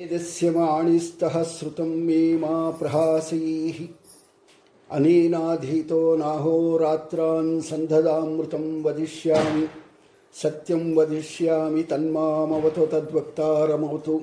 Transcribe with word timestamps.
वेदस्य 0.00 0.50
माणिस्तः 0.50 1.42
श्रुतं 1.42 1.84
मे 1.84 2.36
मा 2.36 2.70
प्रहासैः 2.70 3.88
अनेनाधीतो 4.90 6.16
नाहोरात्रान् 6.16 7.60
सन्धदामृतं 7.60 8.82
वदिष्यामि, 8.82 9.68
सत्यं 10.42 10.94
वदिष्यामि 10.94 11.82
तन्मामवतु 11.82 12.86
तद्वक्तारमवतु। 12.86 14.20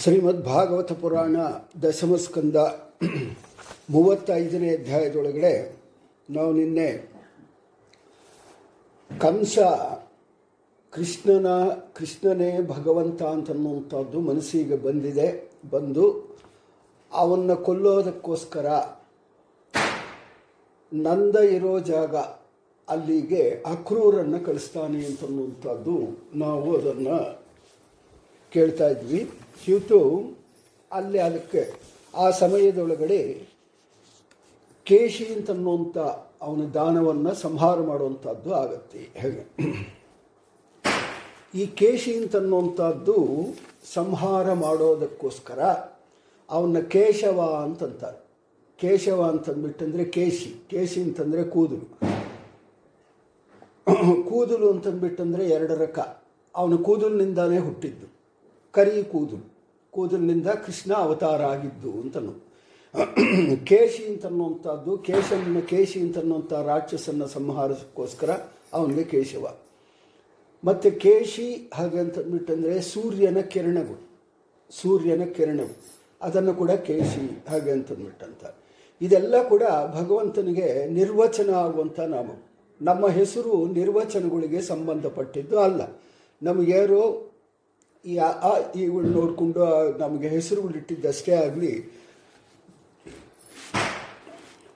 ಶ್ರೀಮದ್ಭಾಗವತ 0.00 0.92
ಪುರಾಣ 1.00 1.36
ದಶಮಸ್ಕಂದ 1.84 2.56
ಮೂವತ್ತೈದನೇ 3.90 4.68
ಅಧ್ಯಾಯದೊಳಗಡೆ 4.74 5.52
ನಾವು 6.28 6.50
ನಿನ್ನೆ 6.52 6.88
ಕಂಸ 9.19 9.59
ಕೃಷ್ಣನ, 10.91 11.47
ಕೃಷ್ಣನೇ 11.93 12.61
ಭಗವಂತ 12.61 13.23
ಅಂತನ್ನುವಂಥದ್ದು 13.23 14.19
ಮನಸ್ಸಿಗೆ 14.19 14.75
ಬಂದಿದೆ, 14.75 15.49
ಬಂದು 15.69 16.05
ಅವನ್ನ 17.11 17.53
ಕೊಲ್ಲೋದಕ್ಕೋಸ್ಕರ 17.53 18.65
ನಂದ 20.93 21.35
ಇರೋ 21.35 21.79
ಜಾಗ 21.79 22.15
ಅಲ್ಲಿಗೆ 22.89 23.63
ಅಕ್ರೂರನ್ನು 23.65 24.45
ಕಳಿಸ್ತಾನೆ 24.45 25.05
ಅಂತನ್ನುವಂಥದ್ದು 25.05 26.25
ನಾವು 26.35 26.77
ಅದನ್ನು 26.77 27.39
ಕೇಳ್ತಾ 28.53 28.89
ಇದ್ವಿ. 28.89 29.31
ಇವತ್ತು 29.67 29.99
ಅಲ್ಲಿ 30.91 31.19
ಅದಕ್ಕೆ 31.19 31.73
ಆ 32.17 32.29
ಸಮಯದೊಳಗಡೆ 32.29 33.47
ಕೇಶಿ 34.83 35.25
ಅಂತನ್ನುವಂಥ 35.25 35.97
ಅವನ 36.41 36.61
ದಾನವನ್ನು 36.73 37.33
ಸಂಹಾರ 37.33 37.79
ಮಾಡುವಂಥದ್ದು 37.81 38.53
ಆಗತ್ತೆ. 38.55 39.09
ಹೇಗೆ? 39.13 39.47
ಈ 41.55 41.65
ಕೇಶಿ 41.65 42.17
ಅಂತನ್ನುವಂಥದ್ದು 42.17 43.27
ಸಂಹಾರ 43.93 44.53
ಮಾಡೋದಕ್ಕೋಸ್ಕರ 44.53 45.59
ಅವನ 46.49 46.79
ಕೇಶವ 46.79 47.61
ಅಂತಂತಾರೆ. 47.63 48.21
ಕೇಶವ 48.77 49.23
ಅಂತಂದ್ಬಿಟ್ಟಂದರೆ 49.23 50.05
ಕೇಶಿ. 50.05 50.55
ಕೇಶಿ 50.69 51.01
ಅಂತಂದರೆ 51.01 51.43
ಕೂದಲು. 51.43 51.99
ಕೂದಲು 54.29 54.71
ಅಂತಂದ್ಬಿಟ್ಟಂದರೆ 54.71 55.49
ಎರಡು 55.49 55.75
ರಕ 55.75 55.99
ಅವನ 56.55 56.75
ಕೂದಲಿನಿಂದಾನೇ 56.75 57.57
ಹುಟ್ಟಿದ್ದು. 57.57 58.07
ಕರಿ 58.71 59.03
ಕೂದಲು. 59.03 59.53
ಕೂದಲಿನಿಂದ 59.91 60.47
ಕೃಷ್ಣ 60.47 60.93
ಅವತಾರ 60.93 61.41
ಆಗಿದ್ದು 61.41 61.91
ಅಂತನು. 61.91 62.50
ಕೇಶಿ 63.65 64.05
ಅಂತನ್ನುವಂಥದ್ದು 64.05 64.97
ಕೇಶವನ್ನ 64.97 65.59
ಕೇಶಿ 65.59 66.01
ಅಂತನ್ನುವಂಥ 66.01 66.53
ರಾಕ್ಷಸನ್ನ 66.53 67.25
ಸಂಹಾರಕ್ಕೋಸ್ಕರ 67.25 68.31
ಅವನಿಗೆ 68.73 69.03
ಕೇಶವ. 69.03 69.57
ಮತ್ತು 70.63 70.99
ಕೇಶಿ 70.99 71.69
ಹಾಗೆ 71.73 71.99
ಅಂತಂದ್ಬಿಟ್ಟಂದರೆ 71.99 72.81
ಸೂರ್ಯನ 72.81 73.39
ಕಿರಣಗಳು 73.41 74.09
ಸೂರ್ಯನ 74.71 75.23
ಕಿರಣಗಳು. 75.23 75.75
ಅದನ್ನು 76.21 76.53
ಕೂಡ 76.53 76.71
ಕೇಶಿ 76.71 77.49
ಹಾಗೆ 77.49 77.71
ಅಂತಂದ್ಬಿಟ್ಟಂತ 77.71 78.43
ಇದೆಲ್ಲ 79.01 79.47
ಕೂಡ 79.49 79.63
ಭಗವಂತನಿಗೆ 79.93 80.87
ನಿರ್ವಚನ 80.87 81.53
ಆಗುವಂಥ 81.53 81.99
ನಾಮ. 81.99 82.29
ನಮ್ಮ 82.81 83.07
ಹೆಸರು 83.07 83.65
ನಿರ್ವಚನಗಳಿಗೆ 83.65 84.61
ಸಂಬಂಧಪಟ್ಟಿದ್ದು 84.61 85.59
ಅಲ್ಲ. 85.59 85.81
ನಮಗ್ಯಾರೋ 86.41 87.31
ಈ 88.05 88.17
ಆ 88.17 88.51
ಇವುಗಳು 88.75 89.09
ನೋಡಿಕೊಂಡು 89.09 89.65
ನಮಗೆ 89.97 90.27
ಹೆಸರುಗಳಿಟ್ಟಿದ್ದಷ್ಟೇ 90.27 91.31
ಆಗಲಿ 91.31 92.00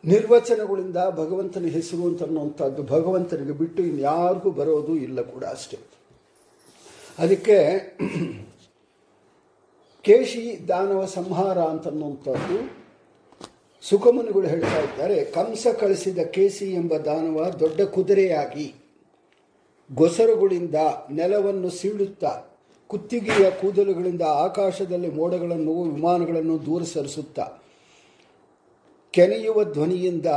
ನಿರ್ವಚನಗಳಿಂದ 0.06 1.00
ಭಗವಂತನ 1.18 1.66
ಹೆಸರು 1.66 2.04
ಅಂತ 2.08 2.24
ಅನ್ನುವಂಥದ್ದು 2.24 2.84
ಭಗವಂತನಿಗೆ 2.84 3.52
ಬಿಟ್ಟು 3.52 3.84
ಇನ್ಯಾರಿಗೂ 3.84 4.52
ಬರೋದು 4.52 4.96
ಇಲ್ಲ 4.96 5.22
ಕೂಡ 5.22 5.44
ಅಷ್ಟೇ. 5.44 5.78
ಅದಕ್ಕೆ 7.20 7.58
ಕೇಶಿ 10.06 10.44
ದಾನವ 10.68 11.06
ಸಂಹಾರ 11.06 11.58
ಅಂತನ್ನುವಂಥದ್ದು 11.60 12.58
ಸುಖಮುನಿಗಳು 13.84 14.48
ಹೇಳ್ತಾ 14.48 14.80
ಇದ್ದಾರೆ, 14.80 15.26
ಕಂಸ 15.26 15.68
ಕಳಿಸಿದ 15.80 16.18
ಕೇಸಿ 16.18 16.74
ಎಂಬ 16.74 16.94
ದಾನವ 16.98 17.50
ದೊಡ್ಡ 17.60 17.82
ಕುದುರೆಯಾಗಿ 17.82 18.68
ಗೊಸರುಗಳಿಂದ 19.92 20.78
ನೆಲವನ್ನು 21.12 21.70
ಸೀಳುತ್ತಾ 21.70 22.32
ಕುತ್ತಿಗೆಯ 22.88 23.52
ಕೂದಲುಗಳಿಂದ 23.62 24.22
ಆಕಾಶದಲ್ಲಿ 24.22 25.10
ಮೋಡಗಳನ್ನು 25.12 25.84
ವಿಮಾನಗಳನ್ನು 25.84 26.66
ದೂರ 26.66 26.84
ಸರಿಸುತ್ತಾ 26.84 27.46
ಕೆನೆಯುವ 29.16 29.64
ಧ್ವನಿಯಿಂದ 29.64 30.30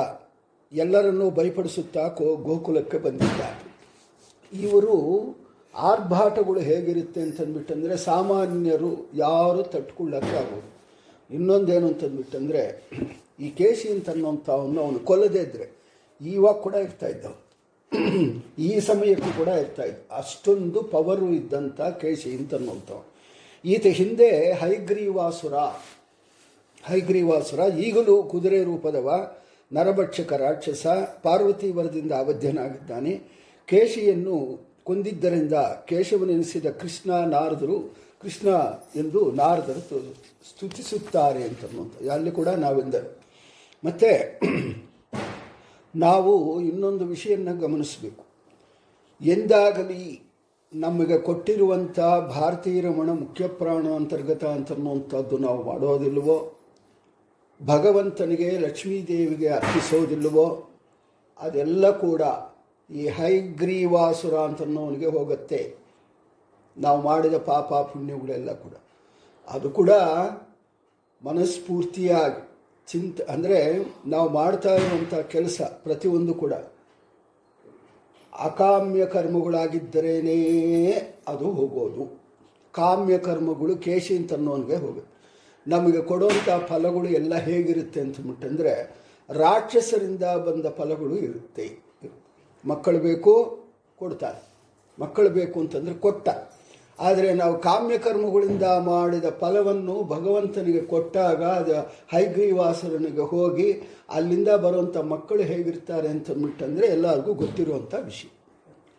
ಎಲ್ಲರನ್ನೂ 0.72 1.30
ಭಯಪಡಿಸುತ್ತಾ 1.30 2.08
ಕೋ 2.08 2.36
ಗೋಕುಲಕ್ಕೆ 2.36 2.98
ಬಂದಿದ್ದ 2.98 3.42
ಇವರು 4.52 4.96
ಆರ್ಭಾಟಗಳು 5.74 6.60
ಹೇಗಿರುತ್ತೆ 6.60 7.20
ಅಂತಂದ್ಬಿಟ್ಟಂದರೆ 7.22 7.96
ಸಾಮಾನ್ಯರು 8.04 8.90
ಯಾರು 9.14 9.62
ತಟ್ಕೊಳ್ಳೋಕ್ಕಾಗೋದು 9.62 10.68
ಇನ್ನೊಂದೇನು 11.30 11.86
ಅಂತಂದ್ಬಿಟ್ಟಂದರೆ 11.86 12.62
ಈ 13.40 13.50
ಕೇಶಿ 13.50 13.88
ಅಂತನ್ನುವಂಥವನ್ನು 13.88 14.80
ಅವನು 14.82 14.98
ಕೊಲ್ಲದೇ 15.00 15.38
ಇದ್ದರೆ 15.38 15.66
ಇವಾಗ 16.20 16.56
ಕೂಡ 16.56 16.74
ಇರ್ತಾ 16.74 17.08
ಇದ್ದವು 17.08 17.36
ಈ 18.58 18.80
ಸಮಯಕ್ಕೂ 18.80 19.30
ಕೂಡ 19.36 19.48
ಇರ್ತಾ 19.58 19.82
ಇದ್ದ. 19.82 19.98
ಅಷ್ಟೊಂದು 20.16 20.82
ಪವರು 20.92 21.28
ಇದ್ದಂಥ 21.32 21.80
ಕೇಶಿ 22.00 22.30
ಅಂತನ್ನುವಂಥವನು 22.36 23.06
ಈತ 23.64 23.86
ಹಿಂದೆ 23.92 24.28
ಹೈಗ್ರೀವಾಸುರ 24.54 25.54
ಹೈಗ್ರೀವಾಸುರ, 26.88 27.74
ಈಗಲೂ 27.74 28.22
ಕುದುರೆ 28.22 28.64
ರೂಪದವ, 28.64 29.30
ನರಭಕ್ಷಕ 29.72 30.32
ರಾಕ್ಷಸ, 30.32 30.86
ಪಾರ್ವತಿ 31.22 31.70
ವರದಿಂದ 31.72 32.12
ಅವಧ್ಯನಾಗಿದ್ದಾನೆ. 32.12 33.22
ಕೇಶಿಯನ್ನು 33.66 34.66
ಕೊಂದಿದ್ದರಿಂದ 34.84 35.52
ಕೇಶವನೆನಿಸಿದ 35.86 36.66
ಕೃಷ್ಣ 36.66 37.10
ನಾರದರು, 37.12 37.96
ಕೃಷ್ಣ 38.22 38.48
ಎಂದು 38.96 39.32
ನಾರದರು 39.32 39.80
ಸ್ತುತಿಸುತ್ತಾರೆ 40.48 41.42
ಅಂತನ್ನುವಂಥ 41.42 42.08
ಅಲ್ಲಿ 42.12 42.30
ಕೂಡ 42.30 42.48
ನಾವೆಂದರು 42.48 43.18
ಮತ್ತು 43.84 44.40
ನಾವು 45.96 46.60
ಇನ್ನೊಂದು 46.60 47.04
ವಿಷಯವನ್ನು 47.04 47.60
ಗಮನಿಸಬೇಕು. 47.60 48.24
ಎಂದಾಗಲಿ 49.20 50.22
ನಮಗೆ 50.74 51.18
ಕೊಟ್ಟಿರುವಂಥ 51.18 52.00
ಭಾರತೀಯ 52.34 52.80
ರಮಣ 52.80 53.10
ಮುಖ್ಯ 53.10 53.48
ಪ್ರಾಣ 53.48 53.86
ಅಂತರ್ಗತ 53.88 54.44
ಅಂತನ್ನುವಂಥದ್ದು 54.44 55.38
ನಾವು 55.38 55.62
ಮಾಡೋದಿಲ್ವೋ? 55.64 56.57
ಭಗವಂತನಿಗೆ 57.60 58.58
ಲಕ್ಷ್ಮೀದೇವಿಗೆ 58.58 59.48
ಅರ್ಪಿಸೋದಿಲ್ಲವೋ? 59.48 60.68
ಅದೆಲ್ಲ 61.40 61.90
ಕೂಡ 61.90 62.22
ಈ 62.90 63.08
ಹೈಗ್ರೀವಾಸುರ 63.08 64.34
ಅಂತನ್ನೋನಿಗೆ 64.38 65.06
ಹೋಗುತ್ತೆ. 65.06 65.76
ನಾವು 66.76 67.02
ಮಾಡಿದ 67.02 67.36
ಪಾಪ 67.36 67.74
ಪುಣ್ಯಗಳೆಲ್ಲ 67.74 68.52
ಕೂಡ. 68.52 68.74
ಅದು 69.48 69.70
ಕೂಡ 69.70 69.90
ಮನಸ್ಫೂರ್ತಿಯಾಗಿ 71.24 72.40
ಚಿಂತೆ, 72.88 73.22
ಅಂದರೆ 73.24 73.58
ನಾವು 74.06 74.28
ಮಾಡ್ತಾ 74.28 74.74
ಇರುವಂಥ 74.74 75.14
ಕೆಲಸ 75.14 75.60
ಪ್ರತಿಯೊಂದು 75.60 76.34
ಕೂಡ. 76.34 76.54
ಅಕಾಮ್ಯ 78.32 79.06
ಕರ್ಮಗಳಾಗಿದ್ದರೇನೇ 79.06 80.38
ಅದು 81.28 81.50
ಹೋಗೋದು. 81.50 82.04
ಕಾಮ್ಯ 82.72 83.18
ಕರ್ಮಗಳು 83.18 83.76
ಕೇಶಿ 83.76 84.16
ಅಂತನ್ನೋನಿಗೆ 84.16 84.76
ಹೋಗುತ್ತೆ. 84.76 85.17
ನಮಗೆ 85.66 86.00
ಕೊಡುವಂಥ 86.00 86.48
ಫಲಗಳು 86.68 87.08
ಎಲ್ಲ 87.20 87.34
ಹೇಗಿರುತ್ತೆ 87.48 88.00
ಅಂತಂದ್ಬಿಟ್ಟಂದರೆ 88.00 88.72
ರಾಕ್ಷಸರಿಂದ 89.30 90.22
ಬಂದ 90.46 90.66
ಫಲಗಳು 90.76 91.16
ಇರುತ್ತೆ. 91.16 91.66
ಮಕ್ಕಳು 92.64 92.98
ಬೇಕು, 92.98 93.34
ಕೊಡ್ತಾರೆ. 93.98 94.40
ಮಕ್ಕಳು 94.98 95.30
ಬೇಕು 95.30 95.56
ಅಂತಂದರೆ 95.60 95.94
ಕೊಟ್ಟ. 95.94 96.28
ಆದರೆ 96.98 97.28
ನಾವು 97.34 97.54
ಕಾಮ್ಯಕರ್ಮಗಳಿಂದ 97.60 98.62
ಮಾಡಿದ 98.62 99.28
ಫಲವನ್ನು 99.40 99.96
ಭಗವಂತನಿಗೆ 100.04 100.80
ಕೊಟ್ಟಾಗ 100.80 101.42
ಅದು 101.60 101.74
ಹೈಗ್ರೀವಾಸರನಿಗೆ 102.12 103.24
ಹೋಗಿ 103.32 103.68
ಅಲ್ಲಿಂದ 104.10 104.48
ಬರುವಂಥ 104.48 104.96
ಮಕ್ಕಳು 104.96 105.42
ಹೇಗಿರ್ತಾರೆ 105.42 106.08
ಅಂತಂದ್ಬಿಟ್ಟಂದರೆ 106.08 106.86
ಎಲ್ಲರಿಗೂ 106.86 107.34
ಗೊತ್ತಿರುವಂಥ 107.34 107.94
ವಿಷಯ. 108.04 108.30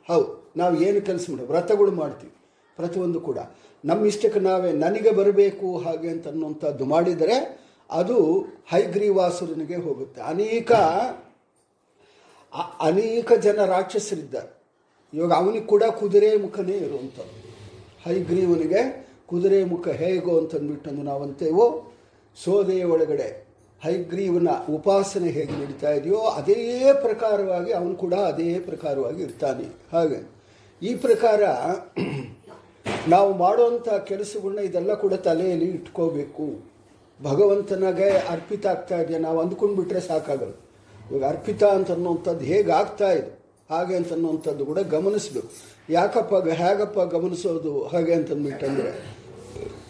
ಹೌದು, 0.09 0.29
ನಾವು 0.57 0.75
ಏನು 0.81 1.01
ಕೆಲಸ 1.01 1.25
ಮಾಡಿ 1.31 1.47
ವ್ರತಗಳು 1.47 1.91
ಮಾಡ್ತೀವಿ. 1.91 2.33
ಪ್ರತಿಯೊಂದು 2.77 3.19
ಕೂಡ. 3.19 3.37
ನಮ್ಮ 3.85 4.05
ಇಷ್ಟಕ್ಕೆ 4.05 4.39
ನಾವೇ 4.39 4.71
ನನಗೆ 4.71 5.11
ಬರಬೇಕು 5.11 5.77
ಹಾಗೆ 5.77 6.09
ಅಂತ 6.09 6.27
ಅನ್ನುವಂಥದ್ದು 6.27 6.85
ಮಾಡಿದರೆ 6.85 7.59
ಅದು 7.89 8.39
ಹೈಗ್ರೀವಾಸುರನಿಗೆ 8.71 9.75
ಹೋಗುತ್ತೆ. 9.75 10.21
ಅನೇಕ 10.21 10.71
ಅನೇಕ 12.79 13.33
ಜನ 13.33 13.65
ರಾಕ್ಷಸರಿದ್ದಾರೆ. 13.65 14.63
ಇವಾಗ 15.13 15.33
ಅವನಿಗೆ 15.33 15.65
ಕೂಡ 15.65 15.83
ಕುದುರೆ 15.83 16.37
ಮುಖನೇ 16.37 16.77
ಇರುವಂಥದ್ದು. 16.77 17.39
ಹೈಗ್ರೀವನಿಗೆ 18.05 19.09
ಕುದುರೆ 19.27 19.63
ಮುಖ 19.63 19.87
ಹೇಗೋ 19.87 20.37
ಅಂತಂದ್ಬಿಟ್ಟು 20.37 20.91
ನಾವಂತೇವೋ, 20.91 21.93
ಸೋದೆಯ 22.43 22.83
ಒಳಗಡೆ 22.83 23.49
ಹೈಗ್ರೀವನ 23.83 24.47
ಉಪಾಸನೆ 24.69 25.29
ಹೇಗೆ 25.29 25.51
ನಡೀತಾ 25.51 25.91
ಇದೆಯೋ 25.91 26.17
ಅದೇ 26.17 26.93
ಪ್ರಕಾರವಾಗಿ 27.01 27.73
ಅವನು 27.73 27.95
ಕೂಡ 27.95 28.13
ಅದೇ 28.13 28.59
ಪ್ರಕಾರವಾಗಿ 28.59 29.21
ಇರ್ತಾನೆ. 29.21 29.65
ಹಾಗೆ 29.91 30.39
ಈ 30.81 30.95
ಪ್ರಕಾರ 30.95 31.43
ನಾವು 33.07 33.33
ಮಾಡುವಂಥ 33.33 33.89
ಕೆಲಸಗಳನ್ನ 33.89 34.59
ಇದೆಲ್ಲ 34.59 34.93
ಕೂಡ 34.93 35.13
ತಲೆಯಲ್ಲಿ 35.13 35.65
ಇಟ್ಕೋಬೇಕು. 35.65 36.69
ಭಗವಂತನಾಗೆ 37.23 38.09
ಅರ್ಪಿತ 38.09 38.67
ಆಗ್ತಾ 38.67 38.97
ಇದೆಯಾ? 38.97 39.19
ನಾವು 39.19 39.39
ಅಂದ್ಕೊಂಡ್ಬಿಟ್ರೆ 39.39 39.99
ಸಾಕಾಗಲ್ಲ. 39.99 40.51
ಇವಾಗ 41.11 41.31
ಅರ್ಪಿತ 41.31 41.63
ಅಂತ 41.63 41.91
ಅನ್ನೋವಂಥದ್ದು 41.91 42.45
ಹೇಗೆ 42.45 42.71
ಆಗ್ತಾ 42.71 43.11
ಇದೆ? 43.11 43.39
ಹಾಗೆ 43.69 43.95
ಅಂತ 43.95 44.13
ಅನ್ನೋಂಥದ್ದು 44.13 44.65
ಕೂಡ 44.65 44.79
ಗಮನಿಸ್ಬೇಕು. 44.79 45.47
ಯಾಕಪ್ಪ 45.89 46.47
ಹೇಗಪ್ಪ 46.47 46.99
ಗಮನಿಸೋದು 46.99 47.87
ಹಾಗೆ 47.87 48.13
ಅಂತಂದ್ಬಿಟ್ಟಂದರೆ, 48.13 49.17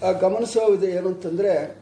ಆ 0.07 0.12
ಗಮನಿಸೋದು 0.12 0.88
ಏನು 0.88 1.07
ಅಂತಂದರೆ, 1.07 1.77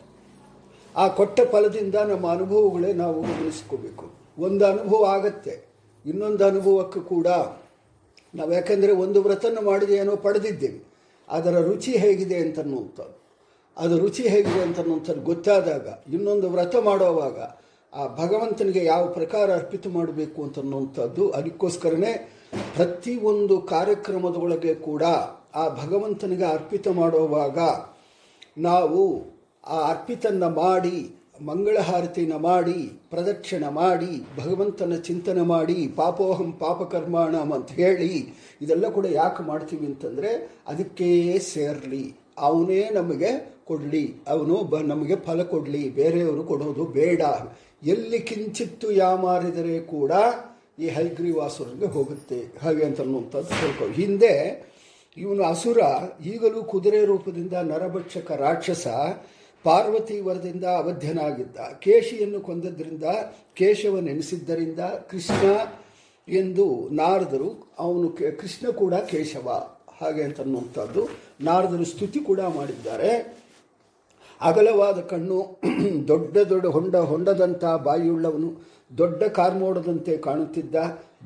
ಆ 0.96 1.08
ಕೊಟ್ಟ 1.08 1.42
ಫಲದಿಂದ 1.52 1.96
ನಮ್ಮ 1.96 2.32
ಅನುಭವಗಳೇ 2.32 2.94
ನಾವು 2.94 3.22
ಗಮನಿಸ್ಕೋಬೇಕು. 3.22 4.10
ಒಂದು 4.40 4.66
ಅನುಭವ 4.66 5.06
ಆಗತ್ತೆ, 5.06 5.66
ಇನ್ನೊಂದು 6.06 6.46
ಅನುಭವಕ್ಕೂ 6.46 7.02
ಕೂಡ. 7.02 7.28
ನಾವು 8.36 8.54
ಯಾಕೆಂದರೆ 8.54 8.92
ಒಂದು 8.92 9.22
ವ್ರತನ 9.22 9.58
ಮಾಡಿದ 9.64 9.90
ಏನೋ 9.90 10.16
ಪಡೆದಿದ್ದೇವೆ. 10.16 10.97
ಅದರ 11.30 11.60
ರುಚಿ 11.60 11.98
ಹೇಗಿದೆ 11.98 12.38
ಅಂತನ್ನುವಂಥದ್ದು. 12.38 13.18
ಅದು 13.78 13.98
ರುಚಿ 13.98 14.28
ಹೇಗಿದೆ 14.28 14.62
ಅಂತನ್ನುವಂಥದ್ದು 14.62 15.22
ಗೊತ್ತಾದಾಗ, 15.22 15.88
ಇನ್ನೊಂದು 16.14 16.50
ವ್ರತ 16.50 16.76
ಮಾಡುವಾಗ 16.76 17.40
ಆ 17.94 18.08
ಭಗವಂತನಿಗೆ 18.16 18.86
ಯಾವ 18.86 19.08
ಪ್ರಕಾರ 19.08 19.54
ಅರ್ಪಿತ 19.54 19.88
ಮಾಡಬೇಕು 19.88 20.44
ಅಂತನ್ನುವಂಥದ್ದು 20.44 21.30
ಅದಕ್ಕೋಸ್ಕರನೇ 21.30 22.40
ಪ್ರತಿಯೊಂದು 22.76 23.62
ಕಾರ್ಯಕ್ರಮದೊಳಗೆ 23.62 24.76
ಕೂಡ 24.76 25.04
ಆ 25.56 25.86
ಭಗವಂತನಿಗೆ 25.86 26.46
ಅರ್ಪಿತ 26.46 26.88
ಮಾಡುವಾಗ 26.88 27.60
ನಾವು 28.58 29.02
ಆ 29.68 29.90
ಅರ್ಪಿತನ್ನ 29.90 30.44
ಮಾಡಿ 30.48 30.98
ಮಂಗಳಹಾರತಿನ 31.42 32.34
ಮಾಡಿ, 32.36 32.92
ಪ್ರದಕ್ಷಿಣ 33.10 33.64
ಮಾಡಿ, 33.70 34.24
ಭಗವಂತನ 34.38 34.96
ಚಿಂತನೆ 34.96 35.42
ಮಾಡಿ, 35.42 35.88
ಪಾಪೋಹಂ 35.96 36.52
ಪಾಪಕರ್ಮಾಣಂ 36.52 37.54
ಅಂತ 37.54 37.72
ಹೇಳಿ, 37.72 38.34
ಇದೆಲ್ಲ 38.62 38.90
ಕೂಡ 38.90 39.06
ಯಾಕೆ 39.06 39.44
ಮಾಡ್ತೀವಿ 39.44 39.86
ಅಂತಂದರೆ 39.86 40.52
ಅದಕ್ಕೇ 40.68 41.40
ಸೇರಲಿ. 41.40 42.16
ಅವನೇ 42.38 42.90
ನಮಗೆ 42.94 43.58
ಕೊಡಲಿ. 43.66 44.16
ಅವನು 44.28 44.56
ಬ, 44.56 44.78
ನಮಗೆ 44.78 45.16
ಫಲ 45.16 45.44
ಕೊಡಲಿ. 45.44 45.90
ಬೇರೆಯವರು 45.90 46.44
ಕೊಡೋದು 46.44 46.86
ಬೇಡ. 46.86 47.22
ಎಲ್ಲಿ 47.84 48.20
ಕಿಂಚಿತ್ತು 48.20 48.92
ಯಾಮಾರಿದರೆ 48.92 49.80
ಕೂಡ 49.80 50.12
ಈ 50.80 50.88
ಹೈಗ್ರೀವಾಸುರನಿಗೆ 50.88 51.86
ಹೋಗುತ್ತೆ. 51.86 52.60
ಹಾಗೆ 52.62 52.86
ಅಂತ 52.86 53.02
ಅನ್ನುವಂಥದ್ದು 53.02 53.54
ಹೇಳ್ಕೊ 53.54 53.86
ಹಿಂದೆ 53.86 54.68
ಇವನು 55.18 55.44
ಅಸುರ, 55.44 55.78
ಈಗಲೂ 56.26 56.64
ಕುದುರೆ 56.64 57.06
ರೂಪದಿಂದ 57.06 57.54
ನರಭಕ್ಷಕ 57.54 58.32
ರಾಕ್ಷಸ 58.32 58.88
ಪಾರ್ವತಿ 59.68 60.18
ವರದಿಂದ 60.20 60.64
ಅವಧ್ಯನಾಗಿದ್ದ 60.64 61.58
ಕೇಶಿಯನ್ನು 61.80 62.40
ಕೊಂದದ್ರಿಂದ 62.42 63.04
ಕೇಶವನೆನಿಸಿದ್ದರಿಂದ 63.54 64.80
ಕೃಷ್ಣ 64.80 65.44
ಎಂದು 66.28 66.66
ನಾರದರು, 66.92 67.50
ಅವನು 67.80 68.08
ಕೃಷ್ಣ 68.10 68.70
ಕೂಡ 68.72 68.94
ಕೇಶವ, 68.94 69.48
ಹಾಗೆ 70.02 70.24
ಅಂತನ್ನುವಂಥದ್ದು 70.24 71.02
ನಾರದರು 71.42 71.86
ಸ್ತುತಿ 71.86 72.20
ಕೂಡ 72.20 72.40
ಮಾಡಿದ್ದಾರೆ. 72.40 73.12
ಅಗಲವಾದ 74.42 75.00
ಕಣ್ಣು, 75.00 75.38
ದೊಡ್ಡ 76.08 76.38
ದೊಡ್ಡ 76.38 76.66
ಹೊಂಡ, 76.66 76.96
ಹೊಂಡದಂಥ 76.96 77.66
ಬಾಯಿಯುಳ್ಳವನು 77.66 78.50
ದೊಡ್ಡ 78.98 79.24
ಕಾರ್ಮೋಡದಂತೆ 79.24 80.18
ಕಾಣುತ್ತಿದ್ದ 80.18 80.76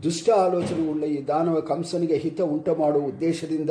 ದುಷ್ಟ 0.04 0.30
ಆಲೋಚನೆ 0.30 0.92
ಉಳ್ಳ 0.92 1.04
ಈ 1.04 1.28
ದಾನವ 1.28 1.60
ಕಂಸನಿಗೆ 1.60 2.18
ಹಿತ 2.18 2.42
ಉಂಟು 2.42 2.76
ಮಾಡುವ 2.76 3.06
ಉದ್ದೇಶದಿಂದ 3.06 3.70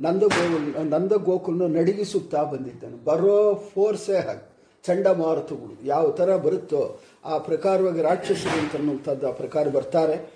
ನಂದಗೋ 0.00 0.82
ನಂದಗೋಕುಲನ್ನು 0.84 1.68
ನಡಗಿಸುತ್ತಾ 1.68 2.42
ಬಂದಿದ್ದನು. 2.42 3.04
ಬರೋ 3.04 3.54
ಫೋರ್ಸೇ 3.74 4.46
ಚಂಡಮಾರುತಗಳು 4.84 5.86
ಯಾವ 5.86 6.10
ಥರ 6.10 6.36
ಬರುತ್ತೋ 6.36 7.00
ಆ 7.24 7.38
ಪ್ರಕಾರವಾಗಿ 7.38 8.02
ರಾಕ್ಷಸರು 8.02 8.60
ಅಂತನ್ನುವಂಥದ್ದು 8.60 9.28
ಆ 9.28 9.30
ಪ್ರಕಾರ 9.30 9.68
ಬರ್ತಾರೆ. 9.68 10.30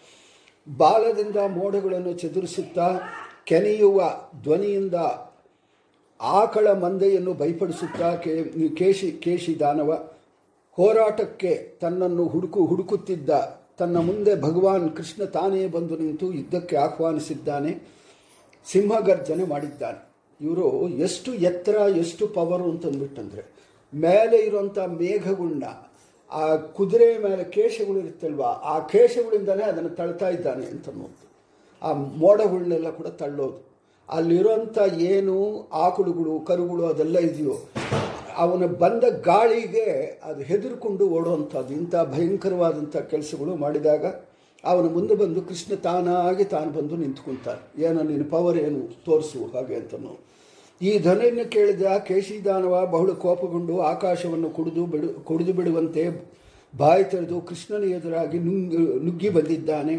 ಬಾಲದಿಂದ 0.76 1.36
ಮೋಡಗಳನ್ನು 1.36 2.12
ಚದುರಿಸುತ್ತಾ 2.12 3.00
ಕೆನೆಯುವ 3.44 4.14
ಧ್ವನಿಯಿಂದ 4.42 4.94
ಆಕಳ 6.20 6.72
ಮಂದೆಯನ್ನು 6.72 7.34
ಭಯಪಡಿಸುತ್ತಾ 7.34 8.16
ಕೇ, 8.16 8.44
ಕೇಶಿ 8.76 9.12
ಕೇಶಿ 9.12 9.60
ದಾನವ 9.60 10.13
ಹೋರಾಟಕ್ಕೆ 10.76 11.78
ತನ್ನನ್ನು 11.80 12.24
ಹುಡುಕು 12.26 12.66
ಹುಡುಕುತ್ತಿದ್ದ 12.66 13.30
ತನ್ನ 13.78 13.96
ಮುಂದೆ 13.98 14.40
ಭಗವಾನ್ 14.40 14.96
ಕೃಷ್ಣ 14.96 15.24
ತಾನೇ 15.24 15.66
ಬಂದು 15.66 15.96
ನಿಂತು 15.96 16.32
ಯುದ್ಧಕ್ಕೆ 16.32 16.76
ಆಹ್ವಾನಿಸಿದ್ದಾನೆ, 16.76 17.72
ಸಿಂಹಗರ್ಜನೆ 18.66 19.44
ಮಾಡಿದ್ದಾನೆ. 19.44 20.00
ಇವರು 20.40 20.88
ಎಷ್ಟು 20.88 21.34
ಎತ್ತರ, 21.34 21.74
ಎಷ್ಟು 21.74 22.26
ಪವರು 22.26 22.64
ಅಂತಂದ್ಬಿಟ್ಟಂದ್ರೆ 22.64 23.42
ಮೇಲೆ 23.94 24.36
ಇರುವಂಥ 24.36 24.78
ಮೇಘಗುಂಡ, 24.78 25.64
ಆ 26.32 26.56
ಕುದುರೆ 26.56 27.18
ಮೇಲೆ 27.18 27.44
ಕೇಶಗಳು 27.44 27.98
ಇರುತ್ತಲ್ವ, 27.98 28.42
ಆ 28.42 28.78
ಕೇಶಗಳಿಂದಲೇ 28.78 29.64
ಅದನ್ನು 29.64 29.90
ತಳ್ತಾ 29.90 30.28
ಇದ್ದಾನೆ 30.28 30.66
ಅಂತ 30.66 30.88
ಅನ್ನೋದು 30.88 31.18
ಆ 31.82 31.92
ಮೋಡಗಳನ್ನೆಲ್ಲ 31.92 32.90
ಕೂಡ 32.90 33.06
ತಳ್ಳೋದು. 33.06 33.58
ಅಲ್ಲಿರುವಂಥ 34.08 34.78
ಏನು 34.98 35.36
ಆಕಳುಗಳು, 35.72 36.40
ಕರುಗಳು 36.40 36.86
ಅದೆಲ್ಲ 36.86 37.18
ಇದೆಯೋ 37.18 37.56
ಅವನ 38.36 38.66
ಬಂದ 38.66 39.04
ಗಾಳಿಗೆ 39.22 39.86
ಅದು 40.24 40.42
ಹೆದರ್ಕೊಂಡು 40.42 41.08
ಓಡುವಂಥದ್ದು, 41.08 41.74
ಇಂಥ 41.74 41.94
ಭಯಂಕರವಾದಂಥ 41.94 42.96
ಕೆಲಸಗಳು 42.96 43.56
ಮಾಡಿದಾಗ 43.56 44.06
ಅವನು 44.64 44.88
ಮುಂದೆ 44.88 45.14
ಬಂದು 45.14 45.42
ಕೃಷ್ಣ 45.42 45.74
ತಾನಾಗಿ 45.74 46.44
ತಾನು 46.44 46.70
ಬಂದು 46.70 46.96
ನಿಂತ್ಕೊಂತಾನೆ 46.96 47.82
ಏನೋ 47.82 48.02
ನಿನ್ನ 48.02 48.30
ಪವರ್ 48.30 48.58
ಏನು? 48.58 49.04
ತೋರಿಸು 49.04 49.56
ಹಾಗೆ 49.56 49.74
ಅಂತನು. 49.74 50.12
ಈ 50.82 50.98
ಧನೆಯನ್ನು 50.98 51.50
ಕೇಳಿದ 51.50 51.82
ಕೇಶಿದಾನವ 51.82 52.86
ಬಹಳ 52.86 53.10
ಕೋಪಗೊಂಡು 53.10 53.80
ಆಕಾಶವನ್ನು 53.80 54.50
ಕುಡಿದು 54.50 54.86
ಬಿಡು, 54.86 55.08
ಕುಡಿದು 55.24 55.52
ಬಿಡುವಂತೆ 55.52 56.10
ಬಾಯಿ 56.76 57.04
ತೆರೆದು 57.04 57.40
ಕೃಷ್ಣನ 57.40 57.84
ಎದುರಾಗಿ 57.84 58.38
ನುಗ್ಗಿ 59.04 59.28
ಬಂದಿದ್ದಾನೆ. 59.28 59.98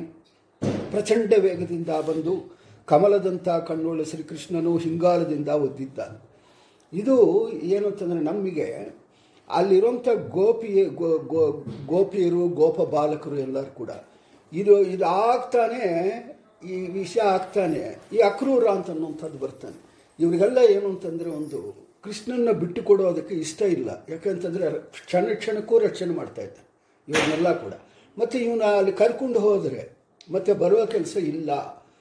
ಪ್ರಚಂಡ 0.92 1.34
ವೇಗದಿಂದ 1.38 1.88
ಬಂದು 1.88 2.56
ಕಮಲದಂಥ 2.86 3.50
ಕಣ್ಣುಳ್ಳ 3.50 4.04
ಶ್ರೀಕೃಷ್ಣನು 4.04 4.78
ಹಿಂಗಾರದಿಂದ 4.78 5.48
ಒದ್ದಿದ್ದಾನೆ. 5.48 6.35
ಇದು 6.94 7.16
ಏನು 7.76 7.86
ಅಂತಂದರೆ 7.92 8.22
ನಮಗೆ 8.32 8.68
ಅಲ್ಲಿರುವಂಥ 9.50 10.08
ಗೋಪಿ 10.36 10.70
ಗೋಪಿಯರು, 11.94 12.44
ಗೋಪ 12.60 12.78
ಬಾಲಕರು 12.96 13.38
ಎಲ್ಲರೂ 13.38 13.72
ಕೂಡ 13.82 13.92
ಇದು 14.52 14.74
ಇದು 14.94 15.06
ಆಗ್ತಾನೆ, 15.06 15.84
ಈ 16.74 16.76
ವಿಷಯ 17.00 17.22
ಆಗ್ತಾನೆ, 17.36 17.82
ಈ 18.16 18.20
ಅಕ್ರೂರ 18.30 18.66
ಅಂತ 18.76 18.90
ಅನ್ನುವಂಥದ್ದು 18.90 19.38
ಬರ್ತಾನೆ. 19.38 19.78
ಇವರಿಗೆಲ್ಲ 20.20 20.60
ಏನು 20.76 20.88
ಅಂತಂದರೆ 20.94 21.30
ಒಂದು 21.30 21.60
ಕೃಷ್ಣನ 22.04 22.52
ಬಿಟ್ಟು 22.62 22.82
ಕೊಡೋದಕ್ಕೆ 22.84 23.36
ಇಷ್ಟ 23.46 23.62
ಇಲ್ಲ. 23.76 23.90
ಯಾಕಂತಂದರೆ 24.10 24.66
ಕ್ಷಣ 25.06 25.26
ಕ್ಷಣಕ್ಕೂ 25.42 25.78
ರಕ್ಷಣೆ 25.88 26.14
ಮಾಡ್ತಾ 26.16 26.42
ಇದ್ದ 26.42 26.58
ಇವನ್ನೆಲ್ಲ 27.08 27.50
ಕೂಡ. 27.64 27.74
ಮತ್ತು 28.18 28.36
ಇವನ 28.46 28.64
ಅಲ್ಲಿ 28.80 28.94
ಕರ್ಕೊಂಡು 29.02 29.40
ಹೋದರೆ 29.40 29.82
ಮತ್ತೆ 30.34 30.54
ಬರುವ 30.54 30.82
ಕೆಲಸ 30.86 31.16
ಇಲ್ಲ. 31.34 31.52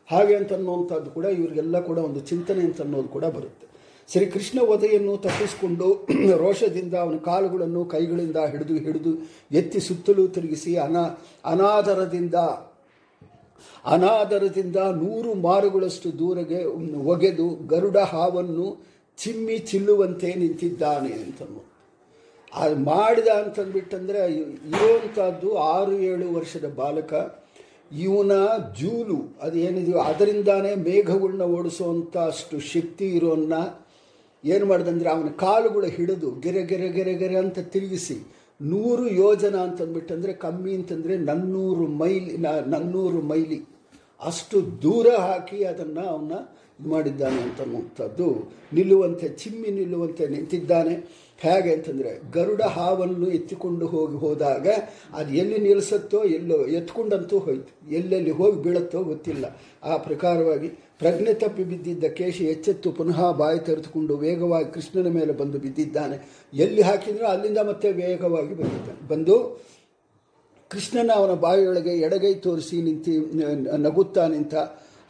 ಹಾಗೆ 0.09 0.35
ಅಂತ 0.37 0.53
ಅನ್ನುವಂಥದ್ದು 0.53 1.11
ಕೂಡ 1.11 1.25
ಇವರಿಗೆಲ್ಲ 1.25 1.77
ಕೂಡ 1.81 1.99
ಒಂದು 1.99 2.21
ಚಿಂತನೆ 2.31 2.63
ಅಂತ 2.69 2.81
ಅನ್ನೋದು 2.81 3.09
ಕೂಡ 3.09 3.25
ಬರುತ್ತೆ. 3.25 3.67
ಶ್ರೀಕೃಷ್ಣ 4.09 4.59
ವಧೆಯನ್ನು 4.71 5.13
ತಪ್ಪಿಸಿಕೊಂಡು 5.17 5.87
ರೋಷದಿಂದ 6.43 6.95
ಅವನ 6.95 7.19
ಕಾಲುಗಳನ್ನು 7.25 7.83
ಕೈಗಳಿಂದ 7.85 8.39
ಹಿಡಿದು 8.53 8.75
ಹಿಡಿದು 8.77 9.13
ಎತ್ತಿ 9.51 9.81
ಸುತ್ತಲೂ 9.81 10.25
ತಿರುಗಿಸಿ 10.27 10.73
ಅನಾ, 10.77 11.05
ಅನಾದರದಿಂದ 11.45 12.37
ಅನಾದರದಿಂದ 13.85 14.79
ನೂರು 15.03 15.31
ಮಾರುಗಳಷ್ಟು 15.47 16.09
ದೂರಗೆ 16.19 16.61
ಒಗೆದು 17.05 17.47
ಗರುಡ 17.67 17.99
ಹಾವನ್ನು 18.13 18.67
ಚಿಮ್ಮಿ 19.19 19.57
ಚಿಲ್ಲುವಂತೆ 19.71 20.29
ನಿಂತಿದ್ದಾನೆ 20.35 21.13
ಅಂತನು. 21.23 21.61
ಅದು 22.53 22.77
ಮಾಡಿದ 22.91 23.31
ಅಂತಂದ್ಬಿಟ್ಟಂದರೆ 23.43 24.21
ಇರುವಂಥದ್ದು 24.73 25.49
ಆರು 25.71 25.95
ಏಳು 26.11 26.27
ವರ್ಷದ 26.35 26.69
ಬಾಲಕ, 26.75 27.13
ಇವನ 28.05 28.35
ಜೂಲು 28.81 29.19
ಅದು 29.43 29.57
ಏನಿದೆಯೋ 29.59 29.99
ಅದರಿಂದಾನೇ 30.11 30.73
ಮೇಘಗಳನ್ನ 30.87 31.47
ಓಡಿಸುವಂಥ 31.57 32.15
ಅಷ್ಟು 32.33 32.59
ಶಕ್ತಿ 32.73 33.07
ಇರೋನ್ನ 33.19 33.55
ಏನು 34.45 34.67
ಮಾಡಿದಂದ್ರೆ 34.67 35.11
ಅವನ 35.11 35.29
ಕಾಲುಗಳು 35.29 35.87
ಹಿಡಿದು 35.87 36.41
ಗೆರೆ 36.41 36.63
ಗೆರೆ 36.63 36.89
ಗೆರೆ 36.89 37.15
ಗೆರೆ 37.15 37.37
ಅಂತ 37.37 37.59
ತಿರುಗಿಸಿ 37.59 38.27
ನೂರು 38.63 39.09
ಯೋಜನ 39.09 39.57
ಅಂತಂದ್ಬಿಟ್ಟಂದರೆ 39.57 40.33
ಕಮ್ಮಿ 40.33 40.75
ಅಂತಂದರೆ 40.75 41.17
ನನ್ನೂರು 41.17 41.87
ಮೈಲಿ 41.87 42.37
ನನ್ನೂರು 42.67 43.21
ಮೈಲಿ 43.21 43.65
ಅಷ್ಟು 44.25 44.83
ದೂರ 44.83 45.07
ಹಾಕಿ 45.19 45.65
ಅದನ್ನು 45.65 46.01
ಅವನ್ನ 46.01 46.33
ಇದು 46.81 46.89
ಮಾಡಿದ್ದಾನೆ 46.89 47.43
ಅಂತನ್ನುವಂಥದ್ದು 47.43 48.53
ನಿಲ್ಲುವಂತೆ, 48.73 49.29
ಚಿಮ್ಮಿ 49.29 49.71
ನಿಲ್ಲುವಂತೆ 49.71 50.27
ನಿಂತಿದ್ದಾನೆ. 50.27 51.25
ಹೇಗೆ 51.39 51.73
ಅಂತಂದರೆ 51.73 52.31
ಗರುಡ 52.33 52.63
ಹಾವನ್ನು 52.63 53.31
ಎತ್ತಿಕೊಂಡು 53.31 53.87
ಹೋಗಿ 53.87 54.17
ಹೋದಾಗ 54.17 54.69
ಅದು 55.15 55.35
ಎಲ್ಲಿ 55.35 55.59
ನಿಲ್ಲಿಸುತ್ತೋ 55.59 56.25
ಎಲ್ಲೋ 56.25 56.57
ಎತ್ಕೊಂಡಂತೂ 56.57 57.39
ಹೋಯ್ತು. 57.39 57.95
ಎಲ್ಲೆಲ್ಲಿ 57.95 58.31
ಹೋಗಿ 58.31 58.63
ಬೀಳುತ್ತೋ 58.63 59.03
ಗೊತ್ತಿಲ್ಲ. 59.03 59.61
ಆ 59.83 59.97
ಪ್ರಕಾರವಾಗಿ 59.97 60.71
ಪ್ರಜ್ಞೆ 60.99 61.35
ತಪ್ಪಿ 61.35 61.65
ಬಿದ್ದಿದ್ದ 61.65 62.05
ಕೇಶಿ 62.05 62.45
ಎಚ್ಚೆತ್ತು 62.45 62.93
ಪುನಃ 62.93 63.31
ಬಾಯಿ 63.31 63.59
ತೆರೆದುಕೊಂಡು 63.59 64.17
ವೇಗವಾಗಿ 64.17 64.73
ಕೃಷ್ಣನ 64.75 65.09
ಮೇಲೆ 65.09 65.33
ಬಂದು 65.33 65.59
ಬಿದ್ದಿದ್ದಾನೆ. 65.59 66.17
ಎಲ್ಲಿ 66.55 66.83
ಹಾಕಿದ್ರೂ 66.83 67.27
ಅಲ್ಲಿಂದ 67.27 67.59
ಮತ್ತೆ 67.59 67.93
ವೇಗವಾಗಿ 67.93 68.55
ಬಂದಿದ್ದಾನೆ. 68.55 69.09
ಬಂದು 69.09 69.65
ಕೃಷ್ಣನ 70.69 71.11
ಅವನ 71.15 71.35
ಬಾಯಿಯೊಳಗೆ 71.35 71.91
ಎಡಗೈ 71.91 72.35
ತೋರಿಸಿ 72.35 72.83
ನಿಂತಿ 72.83 73.19
ನಗುತ್ತಾ 73.79 74.27
ನಿಂತ 74.29 74.55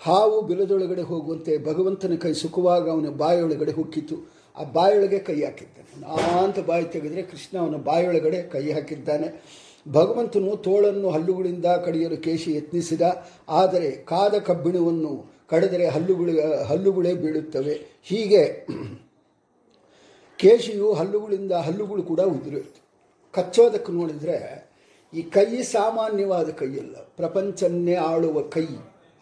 ಹಾವು 0.00 0.42
ಬಿಲದೊಳಗಡೆ 0.42 1.02
ಹೋಗುವಂತೆ 1.02 1.64
ಭಗವಂತನ 1.64 2.14
ಕೈ 2.14 2.32
ಸುಖವಾಗಿ 2.32 2.90
ಅವನ 2.90 3.08
ಬಾಯಿಯೊಳಗಡೆ 3.08 3.72
ಹುಕ್ಕಿತು. 3.72 4.16
ಆ 4.56 4.64
ಬಾಯಿಯೊಳಗೆ 4.72 5.18
ಕೈ 5.18 5.42
ಹಾಕಿದ್ದಾನೆ. 5.42 6.06
ಅಂತ 6.44 6.58
ಬಾಯಿ 6.58 6.84
ತೆಗೆದರೆ 6.84 7.22
ಕೃಷ್ಣ 7.22 7.58
ಅವನ 7.58 7.76
ಬಾಯಿಯೊಳಗಡೆ 7.76 8.42
ಕೈ 8.42 8.72
ಹಾಕಿದ್ದಾನೆ. 8.72 9.28
ಭಗವಂತನು 9.92 10.56
ತೋಳನ್ನು 10.56 11.10
ಹಲ್ಲುಗಳಿಂದ 11.10 11.66
ಕಡಿಯಲು 11.66 12.16
ಕೇಶಿ 12.16 12.56
ಯತ್ನಿಸಿದ. 12.56 13.02
ಆದರೆ 13.48 13.90
ಕಾದ 13.90 14.34
ಕಬ್ಬಿಣವನ್ನು 14.34 15.33
ಕಡಿದರೆ 15.54 15.86
ಹಲ್ಲುಗಳು, 15.94 16.32
ಹಲ್ಲುಗಳೇ 16.64 17.14
ಬೀಳುತ್ತವೆ. 17.22 17.74
ಹೀಗೆ 18.10 18.44
ಕೇಶಿಯು 20.38 20.88
ಹಲ್ಲುಗಳಿಂದ 20.92 21.52
ಹಲ್ಲುಗಳು 21.66 22.02
ಕೂಡ 22.02 22.20
ಉದುರೋಯ್ತು 22.36 22.80
ಕಚ್ಚೋದಕ್ಕೆ 23.34 23.92
ನೋಡಿದರೆ 23.92 24.36
ಈ 25.12 25.22
ಕೈ 25.36 25.50
ಸಾಮಾನ್ಯವಾದ 25.62 26.48
ಕೈಯಲ್ಲ 26.60 26.96
ಪ್ರಪಂಚನ್ನೇ 27.16 27.94
ಆಳುವ 28.10 28.36
ಕೈ. 28.54 28.66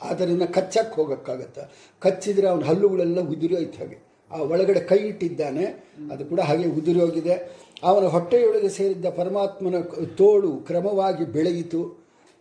ಆದ್ದರಿಂದ 0.00 0.44
ಕಚ್ಚಕ್ಕೆ 0.56 0.94
ಹೋಗೋಕ್ಕಾಗತ್ತ? 0.94 1.58
ಕಚ್ಚಿದರೆ 2.02 2.46
ಅವನ 2.48 2.64
ಹಲ್ಲುಗಳೆಲ್ಲ 2.70 3.20
ಉದುರೋಯ್ತು 3.34 3.78
ಹಾಗೆ. 3.78 3.98
ಆ 4.30 4.38
ಒಳಗಡೆ 4.52 4.80
ಕೈ 4.80 4.98
ಇಟ್ಟಿದ್ದಾನೆ, 5.08 5.64
ಅದು 6.12 6.24
ಕೂಡ 6.24 6.40
ಹಾಗೆ 6.40 6.68
ಉದುರಿ 6.78 7.00
ಹೋಗಿದೆ. 7.00 7.34
ಅವನ 7.82 8.04
ಹೊಟ್ಟೆಯೊಳಗೆ 8.14 8.70
ಸೇರಿದ್ದ 8.78 9.06
ಪರಮಾತ್ಮನ 9.20 9.78
ತೋಳು 10.18 10.52
ಕ್ರಮವಾಗಿ 10.68 11.24
ಬೆಳೆಯಿತು. 11.36 11.80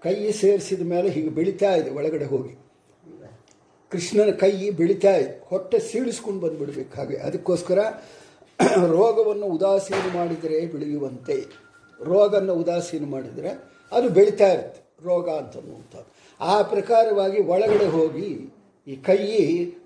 ಕೈ 0.03 0.15
ಸೇರಿಸಿದ 0.31 0.83
ಮೇಲೆ 0.93 1.10
ಹೀಗೆ 1.10 1.29
ಬೆಳೀತಾ 1.29 1.71
ಇದೆ 1.75 1.89
ಒಳಗಡೆ 1.89 2.25
ಹೋಗಿ. 2.25 2.53
ಕೃಷ್ಣನ 3.91 4.31
ಕೈ 4.31 4.69
ಬೆಳೀತಾ 4.69 5.15
ಇದೆ 5.15 5.43
ಹೊಟ್ಟೆ 5.45 5.79
ಸೀಳಿಸ್ಕೊಂಡು 5.79 6.39
ಬಂದುಬಿಡ್ಬೇಕು 6.39 6.98
ಹಾಗೆ. 6.98 7.17
ಅದಕ್ಕೋಸ್ಕರ 7.17 7.79
ರೋಗವನ್ನು 8.88 9.45
ಉದಾಸೀನ 9.45 10.15
ಮಾಡಿದರೆ 10.15 10.65
ಬೆಳೆಯುವಂತೆ. 10.65 11.45
ರೋಗವನ್ನು 12.03 12.53
ಉದಾಸೀನ 12.53 13.05
ಮಾಡಿದರೆ 13.10 13.50
ಅದು 13.91 14.10
ಬೆಳೀತಾ 14.10 14.48
ಇರುತ್ತೆ. 14.53 14.81
ರೋಗ 15.05 15.29
ಅಂತನ್ನುವಂಥದ್ದು 15.29 16.10
ಆ 16.41 16.62
ಪ್ರಕಾರವಾಗಿ 16.62 17.39
ಒಳಗಡೆ 17.41 17.86
ಹೋಗಿ 17.86 18.53
ಈ 18.88 18.95
ಕೈ 18.95 19.17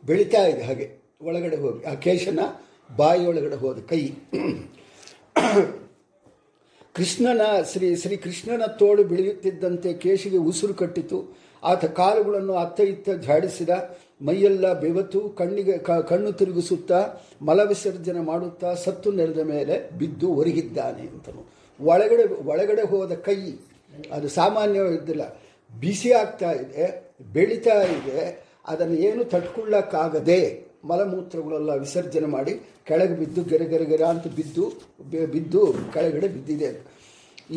ಬೆಳೀತಾ 0.06 0.48
ಇದೆ 0.48 0.64
ಹಾಗೆ. 0.64 0.88
ಒಳಗಡೆ 1.22 1.56
ಹೋಗಿ. 1.56 1.84
ಆ 1.84 1.94
ಕೇಶನ 1.94 2.40
ಬಾಯಿ 2.98 3.26
ಒಳಗಡೆ 3.26 3.56
ಹೋದ 3.56 3.80
ಕೈ. 3.80 4.10
ಕೃಷ್ಣನ 6.94 7.42
ಶ್ರೀ 7.72 7.96
ಶ್ರೀ 7.96 8.16
ಕೃಷ್ಣನ 8.18 8.66
ತೋಳು 8.66 9.04
ಬೆಳೆಯುತ್ತಿದ್ದಂತೆ 9.04 9.94
ಕೇಶಿಗೆ 9.94 10.38
ಉಸಿರು 10.38 10.74
ಕಟ್ಟಿತು. 10.74 11.45
ಆತ 11.72 11.86
ಕಾಲುಗಳನ್ನು 12.00 12.56
ಅತ್ತ 12.64 12.80
ಇತ್ತ 12.94 13.08
ಝಾಡಿಸಿದ, 13.26 13.70
ಮೈಯೆಲ್ಲ 14.28 14.66
ಬೆವತು, 14.84 15.20
ಕಣ್ಣಿಗೆ 15.40 15.76
ಕಣ್ಣು 16.12 16.32
ತಿರುಗಿಸುತ್ತಾ, 16.40 17.00
ಮಲವಿಸರ್ಜನೆ 17.48 18.22
ಮಾಡುತ್ತಾ 18.32 18.70
ಸತ್ತು 18.84 19.12
ನೆಲದ 19.20 19.44
ಮೇಲೆ 19.54 19.76
ಬಿದ್ದು 20.00 20.28
ಒರಗಿದ್ದಾನೆ 20.40 21.04
ಅಂತನು. 21.14 21.42
ಒಳಗಡೆ 21.80 22.26
ಒಳಗಡೆ 22.52 22.84
ಹೋದ 22.92 23.14
ಕೈ, 23.28 23.40
ಅದು 24.16 24.28
ಸಾಮಾನ್ಯವಾಗಿದ್ದಿಲ್ಲ. 24.40 25.24
ಬಿಸಿ 25.72 26.10
ಆಗ್ತಾ 26.22 26.52
ಇದೆ, 26.64 26.86
ಬೆಳೀತಾ 27.36 27.78
ಇದೆ, 27.98 28.22
ಅದನ್ನು 28.72 28.98
ಏನು 29.08 29.24
ತಟ್ಕೊಳ್ಳೋಕ್ಕಾಗದೆ 29.34 30.40
ಮಲಮೂತ್ರಗಳೆಲ್ಲ 30.90 31.72
ವಿಸರ್ಜನೆ 31.84 32.28
ಮಾಡಿ 32.36 32.54
ಕೆಳಗೆ 32.88 33.16
ಬಿದ್ದು 33.22 33.42
ಗೆರೆ 33.92 34.06
ಅಂತ 34.14 34.28
ಬಿದ್ದು 34.40 34.66
ಬಿದ್ದು 35.34 35.62
ಕೆಳಗಡೆ 35.94 36.28
ಬಿದ್ದಿದೆ. 36.36 36.70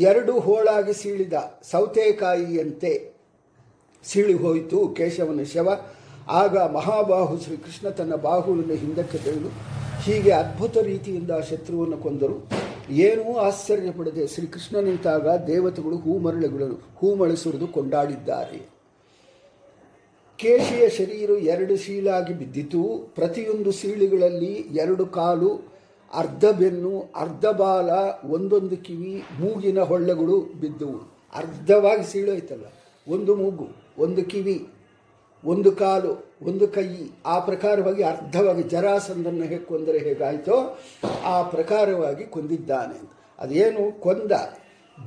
ಎರಡು 0.08 0.32
ಹೋಳಾಗಿ 0.46 0.94
ಸೀಳಿದ 1.00 1.36
ಸೌತೆಕಾಯಿಯಂತೆ 1.72 2.92
ಸೀಳಿ 4.02 4.34
ಹೋಯಿತು, 4.34 4.88
ಕೇಶವನ 4.88 5.42
ಶವ. 5.42 5.80
ಆಗ 6.28 6.58
ಮಹಾಬಾಹು 6.58 7.38
ಶ್ರೀಕೃಷ್ಣ 7.38 7.88
ತನ್ನ 7.88 8.14
ಬಾಹುವನ್ನು 8.14 8.74
ಹಿಂದಕ್ಕೆ 8.74 9.18
ತೆಗೆದು 9.18 9.48
ಹೀಗೆ 10.02 10.30
ಅದ್ಭುತ 10.30 10.76
ರೀತಿಯಿಂದ 10.76 11.30
ಶತ್ರುವನ್ನು 11.30 11.96
ಕೊಂದರು. 11.96 12.48
ಏನೂ 12.90 13.36
ಆಶ್ಚರ್ಯಪಡದೆ 13.36 14.26
ಶ್ರೀಕೃಷ್ಣ 14.26 14.76
ನಿಂತಾಗ 14.78 15.28
ದೇವತೆಗಳು 15.28 15.96
ಹೂಮರಳುಗಳನ್ನು 15.96 16.78
ಹೂಮಳೆ 16.96 17.36
ಸುರಿದು 17.36 17.66
ಕೊಂಡಾಡಿದ್ದಾರೆ. 17.66 18.68
ಕೇಶಿಯ 20.36 20.88
ಶರೀರ 20.88 21.30
ಎರಡು 21.30 21.76
ಸೀಳಾಗಿ 21.76 22.34
ಬಿದ್ದಿತು. 22.34 23.12
ಪ್ರತಿಯೊಂದು 23.14 23.72
ಸೀಳಿಗಳಲ್ಲಿ 23.72 24.54
ಎರಡು 24.54 25.06
ಕಾಲು, 25.06 25.72
ಅರ್ಧ 26.14 26.44
ಬೆನ್ನು, 26.44 27.12
ಅರ್ಧ 27.16 27.46
ಬಾಲ, 27.46 27.90
ಒಂದೊಂದು 28.30 28.76
ಕಿವಿ, 28.76 29.22
ಮೂಗಿನ 29.40 29.80
ಹೊಳ್ಳೆಗಳು 29.80 30.40
ಬಿದ್ದವು. 30.40 30.98
ಅರ್ಧವಾಗಿ 31.34 32.12
ಸೀಳೋಯ್ತಲ್ಲ 32.12 32.64
ಒಂದು 33.08 33.34
ಮೂಗು. 33.34 33.87
ಒಂದು 33.98 34.24
ಕಿವಿ, 34.24 34.68
ಒಂದು 35.44 35.72
ಕಾಲು, 35.72 36.36
ಒಂದು 36.42 36.68
ಕೈ, 36.68 36.86
ಆ 37.26 37.38
ಪ್ರಕಾರವಾಗಿ 37.38 38.02
ಅರ್ಧವಾಗಿ 38.02 38.62
ಜರಾಸಂದನ್ನು 38.62 39.42
ಹೇಗೆ 39.42 39.58
ಕೊಂದರೆ 39.58 39.98
ಹೇಗಾಯಿತೋ 39.98 40.78
ಆ 41.24 41.42
ಪ್ರಕಾರವಾಗಿ 41.42 42.24
ಕೊಂದಿದ್ದಾನೆ 42.24 43.08
ಅದೇನು 43.38 44.00
ಕೊಂದ, 44.00 44.32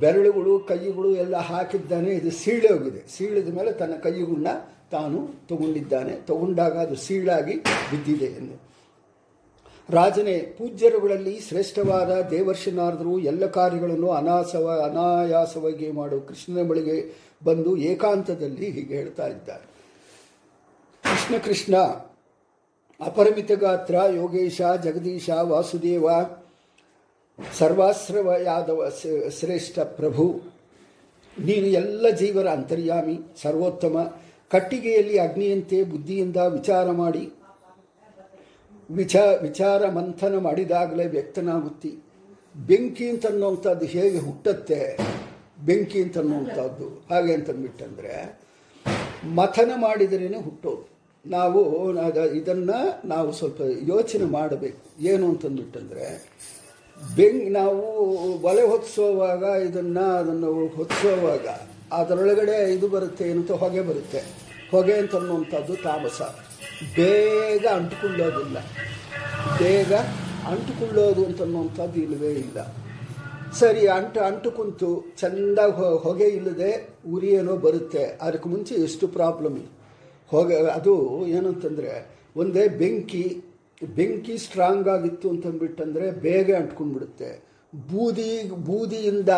ಬೆರಳುಗಳು, 0.00 0.58
ಕೈಗಳು 0.58 1.16
ಎಲ್ಲ 1.16 1.36
ಹಾಕಿದ್ದಾನೆ, 1.36 2.10
ಇದು 2.10 2.30
ಸೀಳೆ 2.30 2.68
ಹೋಗಿದೆ. 2.68 3.16
ಸೀಳಿದ 3.16 3.56
ಮೇಲೆ 3.56 3.72
ತನ್ನ 3.72 3.94
ಕೈಗಳನ್ನ 4.02 4.46
ತಾನು 4.90 5.48
ತಗೊಂಡಿದ್ದಾನೆ. 5.48 6.12
ತಗೊಂಡಾಗ 6.26 6.72
ಅದು 6.72 6.96
ಸೀಳಾಗಿ 6.96 7.54
ಬಿದ್ದಿದೆ 7.54 8.24
ಎಂದು. 8.24 8.71
ರಾಜನೇ, 9.90 10.54
ಪೂಜ್ಯರುಗಳಲ್ಲಿ 10.58 11.40
ಶ್ರೇಷ್ಠವಾದ 11.40 12.20
ದೇವರ್ಷನಾರದರು 12.30 13.18
ಎಲ್ಲ 13.18 13.46
ಕಾರ್ಯಗಳನ್ನು 13.46 14.10
ಅನಾಸವ, 14.10 14.80
ಅನಾಯಾಸವಾಗಿ 14.84 15.90
ಮಾಡು 15.90 16.20
ಕೃಷ್ಣನ 16.20 16.62
ಬಳಿಗೆ 16.62 16.96
ಬಂದು 17.44 17.76
ಏಕಾಂತದಲ್ಲಿ 17.76 18.70
ಹೀಗೆ 18.70 18.94
ಹೇಳ್ತಾ 18.94 19.26
ಇದ್ದಾರೆ. 19.26 19.66
ಕೃಷ್ಣ 21.04 21.38
ಕೃಷ್ಣ, 21.38 21.76
ಅಪರಿಮಿತ 23.00 23.52
ಗಾತ್ರ, 23.52 23.94
ಯೋಗೇಶ, 23.94 24.62
ಜಗದೀಶ, 24.82 25.30
ವಾಸುದೇವ 25.30 26.08
ಸರ್ವಾಶ್ರವ 27.58 28.34
ಯಾದವ 28.44 28.88
ಶ್ರೇಷ್ಠ 29.40 29.78
ಪ್ರಭು, 29.78 30.40
ನೀನು 31.40 31.66
ಎಲ್ಲ 31.66 32.08
ಜೀವರ 32.10 32.46
ಅಂತರ್ಯಾಮಿ, 32.46 33.18
ಸರ್ವೋತ್ತಮ, 33.42 34.16
ಕಟ್ಟಿಗೆಯಲ್ಲಿ 34.50 35.18
ಅಗ್ನಿಯಂತೆ 35.18 35.82
ಬುದ್ಧಿಯಿಂದ 35.82 36.36
ವಿಚಾರ 36.36 36.90
ಮಾಡಿ 36.90 37.32
ವಿಚಾ 38.90 39.24
ವಿಚಾರ 39.42 39.88
ಮಂಥನ 39.88 40.38
ಮಾಡಿದಾಗಲೇ 40.38 41.06
ವ್ಯಕ್ತನಾಗುತ್ತಿ. 41.06 41.98
ಬೆಂಕಿ 42.66 43.10
ಅಂತನ್ನುವಂಥದ್ದು 43.10 43.86
ಹೇಗೆ 43.86 44.18
ಹುಟ್ಟತ್ತೆ? 44.18 44.98
ಬೆಂಕಿ 45.64 46.02
ಅಂತನ್ನುವಂಥದ್ದು. 46.02 47.06
ಹಾಗೆ 47.10 47.34
ಅಂತಂದ್ಬಿಟ್ಟಂದರೆ 47.34 48.40
ಮಥನ 49.34 49.70
ಮಾಡಿದ್ರೇ 49.76 50.26
ಹುಟ್ಟೋದು. 50.26 50.88
ನಾವು 51.26 51.60
ಇದನ್ನು 52.34 53.08
ನಾವು 53.08 53.32
ಸ್ವಲ್ಪ 53.32 53.60
ಯೋಚನೆ 53.86 54.24
ಮಾಡಬೇಕು. 54.24 55.02
ಏನು 55.02 55.28
ಅಂತಂದ್ಬಿಟ್ಟಂದರೆ 55.28 56.06
ಬೆಂಕಿ 57.16 57.48
ನಾವು 57.48 57.82
ಒಲೆ 58.42 58.62
ಹೊತ್ಸೋವಾಗ 58.62 59.42
ಇದನ್ನು 59.42 60.00
ಅದನ್ನು 60.00 60.68
ಹೊತ್ಸೋವಾಗ 60.68 61.46
ಅದರೊಳಗಡೆ 61.92 62.72
ಇದು 62.72 62.88
ಬರುತ್ತೆ 62.88 63.24
ಏನಂತ 63.30 63.50
ಹೊಗೆ 63.50 63.80
ಬರುತ್ತೆ. 63.80 64.22
ಹೊಗೆ 64.70 64.92
ಅಂತನ್ನುವಂಥದ್ದು 64.92 65.76
ತಾಮಸ. 65.76 66.22
ಬೇಗ 66.96 67.66
ಅಂಟುಕೊಳ್ಳೋದಿಲ್ಲ. 67.66 68.58
ಬೇಗ 69.58 69.92
ಅಂಟುಕೊಳ್ಳೋದು 70.46 71.24
ಅಂತನ್ನುವಂಥದ್ದು 71.24 72.00
ಇಲ್ಲವೇ 72.00 72.32
ಇಲ್ಲ. 72.32 72.58
ಸರಿ, 73.52 73.86
ಅಂಟು 73.86 74.20
ಅಂಟು 74.20 74.50
ಕುಂತು 74.50 74.88
ಚೆಂದ 75.18 75.58
ಹೊಗೆ 76.02 76.24
ಇಲ್ಲದೆ 76.24 76.88
ಉರಿ 77.12 77.28
ಏನೋ 77.28 77.56
ಬರುತ್ತೆ. 77.56 78.04
ಅದಕ್ಕೆ 78.04 78.48
ಮುಂಚೆ 78.48 78.74
ಎಷ್ಟು 78.74 79.08
ಪ್ರಾಬ್ಲಮ್ 79.08 79.58
ಹೊಗೆ, 80.28 80.56
ಅದು 80.56 81.26
ಏನಂತಂದರೆ 81.26 81.92
ಒಂದೇ 82.36 82.68
ಬೆಂಕಿ 82.68 83.42
ಬೆಂಕಿ 83.94 84.38
ಸ್ಟ್ರಾಂಗ್ 84.38 84.88
ಆಗಿತ್ತು 84.88 85.30
ಅಂತಂದ್ಬಿಟ್ಟಂದರೆ 85.30 86.10
ಬೇಗ 86.10 86.56
ಅಂಟ್ಕೊಂಡ್ಬಿಡುತ್ತೆ. 86.56 87.30
ಬೂದಿ, 87.92 88.50
ಬೂದಿಯಿಂದ 88.50 89.28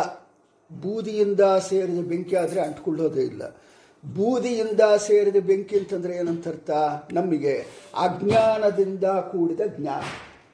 ಬೂದಿಯಿಂದ 0.70 1.40
ಸೇರಿದ 1.40 2.04
ಬೆಂಕಿ 2.08 2.36
ಆದರೆ 2.36 2.60
ಅಂಟ್ಕೊಳ್ಳೋದೇ 2.60 3.22
ಇಲ್ಲ. 3.22 3.42
ಬೂದಿಯಿಂದ 4.04 4.80
ಸೇರಿದ 4.80 5.36
ಬೆಂಕಿ 5.46 5.78
ಅಂತಂದರೆ 5.78 6.16
ಏನಂತ 6.16 6.48
ಅರ್ಥ 6.48 6.70
ನಮಗೆ 7.12 7.54
ಅಜ್ಞಾನದಿಂದ 8.00 9.04
ಕೂಡಿದ 9.04 9.60
ಜ್ಞಾನ. 9.76 10.02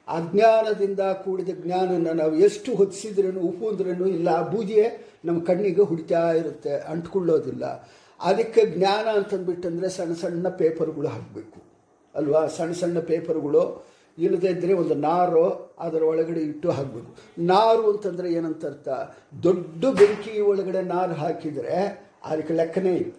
ಅಜ್ಞಾನದಿಂದ 0.07 0.99
ಕೂಡಿದ 0.99 1.49
ಜ್ಞಾನನ 1.63 2.11
ನಾವು 2.11 2.35
ಎಷ್ಟು 2.35 2.75
ಹೊತ್ತಿಸಿದ್ರೂ 2.75 3.39
ಉಪ್ಪು 3.39 3.69
ಅಂದ್ರೂ 3.69 4.05
ಇಲ್ಲ 4.05 4.49
ಬೂದಿಯೇ 4.49 5.15
ನಮ್ಮ 5.25 5.43
ಕಣ್ಣಿಗೆ 5.43 5.81
ಹುಡಿತಾ 5.81 6.31
ಇರುತ್ತೆ, 6.31 6.73
ಅಂಟ್ಕೊಳ್ಳೋದಿಲ್ಲ. 6.79 7.65
ಅದಕ್ಕೆ 8.21 8.65
ಜ್ಞಾನ 8.65 9.07
ಅಂತಂದ್ಬಿಟ್ಟಂದರೆ 9.15 9.89
ಸಣ್ಣ 9.89 10.13
ಸಣ್ಣ 10.13 10.47
ಪೇಪರ್ಗಳು 10.47 11.07
ಹಾಕಬೇಕು. 11.07 11.59
ಅಲ್ವಾ? 12.15 12.47
ಸಣ್ಣ 12.47 12.73
ಸಣ್ಣ 12.73 12.99
ಪೇಪರ್ಗಳು. 12.99 13.91
ಇಲ್ಲದೇ 14.17 14.47
ಇದ್ದರೆ 14.47 14.73
ಒಂದು 14.73 14.95
ನಾರು 14.95 15.75
ಅದರ 15.79 16.03
ಒಳಗಡೆ 16.03 16.39
ಇಟ್ಟು 16.39 16.71
ಹಾಕಬೇಕು. 16.71 17.15
ನಾರು 17.39 17.91
ಅಂತಂದರೆ 17.91 18.33
ಏನಂತ 18.33 18.65
ಅರ್ಥ 18.65 18.87
ದೊಡ್ಡ 19.43 19.85
ಬೆಂಕಿ 19.85 20.39
ಒಳಗಡೆ 20.39 20.81
ನಾರು 20.81 21.13
ಹಾಕಿದರೆ 21.13 22.07
ಅದಕ್ಕೆ 22.25 22.53
ಲೆಕ್ಕನೇ 22.53 22.95
ಇಲ್ಲ. 22.95 23.11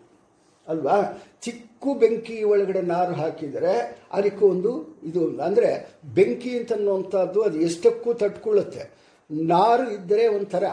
ಅಲ್ವಾ? 0.68 1.22
ಚಿಕ್ಕ 1.40 1.72
ಬೆಂಕಿ 1.98 2.42
ಒಳಗಡೆ 2.42 2.80
ನಾರು 2.80 3.14
ಹಾಕಿದರೆ 3.14 3.98
ಅದಕ್ಕೆ 4.12 4.44
ಒಂದು 4.44 5.00
ಇದು 5.04 5.42
ಅಂದರೆ 5.42 5.94
ಬೆಂಕಿ 6.14 6.58
ಅಂತನ್ನುವಂಥದ್ದು 6.58 7.42
ಅದು 7.42 7.60
ಎಷ್ಟಕ್ಕೂ 7.60 8.12
ತಟ್ಕೊಳ್ಳುತ್ತೆ. 8.12 8.90
ನಾರು 9.30 9.90
ಇದ್ದರೆ 9.90 10.26
ಒಂಥರ. 10.26 10.64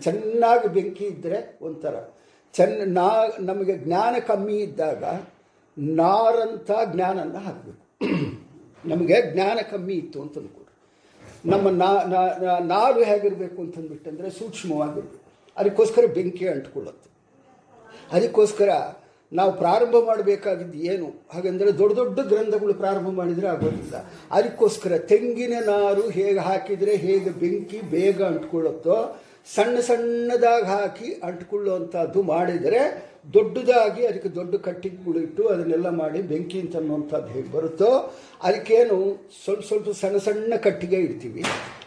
ಚೆನ್ನಾಗಿ 0.00 0.68
ಬೆಂಕಿ 0.68 1.04
ಇದ್ದರೆ 1.04 1.58
ಒಂಥರ. 1.62 2.08
ಚೆನ್ನ 2.52 2.98
ನಾ, 2.98 3.10
ನಮಗೆ 3.40 3.78
ಜ್ಞಾನ 3.78 4.16
ಕಮ್ಮಿ 4.26 4.56
ಇದ್ದಾಗ 4.56 5.04
ನಾರಂಥ 5.78 6.70
ಜ್ಞಾನನ 6.92 7.36
ಹಾಕಬೇಕು. 7.36 8.04
ನಮಗೆ 8.88 9.32
ಜ್ಞಾನ 9.32 9.58
ಕಮ್ಮಿ 9.70 9.94
ಇತ್ತು 9.94 10.22
ಅಂತ 10.22 10.38
ಅಂದ್ಕೊಡ್ರಿ 10.38 10.64
ನಮ್ಮ 11.50 11.68
ನಾ- 11.68 12.10
ನಾರು 12.64 13.02
ಹೇಗಿರಬೇಕು 13.02 13.62
ಅಂತಂದ್ಬಿಟ್ಟಂದರೆ 13.62 14.30
ಸೂಕ್ಷ್ಮವಾಗಿರಬೇಕು. 14.30 15.22
ಅದಕ್ಕೋಸ್ಕರ 15.56 16.06
ಬೆಂಕಿ 16.06 16.48
ಅಂಟ್ಕೊಳ್ಳುತ್ತೆ. 16.48 17.13
ಅದಕ್ಕೋಸ್ಕರ 18.12 18.68
ನಾವು 19.32 19.52
ಪ್ರಾರಂಭ 19.52 19.94
ಮಾಡಬೇಕಾಗಿದ್ದು 20.06 20.78
ಏನು? 20.78 21.26
ಹಾಗೆಂದರೆ 21.34 21.78
ದೊಡ್ಡ 21.78 21.96
ದೊಡ್ಡ 21.96 22.20
ಗ್ರಂಥಗಳು 22.20 22.74
ಪ್ರಾರಂಭ 22.74 23.08
ಮಾಡಿದರೆ 23.08 23.46
ಆಗೋದಿಲ್ಲ. 23.46 23.94
ಅದಕ್ಕೋಸ್ಕರ 24.30 24.98
ತೆಂಗಿನ 24.98 25.52
ನಾರು 25.66 26.08
ಹೇಗೆ 26.08 26.38
ಹಾಕಿದರೆ 26.38 26.96
ಹೇಗೆ 26.96 27.30
ಬೆಂಕಿ 27.30 27.80
ಬೇಗ 27.80 28.22
ಅಂಟ್ಕೊಳ್ಳುತ್ತೋ, 28.22 29.20
ಸಣ್ಣ 29.54 29.80
ಸಣ್ಣದಾಗಿ 29.80 30.66
ಹಾಕಿ 30.66 31.20
ಅಂಟ್ಕೊಳ್ಳುವಂಥದ್ದು 31.24 32.22
ಮಾಡಿದರೆ 32.22 33.13
ದೊಡ್ಡದಾಗಿ 33.24 34.02
ಅದಕ್ಕೆ 34.08 34.30
ದೊಡ್ಡ 34.38 34.54
ಕಟ್ಟಿಗೆಗಳಿಟ್ಟು 34.66 35.42
ಅದನ್ನೆಲ್ಲ 35.52 35.88
ಮಾಡಿ 36.00 36.18
ಬೆಂಕಿ 36.30 36.58
ಅಂತ 36.64 36.74
ಅನ್ನುವಂಥದ್ದು 36.80 37.30
ಹೇಗೆ 37.36 37.50
ಬರುತ್ತೋ 37.54 37.90
ಅದಕ್ಕೇನು 38.46 38.96
ಸ್ವಲ್ಪ 39.42 39.62
ಸ್ವಲ್ಪ 39.68 39.92
ಸಣ್ಣ 40.00 40.16
ಸಣ್ಣ 40.26 40.56
ಕಟ್ಟಿಗೆ 40.66 40.98
ಇಡ್ತೀವಿ. 41.06 41.42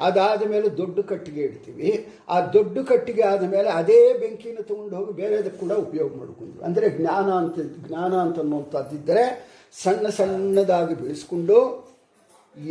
ಅದಾದ 0.07 0.41
ಮೇಲೆ 0.53 0.67
ದೊಡ್ಡ 0.81 0.97
ಕಟ್ಟಿಗೆ 1.11 1.41
ಇಡ್ತೀವಿ. 1.49 1.89
ಆ 2.33 2.37
ದೊಡ್ಡ 2.55 2.77
ಕಟ್ಟಿಗೆ 2.91 3.23
ಆದ 3.33 3.43
ಮೇಲೆ 3.55 3.69
ಅದೇ 3.79 4.01
ಬೆಂಕಿನ 4.21 4.61
ತೊಗೊಂಡು 4.71 4.95
ಹೋಗಿ 4.99 5.13
ಬೇರೆದಕ್ಕೆ 5.21 5.59
ಕೂಡ 5.63 5.73
ಉಪಯೋಗ 5.85 6.09
ಮಾಡ್ಕೊಂಡು, 6.21 6.57
ಅಂದರೆ 6.67 6.89
ಜ್ಞಾನ 6.99 7.29
ಅಂತ 7.41 7.57
ಜ್ಞಾನ 7.87 8.13
ಅಂತ 8.25 8.39
ಅನ್ನುವಂಥದ್ದಿದ್ದರೆ 8.45 9.25
ಸಣ್ಣ 9.83 10.07
ಸಣ್ಣದಾಗಿ 10.19 10.95
ಬೆಳೆಸ್ಕೊಂಡು, 11.01 11.59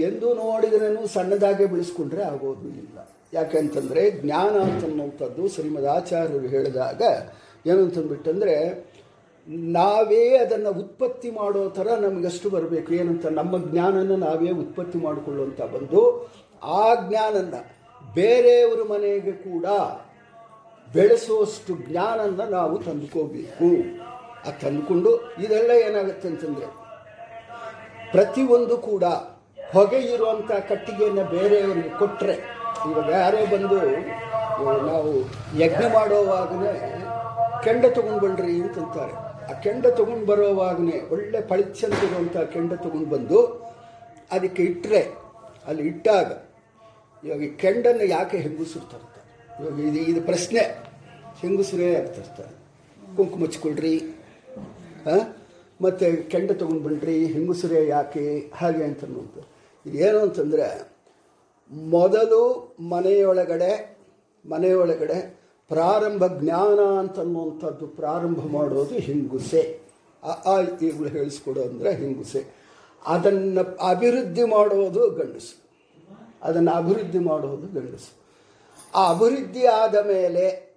ಎಂದು 0.09 0.29
ನೋಡಿದ್ರೂ 0.45 1.07
ಸಣ್ಣದಾಗೆ 1.17 1.67
ಬೆಳೆಸ್ಕೊಂಡ್ರೆ 1.75 2.23
ಆಗೋದು 2.33 2.69
ಇಲ್ಲ. 2.83 2.99
ಯಾಕೆಂತಂದರೆ 3.33 4.03
ಜ್ಞಾನ 4.23 4.55
ಅಂತನ್ನುವಂಥದ್ದು 4.67 5.43
ಶ್ರೀಮದ್ 5.55 5.91
ಆಚಾರ್ಯರು 5.97 6.49
ಹೇಳಿದಾಗ 6.55 7.03
ಏನು 7.69 7.81
ಅಂತಂದ್ಬಿಟ್ಟಂದರೆ, 7.87 8.57
ನಾವೇ 9.79 10.23
ಅದನ್ನು 10.45 10.71
ಉತ್ಪತ್ತಿ 10.83 11.29
ಮಾಡೋ 11.39 11.61
ಥರ 11.77 11.89
ನಮಗಷ್ಟು 12.05 12.49
ಬರಬೇಕು. 12.55 12.91
ಏನಂತ, 13.01 13.27
ನಮ್ಮ 13.41 13.55
ಜ್ಞಾನನ 13.69 14.15
ನಾವೇ 14.25 14.51
ಉತ್ಪತ್ತಿ 14.65 14.99
ಮಾಡಿಕೊಳ್ಳುವಂಥ 15.07 15.61
ಬಂದು, 15.75 16.01
ಆ 16.79 16.83
ಜ್ಞಾನನ 17.05 17.55
ಬೇರೆಯವರ 18.19 18.81
ಮನೆಗೆ 18.93 19.35
ಕೂಡ 19.49 19.67
ಬೆಳೆಸುವಷ್ಟು 20.91 21.73
ಜ್ಞಾನನ 21.87 22.43
ನಾವು 22.59 22.77
ತಂದುಕೋಬೇಕು 22.87 23.71
ಅದು 24.47 24.59
ತಂದುಕೊಂಡು 24.63 25.11
ಇದೆಲ್ಲ 25.45 25.71
ಏನಾಗುತ್ತೆ 25.87 26.27
ಅಂತಂದರೆ, 26.33 26.69
ಪ್ರತಿಯೊಂದು 28.13 28.77
ಕೂಡ 28.89 29.05
ಹೊಗೆ 29.75 30.01
ಇರುವಂಥ 30.15 30.51
ಕಟ್ಟಿಗೆಯನ್ನು 30.69 31.25
ಬೇರೆಯವರಿಗೆ 31.33 31.93
ಕೊಟ್ಟರೆ 32.01 32.37
ಇವಾಗ 32.89 33.09
ಯಾರೇ 33.23 33.43
ಬಂದು 33.55 33.79
ನಾವು 34.91 35.13
ಯಜ್ಞ 35.63 35.83
ಮಾಡೋವಾಗನೇ 35.97 36.75
ಕೆಂಡ 37.67 37.87
ತಗೊಂಡು 37.87 38.21
ಬನ್ರಿ 38.21 38.61
ಅಂತಂತಾರೆ 38.61 39.13
ಆ 39.51 39.61
ಕೆಂಡ 39.61 39.87
ತಗೊಂಡು 39.87 40.27
ಬರೋವಾಗನೇ 40.27 41.01
ಒಳ್ಳೆ 41.11 41.41
ಪಳಿಚಂತಿರುವಂಥ 41.41 42.37
ಕೆಂಡ 42.37 42.73
ತಗೊಂಡು 42.73 43.11
ಬಂದು 43.11 43.39
ಅದಕ್ಕೆ 44.33 44.63
ಇಟ್ಟರೆ 44.63 45.01
ಅಲ್ಲಿ 45.67 45.83
ಇಟ್ಟಾಗ 45.83 46.31
ಇವಾಗ 47.25 47.43
ಈ 47.43 47.49
ಕೆಂಡನ್ನು 47.49 48.05
ಯಾಕೆ 48.05 48.37
ಹೆಂಗಸರು 48.37 48.87
ತರ್ತಾರೆ 48.91 49.25
ಇವಾಗ 49.63 49.79
ಇದು 49.81 50.11
ಇದು 50.11 50.23
ಪ್ರಶ್ನೆ. 50.23 50.61
ಹೆಂಗಸರೇ 51.41 51.93
ಯಾಕೆ 51.93 52.07
ತರ್ತಾರೆ 52.07 52.55
ಕುಂಕುಮ 53.17 53.45
ಹಚ್ಕೊಳ್ರಿ 53.45 53.97
ಹಾಂ? 55.07 55.21
ಮತ್ತು 55.81 56.29
ಕೆಂಡ 56.31 56.51
ತೊಗೊಂಡು 56.53 56.83
ಬನ್ರಿ, 56.83 57.27
ಹೆಂಗಸರೇ 57.27 57.87
ಯಾಕೆ, 57.87 58.51
ಹಾಗೆ 58.55 58.85
ಅಂತ 58.85 59.05
ಇದು 59.05 59.99
ಏನು 59.99 60.19
ಅಂತಂದರೆ, 60.19 60.67
ಮೊದಲು 61.71 62.43
ಮನೆಯೊಳಗಡೆ 62.81 63.99
ಮನೆಯೊಳಗಡೆ 64.45 65.36
ಪ್ರಾರಂಭ 65.69 66.25
ಜ್ಞಾನ 66.27 66.99
ಅಂತನ್ನುವಂಥದ್ದು 66.99 67.87
ಪ್ರಾರಂಭ 67.87 68.47
ಮಾಡೋದು 68.47 68.95
ಹಿಂಗುಸೆ. 68.95 69.81
ಆ 70.23 70.61
ಇವುಗಳು 70.61 71.09
ಹೇಳಿಸ್ಕೊಡು 71.09 71.63
ಅಂದರೆ 71.63 71.95
ಹಿಂಗುಸೆ. 71.95 72.45
ಅದನ್ನು 73.07 73.87
ಅಭಿವೃದ್ಧಿ 73.87 74.45
ಮಾಡೋದು 74.45 75.11
ಗಂಡಸು. 75.11 75.63
ಅದನ್ನು 76.43 76.71
ಅಭಿವೃದ್ಧಿ 76.71 77.19
ಮಾಡೋದು 77.19 77.81
ಗಂಡಸು. 77.81 78.13
ಆ 78.95 79.11
ಅಭಿವೃದ್ಧಿ 79.11 79.67
ಆದ 79.67 80.07
ಮೇಲೆ 80.07 80.75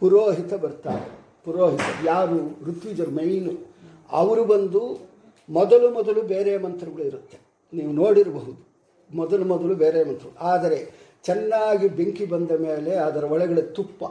ಪುರೋಹಿತ 0.00 0.54
ಬರ್ತಾರೆ. 0.54 1.18
ಪುರೋಹಿತ 1.44 1.80
ಯಾರು? 2.04 2.64
ಋತ್ವಿಜರು 2.64 3.10
ಮೈನು 3.10 3.74
ಅವರು 4.10 4.44
ಬಂದು 4.44 5.08
ಮೊದಲು 5.50 5.90
ಮೊದಲು 5.90 6.22
ಬೇರೆ 6.22 6.58
ಮಂತ್ರಗಳು 6.58 7.04
ಇರುತ್ತೆ. 7.04 7.38
ನೀವು 7.72 7.92
ನೋಡಿರಬಹುದು. 7.92 8.68
ಮೊದಲು 9.16 9.44
ಮೊದಲು 9.44 9.74
ಬೇರೆ 9.74 10.04
ಮಂತ್ರ 10.04 10.28
ಆದರೆ 10.40 11.07
ಚೆನ್ನಾಗಿ 11.28 11.88
ಬೆಂಕಿ 11.98 12.26
ಬಂದ 12.34 12.52
ಮೇಲೆ 12.66 12.92
ಅದರ 13.06 13.24
ಒಳಗಡೆ 13.34 13.62
ತುಪ್ಪ 13.76 14.02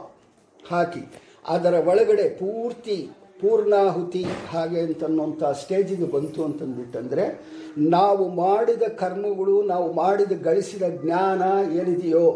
ಹಾಕಿ, 0.70 1.02
ಅದರ 1.54 1.74
ಒಳಗಡೆ 1.90 2.26
ಪೂರ್ತಿ 2.42 2.98
ಪೂರ್ಣಾಹುತಿ 3.40 4.22
ಹಾಗೆ 4.52 4.80
ಅಂತನ್ನುವಂಥ 4.86 5.42
ಸ್ಟೇಜಿಗೆ 5.60 6.06
ಬಂತು 6.14 6.40
ಅಂತಂದ್ಬಿಟ್ಟಂದರೆ, 6.48 7.24
ನಾವು 7.96 8.24
ಮಾಡಿದ 8.44 8.84
ಕರ್ಮಗಳು, 9.02 9.56
ನಾವು 9.72 9.86
ಮಾಡಿದ 10.00 10.34
ಗಳಿಸಿದ 10.46 10.84
ಜ್ಞಾನ 11.02 11.42
ಏನಿದೆಯೋ 11.80 12.26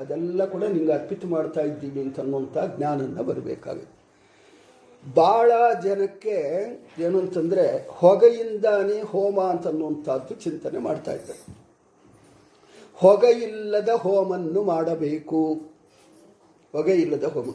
ಅದೆಲ್ಲ 0.00 0.40
ಕೂಡ 0.54 0.64
ನಿಂಗೆ 0.74 0.92
ಅರ್ಪಿತ 0.96 1.24
ಮಾಡ್ತಾ 1.34 1.62
ಇದ್ದೀವಿ 1.68 2.00
ಅಂತನ್ನುವಂಥ 2.06 2.56
ಜ್ಞಾನನ 2.74 3.22
ಬರಬೇಕಾಗುತ್ತೆ. 3.30 3.94
ಭಾಳ 5.16 5.50
ಜನಕ್ಕೆ 5.86 6.36
ಏನು 7.04 7.16
ಅಂತಂದರೆ 7.24 7.64
ಹೊಗೆಯಿಂದಾನೇ 8.00 8.98
ಹೋಮ 9.12 9.38
ಅಂತನ್ನುವಂಥದ್ದು 9.54 10.34
ಚಿಂತನೆ 10.44 10.80
ಮಾಡ್ತಾ 10.86 11.12
ಇದ್ದಾರೆ. 11.18 11.40
ಹೊಗೆ 13.00 13.30
ಇಲ್ಲದ 13.42 13.88
ಹೋಮನ್ನು 13.88 14.62
ಮಾಡಬೇಕು. 14.62 15.40
ಹೊಗೆಯಿಲ್ಲದ 16.72 17.24
ಹೋಮ. 17.24 17.54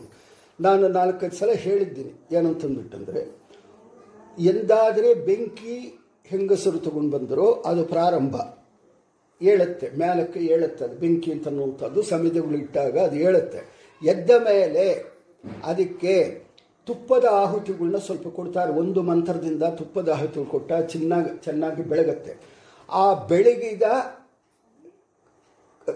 ನಾನು 0.62 0.88
ನಾಲ್ಕೈದು 0.88 1.36
ಸಲ 1.36 1.52
ಹೇಳಿದ್ದೀನಿ 1.52 2.14
ಏನಂತಂದ್ಬಿಟ್ಟಂದರೆ 2.32 3.22
ಎಂದಾದರೆ 4.40 5.14
ಬೆಂಕಿ 5.14 6.00
ಹೆಂಗಸರು 6.26 6.80
ತಗೊಂಡು 6.80 7.18
ಬಂದರೋ 7.18 7.64
ಅದು 7.66 7.84
ಪ್ರಾರಂಭ. 7.86 8.36
ಹೇಳುತ್ತೆ 9.40 9.90
ಮೇಲಕ್ಕೆ 9.98 10.40
ಹೇಳುತ್ತೆ 10.40 10.86
ಅದು 10.86 10.96
ಬೆಂಕಿ 10.96 11.32
ಅಂತನ್ನುವಂಥದ್ದು 11.32 12.02
ಸಮಿತಿಗಳು 12.02 12.58
ಇಟ್ಟಾಗ 12.58 13.00
ಅದು 13.00 13.16
ಹೇಳುತ್ತೆ 13.16 13.60
ಎದ್ದ 14.06 14.32
ಮೇಲೆ 14.32 15.06
ಅದಕ್ಕೆ 15.64 16.44
ತುಪ್ಪದ 16.86 17.26
ಆಹುತಿಗಳನ್ನ 17.32 17.98
ಸ್ವಲ್ಪ 17.98 18.28
ಕೊಡ್ತಾರೆ. 18.28 18.72
ಒಂದು 18.72 19.02
ಮಂತ್ರದಿಂದ 19.02 19.64
ತುಪ್ಪದ 19.64 20.10
ಆಹುತಿಗಳು 20.10 20.50
ಕೊಟ್ಟ, 20.50 20.74
ಚೆನ್ನಾಗಿ 20.74 21.44
ಚೆನ್ನಾಗಿ 21.44 21.82
ಬೆಳಗತ್ತೆ. 21.82 22.34
ಆ 22.90 23.14
ಬೆಳಗಿದ 23.14 23.82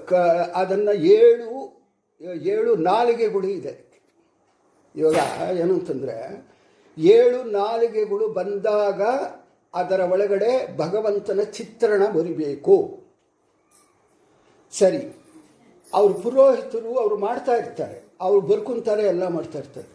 ಕ, 0.10 0.14
ಅದನ್ನು 0.62 0.94
ಏಳು 1.18 1.50
ಏಳು 2.54 2.72
ನಾಲಿಗೆಗಳು 2.90 3.48
ಇದೆ. 3.60 3.74
ಇವಾಗ 4.96 5.20
ಏನು 5.64 5.74
ಅಂತಂದರೆ 5.80 6.16
ಏಳು 6.98 7.40
ನಾಲಿಗೆಗಳು 7.60 8.26
ಬಂದಾಗ 8.40 9.02
ಅದರ 9.74 10.02
ಒಳಗಡೆ 10.14 10.52
ಭಗವಂತನ 10.82 11.42
ಚಿತ್ರಣ 11.58 12.04
ಬರಿಬೇಕು 12.18 12.76
ಸರಿ, 14.74 15.02
ಅವ್ರು 15.94 16.14
ಪುರೋಹಿತರು 16.24 16.92
ಅವರು 17.04 17.18
ಮಾಡ್ತಾ 17.28 17.54
ಇರ್ತಾರೆ. 17.62 17.98
ಅವ್ರು 18.26 18.42
ಬರ್ಕೊಂತಾರೆ, 18.50 19.04
ಎಲ್ಲ 19.14 19.26
ಮಾಡ್ತಾ 19.36 19.58
ಇರ್ತಾರೆ. 19.60 19.90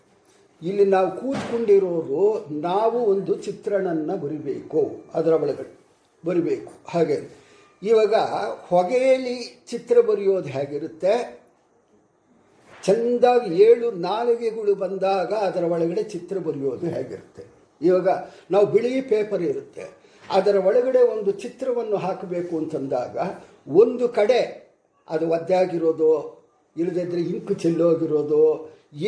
ಇಲ್ಲಿ 0.62 0.85
ನಾವು 0.94 1.09
ಕೂತ್ಕೊಂಡಿರೋರು 1.20 2.24
ನಾವು 2.68 2.98
ಒಂದು 3.12 3.33
ಚಿತ್ರಣನ 3.46 4.14
ಬರಿಬೇಕು 4.24 4.81
ಅದರ 5.14 5.33
ಒಳಗಡೆ 5.44 5.72
ಬರಿಬೇಕು 6.24 6.72
ಹಾಗೆ. 6.92 7.18
ಇವಾಗ 7.83 8.14
ಹೊಗೆಯಲ್ಲಿ 8.71 9.37
ಚಿತ್ರ 9.71 9.97
ಬರೆಯೋದು 10.09 10.49
ಹೇಗಿರುತ್ತೆ? 10.57 11.14
ಚೆಂದಾಗಿ 12.85 13.51
ಏಳು 13.62 13.88
ನಾಲಿಗೆಗಳು 14.09 14.73
ಬಂದಾಗ 14.75 15.33
ಅದರ 15.47 15.64
ಒಳಗಡೆ 15.75 16.03
ಚಿತ್ರ 16.03 16.37
ಬರೆಯೋದು 16.38 16.87
ಹೇಗಿರುತ್ತೆ? 16.87 17.42
ಇವಾಗ 17.81 18.09
ನಾವು 18.51 18.66
ಬಿಳಿ 18.66 18.92
ಪೇಪರ್ 19.12 19.42
ಇರುತ್ತೆ. 19.42 19.85
ಅದರ 20.31 20.57
ಒಳಗಡೆ 20.68 21.01
ಒಂದು 21.14 21.31
ಚಿತ್ರವನ್ನು 21.42 21.97
ಹಾಕಬೇಕು 21.97 22.59
ಅಂತಂದಾಗ 22.59 23.16
ಒಂದು 23.83 24.07
ಕಡೆ 24.18 24.40
ಅದು 25.11 25.25
ಒದ್ದಾಗಿರೋದು 25.29 26.11
ಇಲ್ಲದಿದ್ದರೆ 26.77 27.21
ಇಂಕು 27.21 27.55
ಚೆಲ್ಲೋಗಿರೋದು, 27.55 28.42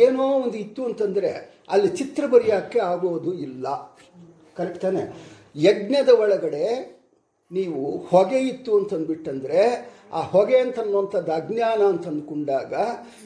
ಏನೋ 0.03 0.25
ಒಂದು 0.43 0.57
ಇತ್ತು 0.57 0.81
ಅಂತಂದರೆ 0.85 1.31
ಅಲ್ಲಿ 1.69 1.89
ಚಿತ್ರ 1.99 2.23
ಬರೆಯೋಕ್ಕೆ 2.33 2.79
ಆಗೋದು 2.79 3.31
ಇಲ್ಲ. 3.45 3.65
ಕರೆಕ್ಟ್ 4.57 4.81
ತಾನೆ? 4.81 5.03
ಯಜ್ಞದ 5.55 6.09
ಒಳಗಡೆ 6.23 6.65
ನೀವು 7.51 7.97
ಹೊಗೆ 7.97 8.39
ಇತ್ತು 8.39 8.77
ಅಂತಂದ್ಬಿಟ್ಟಂದರೆ, 8.77 9.95
ಆ 10.13 10.21
ಹೊಗೆ 10.21 10.57
ಅಂತ 10.57 10.79
ಅನ್ನುವಂಥದ್ದು 10.79 11.31
ಅಜ್ಞಾನ 11.31 11.81
ಅಂತ 11.81 12.07
ಅಂದ್ಕೊಂಡಾಗ 12.07 12.73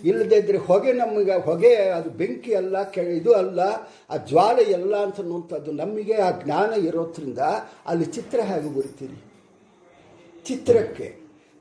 ಇಲ್ಲದೇ 0.03 0.35
ಇದ್ರೆ 0.35 0.57
ಹೊಗೆ 0.57 0.93
ನಮಗೆ, 0.93 1.41
ಹೊಗೆ 1.41 1.75
ಅದು 1.75 2.09
ಬೆಂಕಿ 2.09 2.53
ಅಲ್ಲ 2.53 2.83
ಕೆ 2.83 3.01
ಇದು 3.01 3.33
ಅಲ್ಲ, 3.33 3.59
ಆ 4.09 4.17
ಜ್ವಾಲೆ 4.17 4.63
ಎಲ್ಲ 4.63 4.95
ಅಂತ 4.95 5.19
ಅನ್ನುವಂಥದ್ದು 5.19 5.71
ನಮಗೆ 5.71 6.13
ಆ 6.13 6.31
ಜ್ಞಾನ 6.43 6.73
ಇರೋದ್ರಿಂದ 6.73 7.39
ಅಲ್ಲಿ 7.85 8.05
ಚಿತ್ರ 8.05 8.39
ಹೇಗೆ 8.39 8.75
ಬರಿತೀರಿ? 8.75 9.23
ಚಿತ್ರಕ್ಕೆ. 10.45 11.15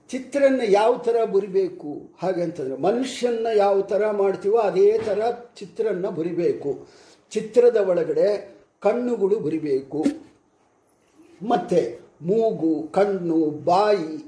ಚಿತ್ರನ 0.09 0.61
ಯಾವ 0.69 0.99
ಥರ 0.99 1.25
ಬರಿಬೇಕು? 1.25 2.17
ಹಾಗೆ 2.23 2.43
ಅಂತಂದರೆ 2.43 2.77
ಮನುಷ್ಯನ 2.77 3.47
ಯಾವ 3.57 3.81
ಥರ 3.81 4.11
ಮಾಡ್ತೀವೋ 4.11 4.57
ಅದೇ 4.57 4.99
ಥರ 4.99 5.21
ಚಿತ್ರನ 5.31 6.07
ಬರಿಬೇಕು. 6.07 6.89
ಚಿತ್ರದ 7.31 7.77
ಒಳಗಡೆ 7.77 8.55
ಕಣ್ಣುಗಳು 8.81 9.41
ಬರಿಬೇಕು. 9.41 10.05
ಮತ್ತು 11.49 12.08
ಮೂಗು, 12.21 12.83
ಕಣ್ಣು, 12.83 13.51
ಬಾಯಿ 13.51 14.19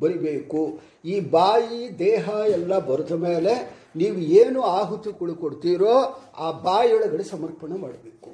ಬರಿಬೇಕು. 0.00 0.80
ಈ 1.04 1.20
ಬಾಯಿ, 1.20 1.98
ದೇಹ 1.98 2.30
ಎಲ್ಲ 2.30 2.78
ಬರೆದ 2.78 3.12
ಮೇಲೆ 3.12 3.82
ನೀವು 3.96 4.18
ಏನು 4.18 4.60
ಆಹುತಿಗಳು 4.60 5.34
ಕೊಡ್ತೀರೋ 5.34 5.94
ಆ 6.38 6.50
ಬಾಯಿಯೊಳಗಡೆ 6.50 7.24
ಸಮರ್ಪಣೆ 7.24 7.76
ಮಾಡಬೇಕು. 7.76 8.30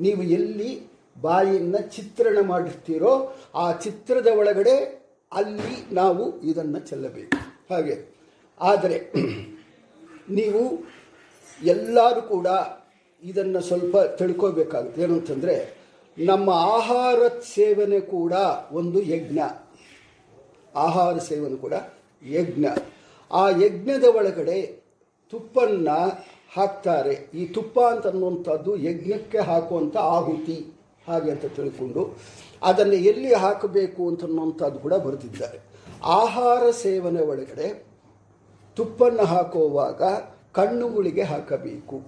ನೀವು 0.00 0.22
ಎಲ್ಲಿ 0.22 0.88
ಬಾಯಿಯನ್ನು 1.22 1.88
ಚಿತ್ರಣ 1.88 2.38
ಮಾಡಿರ್ತೀರೋ 2.46 3.34
ಆ 3.54 3.72
ಚಿತ್ರದ 3.72 4.26
ಒಳಗಡೆ 4.26 5.04
ಅಲ್ಲಿ 5.32 5.92
ನಾವು 5.92 6.40
ಇದನ್ನು 6.42 6.78
ಚೆಲ್ಲಬೇಕು. 6.78 7.38
ಹಾಗೆ. 7.70 8.18
ಆದರೆ 8.60 9.12
ನೀವು 10.28 10.62
ಎಲ್ಲರೂ 11.62 12.22
ಕೂಡ 12.22 12.46
ಇದನ್ನು 13.22 13.60
ಸ್ವಲ್ಪ 13.60 13.96
ತಿಳ್ಕೋಬೇಕಾಗುತ್ತೆ 13.96 15.02
ಏನು 15.02 15.14
ಅಂತಂದರೆ 15.14 15.77
ನಮ್ಮ 16.26 16.50
ಆಹಾರ 16.50 17.28
ಸೇವನೆ 17.28 18.00
ಕೂಡ 18.00 18.32
ಒಂದು 18.72 19.02
ಯಜ್ಞ. 19.02 19.38
ಆಹಾರ 20.74 21.18
ಸೇವನೆ 21.18 21.56
ಕೂಡ 21.56 21.72
ಯಜ್ಞ. 22.30 22.66
ಆ 23.32 23.50
ಯಜ್ಞದ 23.50 24.04
ಒಳಗಡೆ 24.04 24.62
ತುಪ್ಪನ್ನು 25.30 26.26
ಹಾಕ್ತಾರೆ. 26.56 27.28
ಈ 27.34 27.46
ತುಪ್ಪ 27.46 27.80
ಅಂತ 27.80 28.06
ಅನ್ನುವಂಥದ್ದು 28.06 28.76
ಯಜ್ಞಕ್ಕೆ 28.76 29.38
ಹಾಕುವಂಥ 29.38 29.96
ಆಹುತಿ. 29.96 30.72
ಹಾಗೆ 31.08 31.30
ಅಂತ 31.30 31.44
ತಿಳ್ಕೊಂಡು 31.46 32.18
ಅದನ್ನು 32.62 32.92
ಎಲ್ಲಿ 32.92 33.34
ಹಾಕಬೇಕು 33.34 34.08
ಅಂತ 34.08 34.24
ಅನ್ನುವಂಥದ್ದು 34.24 34.78
ಕೂಡ 34.78 34.94
ಬರೆದಿದ್ದಾರೆ. 34.94 35.60
ಆಹಾರ 36.04 36.70
ಸೇವನೆ 36.70 37.22
ಒಳಗಡೆ 37.22 37.86
ತುಪ್ಪನ್ನು 38.76 39.24
ಹಾಕುವಾಗ 39.24 40.02
ಕಣ್ಣುಗಳಿಗೆ 40.52 41.22
ಹಾಕಬೇಕು. 41.22 42.02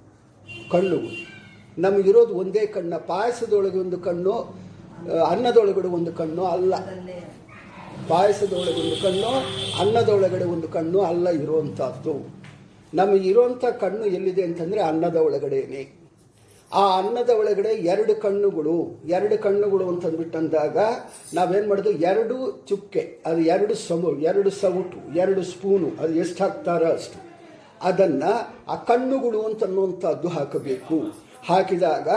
ಕಣ್ಣುಗಳು. 0.73 1.39
ನಮಗಿರೋದು 1.85 2.33
ಒಂದೇ 2.43 2.62
ಕಣ್ಣ 2.66 2.95
ಪಾಯಸದೊಳಗೆ 3.11 3.79
ಒಂದು 3.79 3.99
ಕಣ್ಣು 4.07 4.35
ಅನ್ನದೊಳಗಡೆ 5.33 5.88
ಒಂದು 5.99 6.12
ಕಣ್ಣು 6.12 6.43
ಅಲ್ಲ. 6.45 6.75
ಪಾಯಸದೊಳಗೆ 8.09 8.81
ಒಂದು 8.85 8.99
ಕಣ್ಣು 9.03 9.31
ಅನ್ನದೊಳಗಡೆ 9.83 10.45
ಒಂದು 10.55 10.69
ಕಣ್ಣು 10.69 11.01
ಅಲ್ಲ 11.01 11.29
ಇರುವಂಥದ್ದು 11.45 12.14
ನಮಗೆ 12.95 13.27
ಇರುವಂಥ 13.29 13.64
ಕಣ್ಣು 13.64 14.05
ಎಲ್ಲಿದೆ 14.16 14.43
ಅಂತಂದರೆ 14.43 14.81
ಅನ್ನದ 14.81 15.16
ಒಳಗಡೆನೆ. 15.16 15.83
ಆ 16.73 16.83
ಅನ್ನದ 16.99 17.31
ಒಳಗಡೆ 17.40 17.69
ಎರಡು 17.69 18.14
ಕಣ್ಣುಗಳು. 18.14 18.75
ಎರಡು 19.16 19.37
ಕಣ್ಣುಗಳು 19.43 19.85
ಅಂತಂದ್ಬಿಟ್ಟಂದಾಗ 19.88 20.79
ನಾವೇನು 21.35 21.69
ಮಾಡೋದು? 21.69 21.93
ಎರಡು 22.11 22.37
ಚುಕ್ಕೆ 22.69 23.03
ಅದು 23.27 23.40
ಎರಡು 23.55 23.75
ಸಮ 23.75 24.12
ಎರಡು 24.31 24.51
ಸೌಟು 24.61 24.99
ಎರಡು 25.19 25.43
ಸ್ಪೂನು 25.43 25.88
ಅದು 26.01 26.12
ಎಷ್ಟು 26.14 26.45
ಹಾಕ್ತಾರೋ 26.45 26.88
ಅಷ್ಟು. 26.93 27.19
ಅದನ್ನು 27.88 28.33
ಆ 28.73 28.77
ಕಣ್ಣುಗಳು 28.90 29.40
ಅಂತ 29.43 29.64
ಅನ್ನುವಂಥದ್ದು 29.64 30.29
ಹಾಕಬೇಕು. 30.29 30.99
ಹಾಕಿದಾಗ 31.46 32.09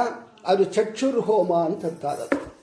ಅದು 0.45 0.63
ಚಕ್ಷುರ್ 0.63 1.19
ಹೋಮ 1.19 1.53
ಅಂತಂತಾರೆ 1.53 2.53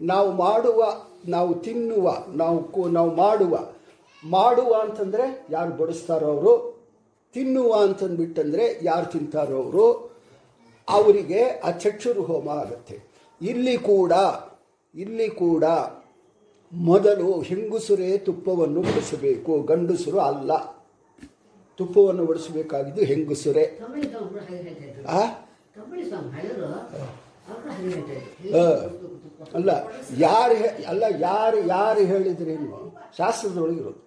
ನಾವು 0.00 0.32
ಮಾಡುವ 0.32 0.92
ನಾವು 1.28 1.54
ತಿನ್ನುವ 1.54 2.24
ನಾವು 2.34 2.72
ಕೂ- 2.72 2.92
ನಾವು 2.92 3.14
ಮಾಡುವ 3.14 3.58
ಮಾಡುವ 4.30 4.74
ಅಂತಂದರೆ 4.74 5.46
ಯಾರು 5.50 5.70
ಬಡಿಸ್ತಾರೋ 5.70 6.26
ಅವರು 6.26 6.76
ತಿನ್ನುವ 7.34 7.74
ಅಂತಂದ್ಬಿಟ್ಟಂದರೆ 7.74 8.78
ಯಾರು 8.82 9.06
ತಿಂತಾರೋ 9.06 9.62
ಅವರು 9.62 10.16
ಅವರಿಗೆ 10.88 11.42
ಆ 11.42 11.70
ಚಕ್ಷುರು 11.70 12.22
ಹೋಮ 12.22 12.48
ಆಗುತ್ತೆ. 12.48 13.00
ಇಲ್ಲಿ 13.42 13.78
ಕೂಡ 13.78 14.12
ಇಲ್ಲಿ 14.94 15.30
ಕೂಡ 15.30 15.64
ಮೊದಲು 16.72 17.40
ಹೆಂಗುಸುರೇ 17.40 18.18
ತುಪ್ಪವನ್ನು 18.18 18.80
ಬಡಿಸಬೇಕು 18.80 19.62
ಗಂಡಸರು 19.62 20.20
ಅಲ್ಲ. 20.20 20.56
ತುಪ್ಪವನ್ನು 21.76 22.24
ಬಡಿಸಬೇಕಾಗಿದ್ದು 22.24 23.02
ಹೆಂಗುಸುರೇ. 23.02 23.78
ಆ? 25.08 25.45
ಅಲ್ಲ, 29.56 29.70
ಯಾರು 30.26 30.54
ಅಲ್ಲ, 30.92 31.04
ಯಾರು 31.28 31.58
ಯಾರು 31.76 32.02
ಹೇಳಿದ್ರೇನು 32.12 32.80
ಶಾಸ್ತ್ರದೊಳಗಿರೋದು 33.18 34.02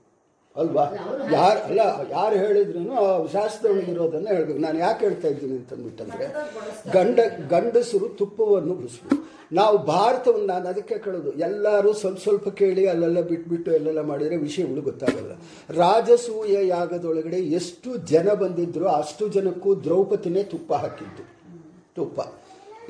ಅಲ್ವಾ? 0.56 0.84
ಯಾರು, 1.38 1.60
ಅಲ್ಲ, 1.70 1.82
ಯಾರು 2.18 2.36
ಹೇಳಿದ್ರೂ 2.44 2.82
ಶಾಸ್ತ್ರದೊಳಗಿರೋದನ್ನು 3.36 4.30
ಹೇಳ್ಬೇಕು. 4.36 4.60
ನಾನು 4.66 4.78
ಯಾಕೆ 4.86 5.02
ಹೇಳ್ತಾ 5.08 5.28
ಇದ್ದೀನಿ 5.34 5.56
ಅಂತಂದ್ಬಿಟ್ಟಂದ್ರೆ 5.60 6.28
ಗಂಡ, 6.96 7.20
ಗಂಡಸರು 7.54 8.08
ತುಪ್ಪವನ್ನು 8.22 8.76
ಬಡಿಸ್ಬೇಕು 8.80 9.18
ನಾವು 9.60 9.76
ಭಾರತವನ್ನು 9.94 10.48
ನಾನು 10.54 10.68
ಅದಕ್ಕೆ 10.72 10.96
ಕೇಳೋದು. 11.06 11.30
ಎಲ್ಲರೂ 11.48 11.92
ಸ್ವಲ್ಪ 12.02 12.20
ಸ್ವಲ್ಪ 12.26 12.48
ಕೇಳಿ, 12.62 12.84
ಅಲ್ಲೆಲ್ಲ 12.94 13.22
ಬಿಟ್ಬಿಟ್ಟು 13.32 13.70
ಎಲ್ಲೆಲ್ಲ 13.78 14.02
ಮಾಡಿದರೆ 14.12 14.38
ವಿಷಯಗಳು 14.48 14.82
ಗೊತ್ತಾಗಲ್ಲ. 14.90 15.32
ರಾಜಸೂಯ 15.82 16.58
ಯಾಗದೊಳಗಡೆ 16.76 17.40
ಎಷ್ಟು 17.60 17.92
ಜನ 18.14 18.28
ಬಂದಿದ್ರು, 18.44 18.88
ಅಷ್ಟು 19.02 19.28
ಜನಕ್ಕೂ 19.38 19.72
ದ್ರೌಪದಿನೇ 19.88 20.44
ತುಪ್ಪ 20.54 20.72
ಹಾಕಿದ್ದು. 20.84 21.24
ತುಪ್ಪ. 22.00 22.20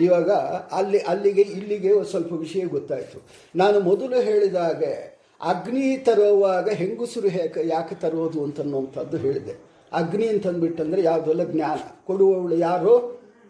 ಇವಾಗ 0.01 0.31
ಅಲ್ಲಿ, 0.71 0.99
ಅಲ್ಲಿಗೆ 0.99 1.41
ಇಲ್ಲಿಗೆ 1.41 2.03
ಸ್ವಲ್ಪ 2.03 2.33
ವಿಷಯ 2.33 2.63
ಗೊತ್ತಾಯಿತು. 2.65 3.17
ನಾನು 3.55 3.77
ಮೊದಲು 3.79 4.21
ಹೇಳಿದ 4.21 4.55
ಹಾಗೆ 4.55 4.93
ಅಗ್ನಿ 5.41 5.97
ತರುವಾಗ 5.97 6.69
ಹೆಂಗುಸರು 6.69 7.27
ಹೇಗೆ, 7.27 7.67
ಯಾಕೆ 7.67 7.95
ತರೋದು 7.95 8.43
ಅಂತನ್ನುವಂಥದ್ದು 8.43 9.17
ಹೇಳಿದೆ. 9.17 9.53
ಅಗ್ನಿ 9.93 10.27
ಅಂತಂದ್ಬಿಟ್ಟಂದರೆ 10.27 11.01
ಯಾವುದೆಲ್ಲ 11.03 11.43
ಜ್ಞಾನ. 11.43 11.79
ಕೊಡುವವಳು 12.07 12.55
ಯಾರು 12.55 12.97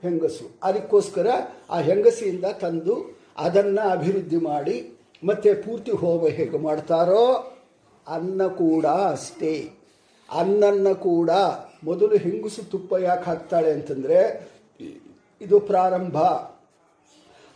ಹೆಂಗಸು. 0.04 0.45
ಅದಕ್ಕೋಸ್ಕರ 0.63 1.28
ಆ 1.69 1.80
ಹೆಂಗಸಿಯಿಂದ 1.80 2.45
ತಂದು 2.62 2.95
ಅದನ್ನು 3.38 3.89
ಅಭಿವೃದ್ಧಿ 3.89 4.38
ಮಾಡಿ 4.38 4.78
ಮತ್ತೆ 5.24 5.54
ಪೂರ್ತಿ 5.54 5.91
ಹೋಮ 5.91 6.28
ಹೇಗೆ 6.28 6.58
ಮಾಡ್ತಾರೋ 6.58 7.26
ಅನ್ನ 8.08 8.41
ಕೂಡ 8.48 8.86
ಅಷ್ಟೇ. 8.86 9.56
ಅನ್ನನ್ನು 10.32 10.93
ಕೂಡ 10.95 11.30
ಮೊದಲು 11.84 12.17
ಹೆಂಗಸು 12.17 12.62
ತುಪ್ಪ 12.72 12.93
ಯಾಕೆ 13.00 13.26
ಹಾಕ್ತಾಳೆ 13.26 13.72
ಅಂತಂದರೆ 13.72 14.19
ಇದು 15.41 15.60
ಪ್ರಾರಂಭ. 15.60 16.17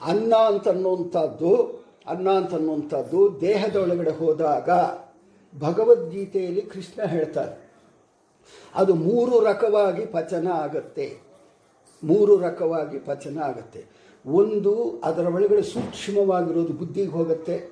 ಅನ್ನ 0.02 0.36
ಅಂತನ್ನುವಂಥದ್ದು 0.36 1.84
ಅನ್ನ 2.08 2.30
ಅಂತನ್ನುವಂಥದ್ದು 2.30 3.42
ದೇಹದ 3.42 3.76
ಒಳಗಡೆ 3.76 4.12
ಹೋದಾಗ 4.12 4.70
ಭಗವದ್ಗೀತೆಯಲ್ಲಿ 5.60 6.62
ಕೃಷ್ಣ 6.62 7.06
ಹೇಳ್ತಾರೆ. 7.06 7.72
ಅದು 8.76 8.94
ಮೂರು 8.94 9.44
ರಕವಾಗಿ 9.44 10.06
ಪಚನ 10.06 10.48
ಆಗತ್ತೆ. 10.48 11.18
ಮೂರು 12.04 12.40
ರಕವಾಗಿ 12.40 13.00
ಪಚನ 13.00 13.40
ಆಗತ್ತೆ. 13.40 13.86
ಒಂದು 14.26 15.02
ಅದರ 15.04 15.28
ಒಳಗಡೆ 15.28 15.62
ಸೂಕ್ಷ್ಮವಾಗಿರೋದು 15.62 16.74
ಬುದ್ಧಿಗೆ 16.74 17.12
ಹೋಗುತ್ತೆ. 17.12 17.72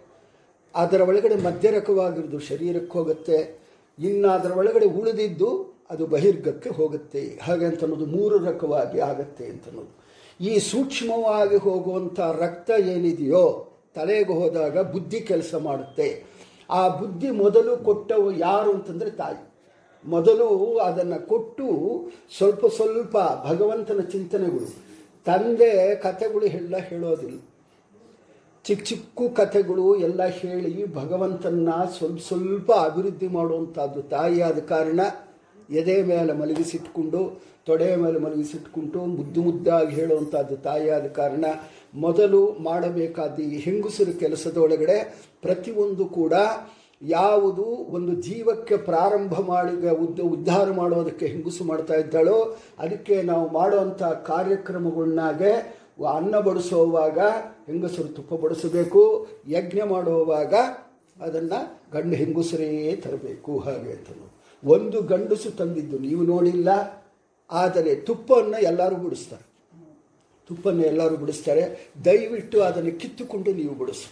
ಅದರ 0.76 1.02
ಒಳಗಡೆ 1.02 1.36
ಮಧ್ಯರಕವಾಗಿರೋದು 1.36 2.40
ಶರೀರಕ್ಕೆ 2.40 2.94
ಹೋಗುತ್ತೆ. 2.94 3.62
ಇನ್ನು 4.00 4.30
ಅದರ 4.30 4.52
ಒಳಗಡೆ 4.52 4.86
ಉಳಿದಿದ್ದು 4.86 5.76
ಅದು 5.90 6.08
ಬಹಿರ್ಗಕ್ಕೆ 6.08 6.70
ಹೋಗುತ್ತೆ. 6.70 7.40
ಹಾಗೆ 7.44 7.66
ಅಂತನ್ನೋದು 7.66 8.06
ಮೂರು 8.06 8.38
ರಕವಾಗಿ 8.38 9.00
ಆಗತ್ತೆ 9.00 9.46
ಅಂತ 9.46 9.68
ಅನ್ನೋದು 9.68 10.01
ಈ 10.42 10.60
ಸೂಕ್ಷ್ಮವಾಗಿ 10.60 11.56
ಹೋಗುವಂಥ 11.56 12.20
ರಕ್ತ 12.20 12.70
ಏನಿದೆಯೋ, 12.70 13.68
ತಲೆಗೆ 13.96 14.34
ಹೋದಾಗ 14.34 14.92
ಬುದ್ಧಿ 14.92 15.22
ಕೆಲಸ 15.22 15.56
ಮಾಡುತ್ತೆ. 15.56 16.24
ಆ 16.70 16.88
ಬುದ್ಧಿ 16.88 17.32
ಮೊದಲು 17.32 17.78
ಕೊಟ್ಟವು 17.78 18.32
ಯಾರು 18.32 18.72
ಅಂತಂದರೆ 18.72 19.12
ತಾಯಿ. 19.12 19.54
ಮೊದಲು 20.06 20.78
ಅದನ್ನು 20.78 21.28
ಕೊಟ್ಟು 21.28 21.66
ಸ್ವಲ್ಪ 22.38 22.66
ಸ್ವಲ್ಪ 22.66 23.18
ಭಗವಂತನ 23.46 24.00
ಚಿಂತನೆಗಳು. 24.00 24.74
ತಂದೆ 25.26 25.96
ಕಥೆಗಳು 25.96 26.46
ಎಲ್ಲ 26.46 26.78
ಹೇಳೋದಿಲ್ಲ. 26.78 27.40
ಚಿಕ್ಕ 28.64 28.84
ಚಿಕ್ಕ 28.84 29.40
ಕಥೆಗಳು 29.40 29.96
ಎಲ್ಲ 29.96 30.26
ಹೇಳಿ 30.26 30.94
ಭಗವಂತನ 30.94 31.70
ಸ್ವಲ್ಪ 31.98 32.20
ಸ್ವಲ್ಪ 32.28 32.72
ಅಭಿವೃದ್ಧಿ 32.72 33.28
ಮಾಡುವಂಥದ್ದು 33.28 34.02
ತಾಯಿಯಾದ 34.02 34.60
ಕಾರಣ 34.60 35.00
ಎದೆ 35.72 35.96
ಮೇಲೆ 36.04 36.34
ಮಲಗಿಸಿಟ್ಕೊಂಡು, 36.34 37.22
ತೊಡೆ 37.68 37.90
ಮೇಲೆ 37.96 38.20
ಮಲಗಿಸಿಟ್ಕೊಂಡು 38.20 39.00
ಮುದ್ದು 39.06 39.42
ಮುದ್ದಾಗಿ 39.42 39.94
ಹೇಳುವಂಥದ್ದು 39.96 40.56
ತಾಯಿಯಾದ 40.58 41.08
ಕಾರಣ 41.08 41.46
ಮೊದಲು 41.96 42.42
ಮಾಡಬೇಕಾದ 42.60 43.40
ಈ 43.40 43.58
ಹೆಂಗುಸರು 43.58 44.14
ಕೆಲಸದೊಳಗಡೆ 44.20 44.98
ಪ್ರತಿಯೊಂದು 45.42 46.06
ಕೂಡ 46.06 46.34
ಯಾವುದು 47.02 47.64
ಒಂದು 47.98 48.22
ಜೀವಕ್ಕೆ 48.22 48.76
ಪ್ರಾರಂಭ 48.78 49.34
ಮಾಡಿದ 49.34 49.86
ಉದ್ದ, 50.04 50.20
ಉದ್ಧಾರ 50.20 50.68
ಮಾಡೋದಕ್ಕೆ 50.72 51.26
ಹೆಂಗುಸು 51.26 51.64
ಮಾಡ್ತಾ 51.64 51.96
ಇದ್ದಾಳೋ 51.96 52.38
ಅದಕ್ಕೆ 52.80 53.16
ನಾವು 53.22 53.46
ಮಾಡುವಂಥ 53.50 54.02
ಕಾರ್ಯಕ್ರಮಗಳನ್ನಾಗೆ 54.04 55.54
ಅನ್ನ 56.18 56.36
ಬಡಿಸುವಾಗ 56.40 57.20
ಹೆಂಗಸರು 57.68 58.10
ತುಪ್ಪ 58.18 58.34
ಬಡಿಸಬೇಕು, 58.34 59.02
ಯಜ್ಞ 59.48 59.80
ಮಾಡುವಾಗ 59.90 60.54
ಅದನ್ನು 61.18 61.60
ಗಂಡು 61.94 62.16
ಹೆಂಗುಸರೇ 62.16 62.70
ತರಬೇಕು, 63.04 63.54
ಹಾಗೆ 63.60 63.92
ಅಂತ 63.92 64.10
ಒಂದು 64.64 65.02
ಗಂಡಸು 65.02 65.52
ತಂದಿದ್ದು 65.52 65.98
ನೀವು 66.00 66.24
ನೋಡಿಲ್ಲ 66.24 66.70
ಆದರೆ 67.52 67.96
ತುಪ್ಪವನ್ನು 67.96 68.58
ಎಲ್ಲರೂ 68.58 68.96
ಬಿಡಿಸ್ತಾರೆ. 68.96 69.44
ತುಪ್ಪನ್ನು 70.48 70.84
ಎಲ್ಲರೂ 70.84 71.18
ಬಿಡಿಸ್ತಾರೆ. 71.18 71.94
ದಯವಿಟ್ಟು 72.06 72.62
ಅದನ್ನು 72.62 73.00
ಕಿತ್ತುಕೊಂಡು 73.00 73.54
ನೀವು 73.54 73.76
ಬಿಡಿಸು. 73.76 74.10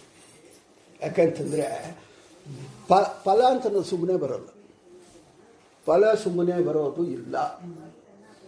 ಯಾಕಂತಂದರೆ 1.02 1.96
ಪ 2.88 2.94
ಫಲ 2.94 3.40
ಅಂತ 3.42 3.66
ಸುಮ್ಮನೆ 3.66 4.16
ಬರೋಲ್ಲ 4.16 4.48
ಫಲ 5.86 6.14
ಸುಮ್ಮನೆ 6.14 6.52
ಬರೋದು 6.52 7.04
ಇಲ್ಲ. 7.04 7.60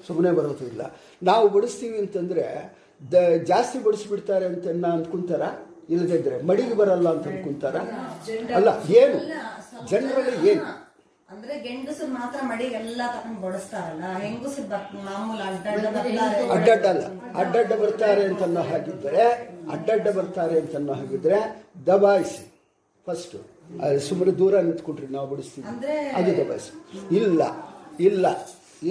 ಸುಮ್ಮನೆ 0.07 0.33
ಬರೋದು 0.33 0.67
ಇಲ್ಲ. 0.67 0.83
ನಾವು 1.23 1.49
ಬಡಿಸ್ತೀವಿ 1.49 1.99
ಅಂತಂದರೆ 1.99 2.45
ದ 3.13 3.15
ಜಾಸ್ತಿ 3.45 3.79
ಬಡಿಸ್ಬಿಡ್ತಾರೆ 3.79 4.47
ಅಂತ 4.47 4.67
ಅಂದ್ಕೊಂತಾರ? 4.69 5.43
ಇಲ್ಲದಿದ್ದರೆ 5.91 6.43
ಮಡಿಗೆ 6.43 6.75
ಬರಲ್ಲ 6.75 7.09
ಅಂತ 7.11 7.27
ಅಂದ್ಕೊಂತಾರ? 7.27 7.77
ಅಲ್ಲ 8.55 8.69
ಏನು? 8.97 9.19
ಜನರಲ್ಲಿ 9.91 10.51
ಏನು? 10.51 10.82
ಅಂದ್ರೆ 11.33 11.55
ಗಂಡಸರು 11.67 12.11
ಮಾತ್ರ 12.19 12.39
ಮಡಿ 12.51 12.65
ಎಲ್ಲ 12.81 13.03
ತಕೊಂಡ್ 13.15 13.39
ಬಡಿಸ್ತಾರಲ್ಲ 13.45 14.07
ಹೆಂಗಸರು 14.25 14.67
ಮಾಮೂಲು 15.07 15.43
ಅಡ್ಡಡ್ಡ 15.49 15.87
ಬರ್ತಾರೆ. 15.97 16.43
ಅಡ್ಡಡ್ಡ 16.55 16.85
ಅಲ್ಲ 16.93 17.05
ಅಡ್ಡಡ್ಡ 17.43 17.73
ಬರ್ತಾರೆ 17.83 18.23
ಅಂತನ್ನೋ 18.31 18.63
ಹಾಗಿದ್ರೆ 18.71 19.25
ಅಡ್ಡಡ್ಡ 19.75 20.07
ಬರ್ತಾರೆ 20.19 20.57
ಅಂತನ್ನೋ 20.63 20.95
ಹಾಗಿದ್ರೆ 21.01 21.39
ದಬಾಯಿಸಿ. 21.89 22.45
ಫಸ್ಟು 23.07 23.39
ಸುಮ್ಮನೆ 24.09 24.33
ದೂರ 24.41 24.61
ನಿಂತ್ಕೊಟ್ರಿ 24.69 25.09
ನಾವು 25.17 25.27
ಬಿಡಿಸ್ತೀವಿ. 25.33 25.65
ಅಂದ್ರೆ 25.73 25.95
ಅದು 26.19 26.33
ದಬಾಯಿಸಿ. 26.41 26.73
ಇಲ್ಲ 27.21 27.43
ಇಲ್ಲ 28.09 28.27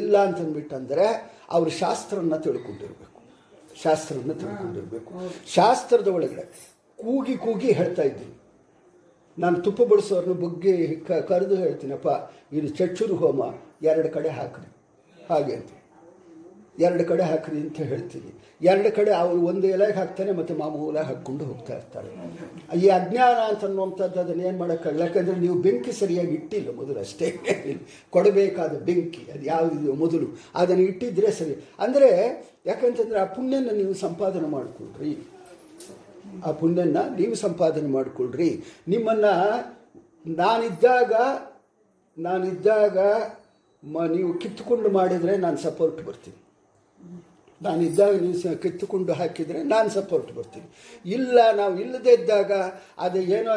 ಇಲ್ಲ 0.02 0.16
ಅಂತಂದ್ಬಿಟ್ಟಂದ್ರೆ 0.28 1.08
ಅವರು 1.56 1.72
ಶಾಸ್ತ್ರವನ್ನು 1.84 2.38
ತಿಳ್ಕೊಂಡಿರ್ಬೇಕು. 2.46 3.20
ಶಾಸ್ತ್ರನ್ನ 3.84 4.34
ತಿಳ್ಕೊಂಡಿರ್ಬೇಕು. 4.44 5.12
ಶಾಸ್ತ್ರದ 5.58 6.10
ಒಳಗಡೆ 6.18 6.46
ಕೂಗಿ 7.00 7.36
ಕೂಗಿ 7.46 7.70
ಹೇಳ್ತಾ 7.80 8.04
ಇದ್ದೀನಿ 8.10 8.36
ನಾನು 9.42 9.62
ತುಪ್ಪ 9.62 9.82
ಬಡಿಸೋರ್ನ 9.82 10.32
ಬುಗ್ಗೆ 10.32 10.96
ಕ- 10.96 11.12
ಕರೆದು 11.12 11.56
ಹೇಳ್ತೀನಪ್ಪ, 11.56 12.08
ಇದು 12.54 12.68
ಚಚ್ಚುರು 12.68 13.16
ಹೋಮ, 13.16 13.44
ಎರಡು 13.82 14.10
ಕಡೆ 14.10 14.30
ಹಾಕ್ರಿ. 14.30 14.76
ಹಾಗೆ 15.30 15.56
ಅಂತ. 15.56 15.68
ಎರಡು 16.80 17.06
ಕಡೆ 17.06 17.24
ಹಾಕ್ರಿ 17.24 17.58
ಅಂತ 17.58 17.78
ಹೇಳ್ತೀನಿ. 17.78 18.34
ಎರಡು 18.62 18.96
ಕಡೆ 18.96 19.14
ಅವರು 19.14 19.42
ಒಂದು 19.42 19.68
ಎಲೆಗೆ 19.68 19.94
ಹಾಕ್ತಾನೆ 19.94 20.32
ಮತ್ತು 20.32 20.56
ಮಾಮೂಲಾಗಿ 20.56 21.08
ಹಾಕ್ಕೊಂಡು 21.08 21.46
ಹೋಗ್ತಾ 21.46 21.76
ಇರ್ತಾರೆ. 21.78 22.08
ಈ 22.80 22.88
ಅಜ್ಞಾನ 22.88 23.50
ಅಂತ 23.50 23.66
ಅನ್ನುವಂಥದ್ದು 23.66 24.20
ಅದನ್ನು 24.20 24.44
ಏನು 24.44 24.58
ಮಾಡೋಕ್ಕಾಗಲ್ಲ. 24.58 25.02
ಯಾಕಂದರೆ 25.02 25.40
ನೀವು 25.40 25.62
ಬೆಂಕಿ 25.62 25.92
ಸರಿಯಾಗಿ 25.92 26.34
ಇಟ್ಟಿಲ್ಲ 26.34 26.76
ಮೊದಲು 26.76 27.00
ಅಷ್ಟೇ. 27.00 27.40
ಕೊಡಬೇಕಾದ 28.10 28.82
ಬೆಂಕಿ, 28.82 29.32
ಅದು 29.32 29.46
ಯಾವುದಿದೆಯೋ 29.46 29.94
ಮೊದಲು. 29.94 30.28
ಅದನ್ನು 30.56 30.84
ಇಟ್ಟಿದ್ರೆ 30.84 31.32
ಸರಿ. 31.32 31.70
ಅಂದರೆ 31.80 32.44
ಯಾಕಂತಂದರೆ 32.66 33.20
ಆ 33.20 33.26
ಪುಣ್ಯನ 33.26 33.70
ನೀವು 33.76 33.94
ಸಂಪಾದನೆ 33.94 34.48
ಮಾಡಿಕೊಳ್ರಿ. 34.48 35.31
ಆ 36.48 36.52
ಪುಣ್ಯನ 36.52 37.00
ನೀವು 37.20 37.36
ಸಂಪಾದನೆ 37.36 37.90
ಮಾಡಿಕೊಳ್ಳ್ರಿ 37.90 38.50
ನಿಮ್ಮನ್ನು 38.88 39.34
ನಾನಿದ್ದಾಗ 40.42 41.14
ನಾನಿದ್ದಾಗ 42.18 42.98
ಮ 43.84 44.06
ನೀವು 44.06 44.32
ಕಿತ್ತುಕೊಂಡು 44.40 44.90
ಮಾಡಿದರೆ 44.90 45.38
ನಾನು 45.38 45.58
ಸಪೋರ್ಟ್ 45.58 46.02
ಬರ್ತೀನಿ. 46.08 46.41
ನಾನಿದ್ದಾಗ 47.66 48.14
ನೀವು 48.26 48.54
ಕಿತ್ತುಕೊಂಡು 48.64 49.14
ಹಾಕಿದರೆ 49.20 49.60
ನಾನು 49.74 49.90
ಸಪೋರ್ಟ್ 49.96 50.32
ಬರ್ತೀನಿ 50.38 50.68
ಇಲ್ಲ, 51.06 51.38
ನಾವು 51.60 51.74
ಇಲ್ಲದೇ 51.84 52.14
ಇದ್ದಾಗ 52.20 52.52
ಅದು 53.06 53.20
ಏನೋ 53.38 53.54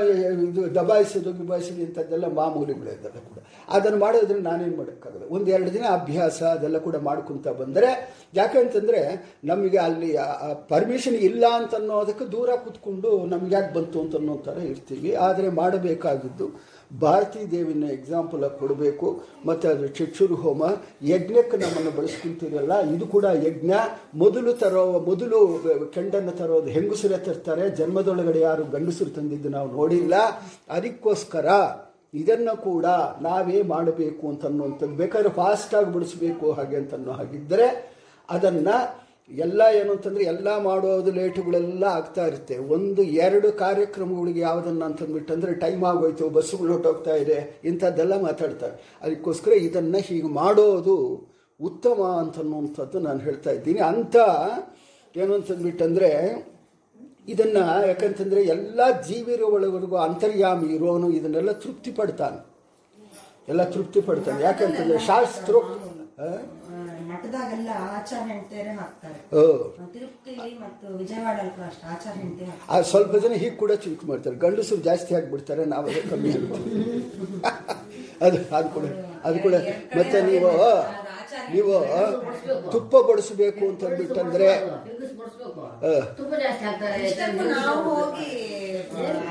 ಇದು 0.47 0.62
ದಬಾಯಿಸೋದು, 0.79 1.33
ಗಿಬಾಯಿಸೋದು 1.38 1.83
ಇಂಥದ್ದೆಲ್ಲ 1.87 2.29
ಮಾಮೂಲಿಗಳು 2.40 2.90
ಇದೆಲ್ಲ 2.97 3.19
ಕೂಡ. 3.29 3.38
ಅದನ್ನು 3.77 3.99
ಮಾಡೋದ್ರೆ 4.05 4.38
ನಾನೇನು 4.49 4.77
ಮಾಡೋಕ್ಕಾಗಲ್ಲ. 4.81 5.25
ಒಂದು 5.37 5.49
ಎರಡು 5.57 5.71
ದಿನ 5.77 5.85
ಅಭ್ಯಾಸ 5.99 6.38
ಅದೆಲ್ಲ 6.57 6.79
ಕೂಡ 6.87 6.97
ಮಾಡ್ಕೊತ 7.09 7.49
ಬಂದರೆ 7.62 7.90
ಯಾಕಂತಂದರೆ 8.40 9.01
ನಮಗೆ 9.53 9.79
ಅಲ್ಲಿ 9.87 10.11
ಪರ್ಮಿಷನ್ 10.75 11.19
ಇಲ್ಲ 11.29 11.45
ಅಂತ 11.59 11.75
ಅನ್ನೋದಕ್ಕೆ 11.81 12.27
ದೂರ 12.37 12.51
ಕೂತ್ಕೊಂಡು 12.64 13.11
ನಮ್ಗೆ 13.33 13.53
ಯಾಕೆ 13.57 13.73
ಬಂತು 13.79 13.99
ಅಂತ 14.05 14.14
ಅನ್ನೋ 14.21 14.37
ಥರ 14.49 14.59
ಇರ್ತೀವಿ. 14.73 15.12
ಆದರೆ 15.27 15.49
ಮಾಡಬೇಕಾಗಿದ್ದು 15.61 16.49
ಭಾರತೀ 17.01 17.40
ದೇವಿನ 17.51 17.85
ಎಕ್ಸಾಂಪಲ್ 17.90 18.44
ಆಗಿ 18.44 18.59
ಕೊಡಬೇಕು, 18.59 19.09
ಮತ್ತು 19.47 19.68
ಅದು 19.68 19.88
ಚಕ್ಷುರು 19.88 20.35
ಹೋಮ, 20.35 20.62
ಯಜ್ಞಕ್ಕೆ 21.12 21.57
ನಮ್ಮನ್ನು 21.57 21.92
ಬಳಸ್ಕೊಂತೀರಲ್ಲ, 21.99 22.75
ಇದು 22.97 23.07
ಕೂಡ 23.07 23.25
ಯಜ್ಞ. 23.47 23.73
ಮೊದಲು 24.14 24.53
ತರೋ 24.53 24.85
ಮೊದಲು 25.11 25.40
ಕೆಂಡನ್ನು 25.94 26.35
ತರೋದು 26.40 26.70
ಹೆಂಗಸರೇ 26.77 27.18
ತರ್ತಾರೆ, 27.29 27.64
ಜನ್ಮದೊಳಗಡೆ 27.70 28.40
ಯಾರು 28.40 28.64
ಗಂಡಸರು 28.64 29.11
ತಂದಿದ್ದು 29.11 29.49
ನಾವು 29.49 29.70
ನೋಡಿಲ್ಲ. 29.73 30.14
ಅದಕ್ಕೋಸ್ಕರ 30.70 31.47
ಇದನ್ನು 32.14 32.55
ಕೂಡ 32.62 32.87
ನಾವೇ 33.20 33.62
ಮಾಡಬೇಕು 33.62 34.25
ಅಂತ 34.29 34.44
ಅನ್ನುವಂಥದ್ದು. 34.44 34.97
ಬೇಕಾದ್ರೆ 34.97 35.31
ಫಾಸ್ಟಾಗಿ 35.38 35.92
ಬಿಡಿಸ್ಬೇಕು 35.92 36.53
ಹಾಗೆ 36.53 36.77
ಅಂತ 36.77 36.94
ಅನ್ನೋ 36.94 37.12
ಹಾಗಿದ್ದರೆ 37.12 37.66
ಅದನ್ನು 38.31 38.77
ಎಲ್ಲ 39.31 39.63
ಏನು 39.75 39.93
ಅಂತಂದರೆ 39.93 40.25
ಎಲ್ಲ 40.25 40.59
ಮಾಡೋದು 40.59 41.13
ಲೇಟುಗಳೆಲ್ಲ 41.13 41.85
ಆಗ್ತಾ 41.91 42.27
ಇರುತ್ತೆ. 42.27 42.59
ಒಂದು 42.69 43.03
ಎರಡು 43.19 43.53
ಕಾರ್ಯಕ್ರಮಗಳಿಗೆ 43.59 44.41
ಯಾವುದನ್ನು 44.41 44.85
ಅಂತಂದ್ಬಿಟ್ಟಂದರೆ 44.85 45.55
ಟೈಮ್ 45.55 45.85
ಆಗೋಯ್ತು 45.85 46.31
ಬಸ್ಸುಗಳು 46.31 46.73
ಹೊಟ್ಟೋಗ್ತಾ 46.73 47.15
ಇದೆ 47.15 47.39
ಇಂಥದ್ದೆಲ್ಲ 47.65 48.21
ಮಾತಾಡ್ತಾರೆ. 48.23 48.75
ಅದಕ್ಕೋಸ್ಕರ 49.03 49.53
ಇದನ್ನು 49.61 49.99
ಹೀಗೆ 50.01 50.29
ಮಾಡೋದು 50.33 50.97
ಉತ್ತಮ 51.61 52.03
ಅಂತನ್ನುವಂಥದ್ದು 52.19 53.01
ನಾನು 53.01 53.19
ಹೇಳ್ತಾ 53.19 53.51
ಇದ್ದೀನಿ. 53.51 53.81
ಅಂಥ 53.83 54.17
ಏನು 55.15 55.35
ಅಂತಂದ್ಬಿಟ್ಟಂದರೆ 55.35 56.11
ಇದನ್ನು 57.29 57.61
ಯಾಕಂತಂದರೆ 57.87 58.43
ಎಲ್ಲ 58.47 58.81
ಜೀವಿರ 59.01 59.43
ಒಳಗಡೆಗೂ 59.49 59.97
ಅಂತರ್ಯಾಮಿ 59.99 60.75
ಇರೋನು 60.75 61.11
ಇದನ್ನೆಲ್ಲ 61.11 61.53
ತೃಪ್ತಿ 61.59 61.91
ಪಡ್ತಾನೆ 61.93 62.41
ಎಲ್ಲ 63.49 63.63
ತೃಪ್ತಿ 63.65 64.01
ಪಡ್ತಾನೆ 64.01 64.43
ಯಾಕಂತಂದರೆ 64.43 64.99
ಶಾಸ್ತ್ರ 65.07 65.55
ಆ? 66.19 66.27
ಆ, 66.27 66.29
ಮಠದಾಗೆಲ್ಲ 67.14 67.70
ಆಚಾರ 67.96 68.20
ಹೆಂಡ್ತೇರೆ 68.31 68.72
ಹಾಕ್ತಾರೆ. 68.81 69.18
ತಿರುಪತಿಲಿ 69.94 70.53
ಮತ್ತು 70.64 70.87
ವಿಜಯವಾಡ 71.00 71.38
ಅಷ್ಟು 71.70 71.87
ಆಚಾರ 71.94 72.14
ಹೆಂಡ್ತಿ 72.22 72.44
ಆ 72.74 72.81
ಸ್ವಲ್ಪ 72.92 73.14
ಜನ 73.24 73.35
ಹೀಗೆ 73.42 73.57
ಕೂಡ 73.62 73.72
ಚೂಕ್ 73.85 74.05
ಮಾಡ್ತಾರೆ. 74.11 74.37
ಗಂಡಸರು 74.44 74.83
ಜಾಸ್ತಿ 74.90 75.14
ಆಗಿಬಿಡ್ತಾರೆ 75.20 75.64
ನಾವೆಲ್ಲ 75.74 76.03
ಕಮ್ಮಿ 76.12 76.33
ಅದು 78.27 78.38
ಅದು 78.57 78.68
ಕೂಡ 78.77 78.85
ಅದು 79.29 79.38
ಕೂಡ. 79.46 79.55
ಮತ್ತೆ 79.98 80.18
ನೀವು 80.31 80.48
ನೀವು 81.55 81.75
ತುಪ್ಪ 82.75 82.94
ಬಡಿಸಬೇಕು 83.09 83.64
ಅಂತ 83.70 83.83
ಅಂದ್ಬಿಟ್ಟಂದ್ರೆ 83.88 84.49
ಹೆಂಗಸ್ 84.49 85.14
ತುಪ್ಪ 86.18 86.33
ಜಾಸ್ತಿ 86.42 86.64
ಹಾಕ್ತಾರೆ 86.64 86.99
ನಾವು 87.53 87.83
ಹೋಗಿ 87.90 88.29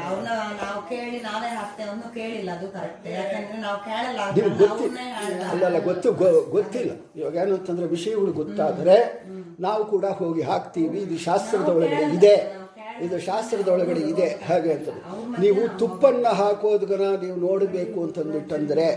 ಅವನ್ನ 0.05 0.29
ನಾವು 0.61 0.79
ಕೇಳಿ 0.89 1.17
ನಾವೇ 1.27 1.49
ಹಾಕ್ತೇವೆ 1.59 1.89
ಅನ್ನೋ 1.93 2.07
ಕೇಳಿಲ್ಲ 2.17 2.49
ಅದು 2.57 2.67
ಕರೆಕ್ಟ್ 2.75 3.05
ಯಾಕಂದ್ರೆ 3.17 3.59
ನಾವು 3.65 3.79
ಕೇಳಲ್ಲ 3.89 4.19
ನಿಮ್ಗೆ 4.37 4.49
ಅದನ್ನ 4.49 4.59
ಗೊತ್ತಿ 4.63 4.83
ಅವ್ರನ್ನೇ 4.85 5.05
ಹೇಳ್ತಾರೆ. 5.19 5.49
ಅಲ್ಲಲ್ಲ 5.51 5.79
ಗೊತ್ತು 5.89 6.09
ಗೊತ್ತಿಲ್ಲ. 6.57 6.91
ಇವಾಗ 7.19 7.35
ಏನು 7.43 7.55
ಅಂತಂದ್ರೆ 7.59 7.87
ವಿಷಯಗಳು 7.95 8.33
ಗೊತ್ತಾದರೆ 8.41 8.97
ನಾವು 9.67 9.83
ಕೂಡ 9.93 10.05
ಹೋಗಿ 10.21 10.43
ಹಾಕ್ತೀವಿ. 10.51 10.99
ಇದು 11.05 11.17
ಶಾಸ್ತ್ರದ 11.27 11.69
ಒಳಗಡೆ 11.77 12.05
ಇದೆ. 12.17 12.35
ಇದು 13.05 13.17
ಶಾಸ್ತ್ರದ 13.29 13.69
ಒಳಗಡೆ 13.75 14.01
ಇದೆ. 14.13 14.27
ಹಾಗೆ 14.47 14.71
ಅಂತ 14.77 14.89
ನೀವು 15.43 15.61
ತುಪ್ಪನ್ನು 15.81 16.31
ಹಾಕೋದನ್ನ 16.41 17.07
ನೀವು 17.23 17.37
ನೋಡಬೇಕು 17.47 17.97
ಅಂತಂದ್ಬಿಟ್ಟಂದ್ರೆ 18.05 18.87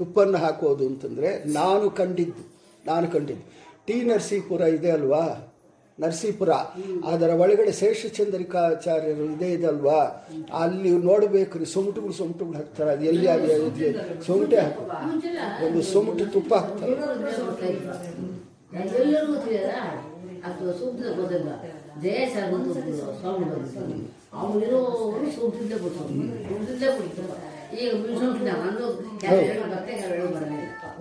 ತುಪ್ಪನ್ನು 0.00 0.38
ಹಾಕೋದು 0.44 0.84
ಅಂತಂದರೆ 0.90 1.30
ನಾನು 1.60 1.86
ಕಂಡಿದ್ದು 2.00 2.44
ನಾನು 2.90 3.06
ಕಂಡಿದ್ದು. 3.14 3.46
ಟಿ 3.86 3.96
ನರಸೀಪುರ 4.10 4.60
ಇದೆ 4.78 4.90
ಅಲ್ವಾ? 4.98 5.24
ನರಸೀಪುರ. 5.98 6.50
ಅದರ 7.10 7.30
ಒಳಗಡೆ 7.42 7.72
ಶೇಷಚಂದ್ರಿಕಾಚಾರ್ಯರು 7.80 9.24
ಇದೇ 9.34 9.48
ಇದಲ್ವಾ 9.56 9.98
ಅಲ್ಲಿ 10.60 10.90
ನೋಡಬೇಕು 11.08 11.54
ರೀ 11.62 11.66
ಸೊಮಟುಗಳು 11.74 12.14
ಸೊಮಟುಗಳು 12.20 12.56
ಹಾಕ್ತಾರೆ. 12.60 12.90
ಅದು 12.96 13.04
ಎಲ್ಲಿ 13.10 13.26
ಸೊಮಟೆ 14.28 14.58
ಹಾಕು 14.64 14.84
ಒಂದು 15.66 15.82
ಸೊಮಟು 15.92 16.26
ತುಪ್ಪ 16.36 16.52
ಹಾಕ್ತಾರೆ. 16.62 16.94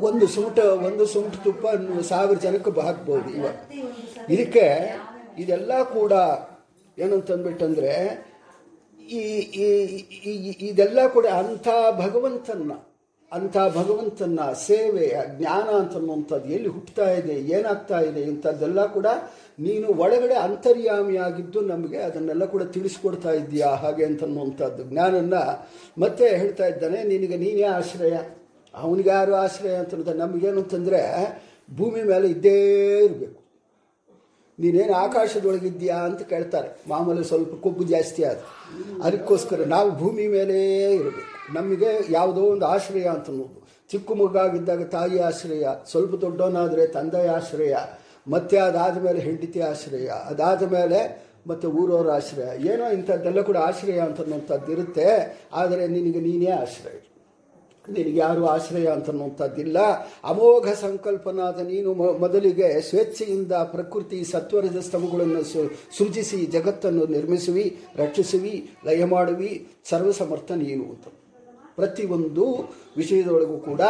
ಒಂದು 0.01 0.27
ಸೂಟ 0.27 0.59
ಒಂದು 0.59 1.05
ಸುಮಟ 1.05 1.35
ತುಪ್ಪ 1.43 1.67
ಸಾವಿರ 2.01 2.37
ಜನಕ್ಕೆ 2.39 2.81
ಹಾಕ್ಬೋದು 2.81 3.29
ಇವಾಗ. 3.29 3.55
ಇದಕ್ಕೆ 4.29 4.65
ಇದೆಲ್ಲ 5.37 5.83
ಕೂಡ 5.83 6.13
ಏನಂತಂದ್ಬಿಟ್ಟಂದ್ರೆ 6.97 7.93
ಈ 9.11 9.21
ಇದೆಲ್ಲ 10.61 11.07
ಕೂಡ 11.07 11.25
ಅಂಥ 11.25 11.67
ಭಗವಂತನ 11.91 12.71
ಅಂಥ 13.31 13.57
ಭಗವಂತನ 13.57 14.51
ಸೇವೆ 14.53 15.25
ಜ್ಞಾನ 15.37 15.69
ಅಂತನ್ನುವಂಥದ್ದು 15.69 16.53
ಎಲ್ಲಿ 16.53 16.67
ಹುಟ್ಟುತ್ತಾ 16.67 17.11
ಇದೆ 17.11 17.33
ಏನಾಗ್ತಾ 17.33 17.99
ಇದೆ 17.99 18.21
ಇಂಥದ್ದೆಲ್ಲ 18.21 18.85
ಕೂಡ 18.85 19.05
ನೀನು 19.59 19.87
ಒಳಗಡೆ 19.87 20.35
ಅಂತರ್ಯಾಮಿಯಾಗಿದ್ದು 20.35 21.61
ನಮಗೆ 21.61 21.97
ಅದನ್ನೆಲ್ಲ 21.97 22.45
ಕೂಡ 22.45 22.63
ತಿಳಿಸ್ಕೊಡ್ತಾ 22.63 23.31
ಇದ್ದೀಯಾ? 23.31 23.67
ಹಾಗೆ 23.67 24.05
ಅಂತನ್ನುವಂಥದ್ದು. 24.05 24.83
ಜ್ಞಾನನ್ನ 24.83 25.33
ಮತ್ತೆ 25.97 26.37
ಹೇಳ್ತಾ 26.37 26.65
ಇದ್ದಾನೆ, 26.65 27.03
ನಿನಗೆ 27.03 27.37
ನೀನೇ 27.37 27.61
ಆಶ್ರಯ. 27.61 28.15
ಅವನಿಗೆ 28.73 29.09
ಯಾರು 29.09 29.35
ಆಶ್ರಯ 29.35 29.75
ಅಂತ 29.75 29.93
ನಮಗೇನು 29.93 30.59
ಅಂತಂದರೆ 30.59 31.01
ಭೂಮಿ 31.77 32.03
ಮೇಲೆ 32.03 32.27
ಇದ್ದೇ 32.27 32.57
ಇರಬೇಕು. 33.05 33.39
ನೀನೇನು 34.59 34.93
ಆಕಾಶದೊಳಗಿದ್ಯಾ 34.93 35.97
ಅಂತ 35.97 36.21
ಕೇಳ್ತಾರೆ. 36.21 36.69
ಮಾಮೂಲಿ 36.87 37.23
ಸ್ವಲ್ಪ 37.23 37.53
ಕೊಬ್ಬು 37.63 37.83
ಜಾಸ್ತಿ 37.83 38.23
ಆದ 38.23 38.39
ಅದಕ್ಕೋಸ್ಕರ 39.03 39.63
ನಾವು 39.67 39.89
ಭೂಮಿ 39.97 40.27
ಮೇಲೇ 40.27 40.91
ಇರಬೇಕು. 40.93 41.53
ನಮಗೆ 41.53 41.89
ಯಾವುದೋ 42.09 42.41
ಒಂದು 42.41 42.65
ಆಶ್ರಯ 42.65 43.03
ಅಂತ 43.03 43.29
ಅನ್ನೋದು 43.29 43.59
ಚಿಕ್ಕ 43.91 44.11
ಮಗಾಗಿದ್ದಾಗ 44.11 44.83
ತಾಯಿ 44.83 45.19
ಆಶ್ರಯ, 45.19 45.67
ಸ್ವಲ್ಪ 45.91 46.15
ದೊಡ್ಡವನಾದರೆ 46.15 46.87
ತಂದೆಯ 46.87 47.29
ಆಶ್ರಯ. 47.29 47.75
ಮತ್ತೆ 48.29 48.57
ಅದಾದ 48.57 48.97
ಮೇಲೆ 48.97 49.19
ಹೆಂಡತಿ 49.19 49.59
ಆಶ್ರಯ 49.59 50.07
ಅದಾದ 50.25 50.63
ಮೇಲೆ 50.73 51.29
ಮತ್ತು 51.47 51.71
ಊರವರ 51.71 52.09
ಆಶ್ರಯ. 52.09 52.49
ಏನೋ 52.73 52.91
ಇಂಥದ್ದೆಲ್ಲ 52.91 53.41
ಕೂಡ 53.41 53.57
ಆಶ್ರಯ 53.57 53.99
ಅಂತನ್ನುವಂಥದ್ದು 53.99 54.71
ಇರುತ್ತೆ. 54.71 55.07
ಆದರೆ 55.53 55.87
ನಿನಗೆ 55.87 56.19
ನೀನೇ 56.19 56.51
ಆಶ್ರಯ. 56.51 56.99
ನಿನಗೆ 57.93 58.15
ಯಾರು 58.15 58.45
ಆಶ್ರಯ 58.45 58.85
ಅಂತನ್ನುವಂಥದ್ದಿಲ್ಲ 58.85 59.77
ಅಮೋಘ 60.23 60.67
ಸಂಕಲ್ಪನಾದ 60.67 61.59
ನೀನು 61.59 61.93
ಮೊದಲಿಗೆ 61.93 62.81
ಸ್ವೇಚ್ಛೆಯಿಂದ 62.81 63.51
ಪ್ರಕೃತಿ 63.51 64.23
ಸತ್ವರದ 64.23 64.79
ಸ್ತಂಭಗಳನ್ನು 64.79 65.43
ಸೃಜಿಸಿ 65.97 66.45
ಜಗತ್ತನ್ನು 66.45 67.05
ನಿರ್ಮಿಸುವಿ, 67.05 67.77
ರಕ್ಷಿಸುವಿ, 67.95 68.69
ಲಯ 68.85 69.05
ಮಾಡುವಿ, 69.05 69.67
ಸರ್ವಸಮರ್ಥ 69.89 70.51
ನೀನು 70.51 71.19
ಪ್ರತಿಯೊಂದು 71.79 72.45
ವಿಷಯದೊಳಗೂ 72.97 73.57
ಕೂಡ 73.57 73.81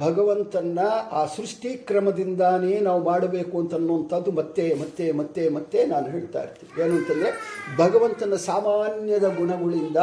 ಭಗವಂತನ 0.00 0.78
ಆ 1.12 1.20
ಸೃಷ್ಟಿ 1.36 1.70
ಕ್ರಮದಿಂದಾನೇ 1.88 2.74
ನಾವು 2.80 3.00
ಮಾಡಬೇಕು 3.04 3.54
ಅಂತನ್ನುವಂಥದ್ದು 3.58 4.30
ಮತ್ತೆ 4.30 4.64
ಮತ್ತೆ 4.74 5.12
ಮತ್ತೆ 5.12 5.48
ಮತ್ತೆ 5.56 5.78
ನಾನು 5.84 6.06
ಹೇಳ್ತಾ 6.06 6.40
ಇರ್ತೀನಿ. 6.42 6.72
ಏನು 6.82 6.94
ಅಂತಂದರೆ, 6.96 7.30
ಭಗವಂತನ 7.78 8.34
ಸಾಮಾನ್ಯದ 8.34 9.26
ಗುಣಗಳಿಂದ 9.38 10.00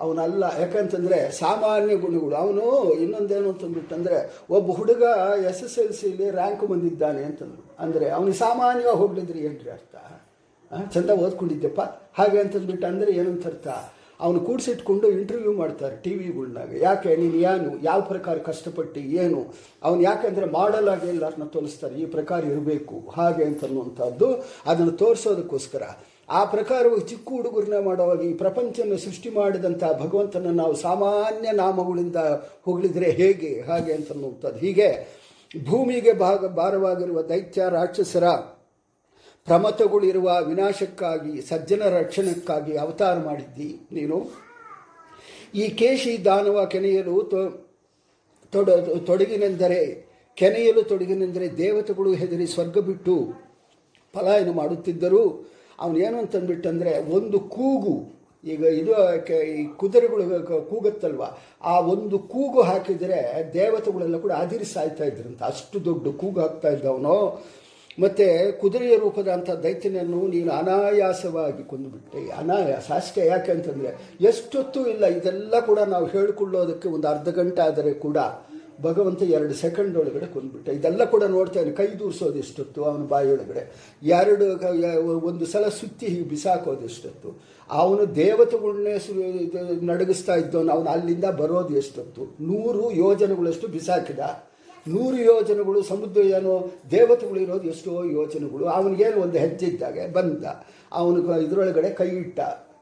ಅವನಲ್ಲ. 0.00 0.44
ಯಾಕಂತಂದರೆ, 0.60 1.18
ಸಾಮಾನ್ಯ 1.32 1.94
ಗುಣಗಳು. 1.96 2.34
ಅವನು 2.36 2.64
ಇನ್ನೊಂದೇನು 2.94 3.48
ಅಂತಂದ್ಬಿಟ್ಟಂದರೆ, 3.48 4.18
ಒಬ್ಬ 4.50 4.70
ಹುಡುಗ 4.70 5.04
ಎಸ್ 5.50 5.62
ಎಸ್ 5.64 5.78
ಎಲ್ 5.78 5.92
ಸಿಲಿ 5.92 6.30
ರ್ಯಾಂಕ್ 6.30 6.64
ಬಂದಿದ್ದಾನೆ 6.64 7.22
ಅಂತಂದು 7.24 7.62
ಅಂದರೆ, 7.78 8.08
ಅವನಿಗೆ 8.10 8.38
ಸಾಮಾನ್ಯವಾಗಿ 8.38 8.98
ಹೋಗ್ಲಿದ್ರೆ 8.98 9.38
ಏನ್ರಿ 9.38 9.70
ಅರ್ಥ? 9.70 9.96
ಚಂದ 10.94 11.10
ಓದ್ಕೊಂಡಿದ್ದೆಪ್ಪ. 11.10 11.80
ಹಾಗೆ 12.18 12.38
ಅಂತಂದ್ಬಿಟ್ಟು 12.38 12.86
ಅಂದರೆ 12.86 13.10
ಏನಂತ 13.12 13.46
ಅರ್ಥ 13.46 13.68
ಅವನು 14.20 14.40
ಕೂಡಿಸಿಟ್ಕೊಂಡು 14.40 15.08
ಇಂಟರ್ವ್ಯೂ 15.08 15.52
ಮಾಡ್ತಾರೆ 15.52 15.96
ಟಿ 16.02 16.14
ವಿಗಳ್ನಾಗ 16.14 16.82
ಯಾಕೆ? 16.82 17.16
ನೀನು 17.16 17.34
ಏನು? 17.34 17.84
ಯಾವ 17.84 18.00
ಪ್ರಕಾರ 18.00 18.38
ಕಷ್ಟಪಟ್ಟು? 18.38 19.00
ಏನು? 19.00 19.54
ಅವನು 19.82 20.02
ಯಾಕೆಂದರೆ 20.02 20.46
ಮಾಡಲ್ 20.46 20.88
ಆಗಿ 20.88 21.08
ಎಲ್ಲರನ್ನ 21.08 21.44
ತೋರಿಸ್ತಾರೆ 21.44 21.94
ಈ 21.94 22.06
ಪ್ರಕಾರ 22.06 22.44
ಇರಬೇಕು. 22.44 23.10
ಹಾಗೆ 23.16 23.44
ಅಂತನ್ನುವಂಥದ್ದು 23.44 24.44
ಅದನ್ನು 24.66 24.92
ತೋರಿಸೋದಕ್ಕೋಸ್ಕರ. 24.92 25.82
ಆ 26.30 26.44
ಪ್ರಕಾರವು 26.44 27.00
ಚಿಕ್ಕ 27.00 27.28
ಹುಡುಗರನ್ನ 27.28 27.84
ಮಾಡುವಾಗ 27.84 28.22
ಈ 28.22 28.32
ಪ್ರಪಂಚವನ್ನು 28.32 28.98
ಸೃಷ್ಟಿ 28.98 29.30
ಮಾಡಿದಂಥ 29.30 29.84
ಭಗವಂತನ 29.84 30.50
ನಾವು 30.50 30.76
ಸಾಮಾನ್ಯ 30.76 31.50
ನಾಮಗಳಿಂದ 31.52 32.16
ಹೊಗಳಿದ್ರೆ 32.62 33.10
ಹೇಗೆ? 33.10 33.60
ಹಾಗೆ 33.60 33.92
ಅಂತನ್ನುವಂಥದ್ದು 33.92 34.58
ಹೀಗೆ 34.58 35.18
ಭೂಮಿಗೆ 35.70 36.12
ಭಾಗ 36.12 36.46
ಭಾರವಾಗಿರುವ 36.46 37.22
ದೈತ್ಯ 37.22 37.62
ರಾಕ್ಷಸರ 37.70 38.24
ಪ್ರಮತಗಳಿರುವ 39.48 40.28
ವಿನಾಶಕ್ಕಾಗಿ, 40.46 41.40
ಸಜ್ಜನ 41.40 41.82
ರಕ್ಷಣಕ್ಕಾಗಿ 41.88 42.76
ಅವತಾರ 42.76 43.16
ಮಾಡಿದ್ದಿ 43.18 43.70
ನೀನು. 43.92 44.16
ಈ 45.54 45.68
ಕೇಶಿ 45.68 46.24
ದಾನವ 46.24 46.64
ಕೆನೆಯಲು 46.64 47.16
ತೊಡ, 48.52 48.70
ತೊಡಗಿನೆಂದರೆ, 49.06 49.80
ಕೆನೆಯಲು 50.34 50.82
ತೊಡಗಿನೆಂದರೆ 50.82 51.56
ದೇವತೆಗಳು 51.56 52.10
ಹೆದರಿ 52.14 52.46
ಸ್ವರ್ಗ 52.46 52.78
ಬಿಟ್ಟು 52.78 53.14
ಪಲಾಯನ 54.12 54.50
ಮಾಡುತ್ತಿದ್ದರು? 54.50 55.24
ಅವನೇನು 55.78 56.18
ಅಂತಂದ್ಬಿಟ್ಟಂದರೆ, 56.18 56.92
ಒಂದು 57.16 57.40
ಕೂಗು, 57.40 57.96
ಈಗ 58.44 58.62
ಇದು 58.64 58.92
ಈ 59.42 59.66
ಕುದುರೆಗಳು 59.76 60.22
ಕೂಗತ್ತಲ್ವ 60.22 60.60
ಕೂಗುತ್ತಲ್ವ? 60.60 61.22
ಆ 61.62 61.80
ಒಂದು 61.80 62.18
ಕೂಗು 62.18 62.60
ಹಾಕಿದರೆ 62.62 63.18
ದೇವತೆಗಳೆಲ್ಲ 63.54 64.18
ಕೂಡ 64.18 64.32
ಅದಿರಿಸಾಯ್ತಾ 64.32 65.04
ಇದ್ರಂತ. 65.04 65.42
ಅಷ್ಟು 65.42 65.84
ದೊಡ್ಡ 65.84 66.08
ಕೂಗು 66.16 66.40
ಹಾಕ್ತಾ 66.40 66.68
ಇದ್ದವನು. 66.68 67.16
ಮತ್ತು 68.02 68.26
ಕುದುರೆಯ 68.60 68.96
ರೂಪದ 69.04 69.28
ಅಂಥ 69.36 69.50
ದೈತ್ಯನನ್ನು 69.64 70.20
ನೀನು 70.34 70.50
ಅನಾಯಾಸವಾಗಿ 70.58 71.62
ಕೊಂದುಬಿಟ್ಟೆ. 71.70 72.20
ಅನಾಯಾಸ 72.40 72.88
ಅಷ್ಟೇ 73.00 73.22
ಯಾಕೆ 73.32 73.50
ಅಂತಂದರೆ 73.56 73.90
ಎಷ್ಟೊತ್ತೂ 74.30 74.82
ಇಲ್ಲ, 74.92 75.04
ಇದೆಲ್ಲ 75.18 75.54
ಕೂಡ 75.70 75.80
ನಾವು 75.94 76.06
ಹೇಳಿಕೊಳ್ಳೋದಕ್ಕೆ 76.14 76.88
ಒಂದು 76.96 77.08
ಅರ್ಧ 77.14 77.28
ಗಂಟೆ 77.40 77.62
ಆದರೆ 77.68 77.92
ಕೂಡ 78.06 78.18
ಭಗವಂತ 78.86 79.20
ಎರಡು 79.36 79.54
ಸೆಕೆಂಡ್ 79.62 79.94
ಒಳಗಡೆ 80.00 80.26
ಕೊಂದುಬಿಟ್ಟೆ. 80.34 80.72
ಇದೆಲ್ಲ 80.78 81.02
ಕೂಡ 81.12 81.24
ನೋಡ್ತಾನೆ 81.36 81.70
ಕೈ 81.78 81.86
ದೂರಿಸೋದು 82.00 82.38
ಎಷ್ಟೊತ್ತು, 82.42 82.80
ಅವನ 82.88 83.04
ಬಾಯಿಯೊಳಗಡೆ. 83.12 83.62
ಎರಡು 84.18 84.46
ಒಂದು 85.30 85.46
ಸಲ 85.52 85.64
ಸುತ್ತಿ 85.78 86.06
ಹೀಗೆ 86.12 86.26
ಬಿಸಾಕೋದು 86.32 86.84
ಎಷ್ಟೊತ್ತು. 86.90 87.30
ಅವನು 87.70 88.02
ದೇವತೆಗಳನ್ನೇ 88.20 88.94
ನಡಗಿಸ್ತಾ 89.90 90.36
ಇದ್ದವನು, 90.42 90.70
ಅವನು 90.76 90.90
ಅಲ್ಲಿಂದ 90.94 91.26
ಬರೋದು 91.40 91.74
ಎಷ್ಟೊತ್ತು. 91.82 92.22
ನೂರು 92.50 92.84
ಯೋಜನೆಗಳಷ್ಟು 93.04 93.68
ಬಿಸಾಕಿದ. 93.76 94.20
ನೂರು 94.92 95.18
ಯೋಜನೆಗಳು, 95.32 95.80
ಸಮುದ್ರ 95.82 96.20
ಏನು, 96.36 96.52
ದೇವತೆಗಳು 96.90 97.40
ಇರೋದು 97.46 97.66
ಎಷ್ಟೋ 97.74 97.92
ಯೋಜನೆಗಳು. 98.18 98.64
ಅವನಿಗೇನು 98.78 99.18
ಒಂದು 99.26 99.38
ಹೆಜ್ಜೆ 99.44 99.66
ಇದ್ದಾಗೆ 99.66 100.04
ಬಂದ. 100.12 100.44
ಅವನು 101.00 101.18
ಇದರೊಳಗಡೆ 101.46 101.90
ಕೈ 102.00 102.10
ಇಟ್ಟ. 102.22 102.40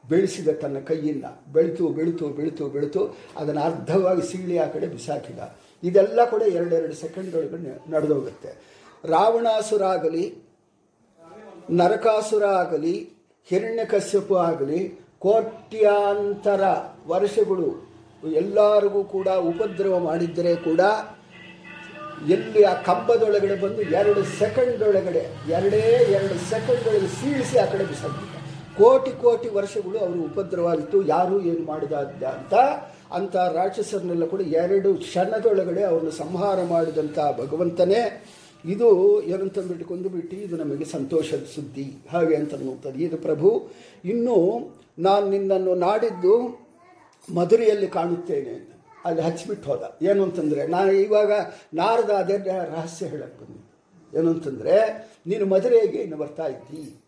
ಬೆಳೆಸಿದ 0.09 0.49
ತನ್ನ 0.61 0.77
ಕೈಯಿಂದ 0.89 1.25
ಬೆಳೆತು 1.53 1.85
ಬೆಳೆತು 1.97 2.25
ಬೆಳೆತು 2.37 2.65
ಬೆಳೆತು. 2.75 3.01
ಅದನ್ನು 3.39 3.61
ಅರ್ಧವಾಗಿ 3.69 4.23
ಸೀಳಿ 4.29 4.57
ಆ 4.57 4.67
ಕಡೆ 4.75 4.87
ಬಿಸಾಕಿದ. 4.87 5.39
ಇದೆಲ್ಲ 5.83 6.19
ಕೂಡ 6.25 6.43
ಎರಡೆರಡು 6.57 6.95
ಸೆಕೆಂಡ್ 7.01 7.33
ಒಳಗಡೆ 7.35 7.73
ನಡೆದೋಗುತ್ತೆ. 7.93 8.51
ರಾವಣಾಸುರ 9.05 9.83
ಆಗಲಿ 9.95 10.23
ನರಕಾಸುರ 11.79 12.43
ಆಗಲಿ 12.61 12.95
ಹಿರಣ್ಯಕಶ್ಯಪು 13.49 14.35
ಆಗಲಿ, 14.49 14.79
ಕೋಟ್ಯಾಂತರ 15.19 16.63
ವರ್ಷಗಳು 17.07 17.67
ಎಲ್ಲರಿಗೂ 18.41 19.01
ಕೂಡ 19.15 19.27
ಉಪದ್ರವ 19.49 19.95
ಮಾಡಿದ್ದರೆ 19.99 20.55
ಕೂಡ 20.55 20.81
ಎಲ್ಲಿ 22.33 22.63
ಆ 22.63 22.73
ಕಂಬದೊಳಗಡೆ 22.73 23.55
ಬಂದು 23.55 23.81
ಎರಡು 23.81 24.23
ಸೆಕೆಂಡ್ 24.23 24.83
ಒಳಗಡೆ 24.83 25.23
ಎರಡೇ 25.57 25.81
ಎರಡು 26.17 26.35
ಸೆಕೆಂಡ್ 26.51 26.87
ಒಳಗೆ 26.89 27.09
ಸೀಳಿಸಿ 27.19 27.57
ಆ 27.57 27.65
ಕಡೆ 27.65 27.85
ಕೋಟಿ 28.79 29.11
ಕೋಟಿ 29.11 29.49
ವರ್ಷಗಳು 29.49 29.97
ಅವರು 29.97 30.19
ಉಪದ್ರವಾಗಿತ್ತು, 30.23 31.01
ಯಾರೂ 31.07 31.41
ಏನು 31.41 31.63
ಮಾಡಿದ 31.65 31.93
ಅಂತ. 32.33 32.53
ಅಂತ 33.17 33.35
ರಾಕ್ಷಸರನ್ನೆಲ್ಲ 33.35 34.25
ಕೂಡ 34.25 34.41
ಎರಡು 34.41 34.93
ಕ್ಷಣದೊಳಗಡೆ 34.93 35.83
ಅವರನ್ನು 35.83 36.11
ಸಂಹಾರ 36.11 36.57
ಮಾಡಿದಂಥ 36.63 37.17
ಭಗವಂತನೇ, 37.39 38.01
ಇದು 38.65 38.87
ಏನಂತಂದ್ಬಿಟ್ಟು 39.21 39.85
ಕೊಂದುಬಿಟ್ಟು, 39.85 40.35
ಇದು 40.35 40.57
ನಮಗೆ 40.57 40.85
ಸಂತೋಷದ 40.85 41.43
ಸುದ್ದಿ. 41.55 41.87
ಹಾಗೆ 42.11 42.35
ಅಂತ 42.35 42.53
ನೋಡ್ತದೆ 42.53 43.03
ಇದು 43.03 43.17
ಪ್ರಭು, 43.17 43.49
ಇನ್ನು 44.03 44.37
ನಾನು 44.99 45.29
ನಿನ್ನನ್ನು 45.29 45.75
ನಾಡಿದ್ದು 45.75 46.35
ಮಧುರೆಯಲ್ಲಿ 47.37 47.87
ಕಾಣುತ್ತೇನೆ 47.87 48.49
ಅಂತ. 48.49 48.71
ಅಲ್ಲಿ 49.07 49.23
ಹಚ್ಚಿಬಿಟ್ಟು 49.23 49.69
ಹೋದ. 49.69 49.97
ಏನು 50.01 50.23
ಅಂತಂದರೆ 50.23 50.67
ನಾನು 50.67 50.91
ಇವಾಗ 50.91 51.31
ನಾರದ 51.73 52.09
ಅದೇ 52.09 52.37
ರಹಸ್ಯ 52.75 53.05
ಹೇಳಕ್ಕೆ 53.05 53.45
ಬಂದೆ. 53.45 53.67
ಏನು 54.19 54.29
ಅಂತಂದರೆ 54.29 54.75
ನೀನು 55.27 55.45
ಮದುರೆಗೆ 55.45 55.97
ಇನ್ನು 55.97 56.17
ಬರ್ತಾ 56.17 56.45
ಇದ್ದಿ. 56.45 57.03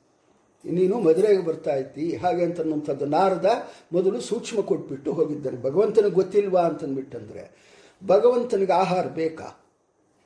ನೀನು 0.72 1.00
ಮದುರೆಗೆ 1.00 1.46
ಬರ್ತಾ 1.46 1.76
ಇದ್ದಿ. 1.76 2.16
ಹಾಗೆ 2.16 2.44
ಅಂತನ್ನುವಂಥದ್ದು 2.44 3.06
ನಾರದ 3.06 3.70
ಮೊದಲು 3.94 4.22
ಸೂಕ್ಷ್ಮ 4.22 4.62
ಕೊಟ್ಬಿಟ್ಟು 4.62 5.12
ಹೋಗಿದ್ದಾನೆ. 5.12 5.62
ಭಗವಂತನಿಗೆ 5.62 6.16
ಗೊತ್ತಿಲ್ವಾ 6.16 6.62
ಅಂತಂದ್ಬಿಟ್ಟಂದರೆ, 6.62 7.44
ಭಗವಂತನಿಗೆ 8.08 8.74
ಆಹಾರ 8.74 9.06
ಬೇಕಾ? 9.08 9.66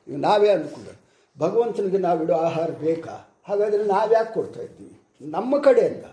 ಈಗ 0.07 0.15
ನಾವೇ 0.15 0.49
ಅಂದ್ಕೊಂಡ್ರೆ, 0.49 0.97
ಭಗವಂತನಿಗೆ 1.39 1.97
ನಾವಿಡೋ 1.97 2.33
ಆಹಾರ 2.33 2.69
ಬೇಕಾ? 2.71 3.29
ಹಾಗಾದರೆ 3.43 3.83
ನಾವ್ಯಾಕೆ 3.83 4.33
ಕೊಡ್ತಾ 4.33 4.61
ಇದ್ದೀವಿ? 4.61 4.99
ನಮ್ಮ 5.21 5.57
ಕಡೆಯಿಂದ 5.57 6.05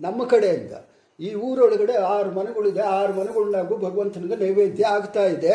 ನಮ್ಮ 0.00 0.24
ಕಡೆಯಿಂದ. 0.24 0.72
ಈ 1.20 1.34
ಊರೊಳಗಡೆ 1.34 1.92
ಆರು 1.92 2.30
ಮನೆಗಳಿದೆ. 2.30 2.80
ಆರು 2.80 3.12
ಮನೆಗಳನ್ನಾಗೂ 3.12 3.76
ಭಗವಂತನಿಗೆ 3.76 4.36
ನೈವೇದ್ಯ 4.36 4.84
ಆಗ್ತಾ 4.84 5.24
ಇದೆ. 5.24 5.52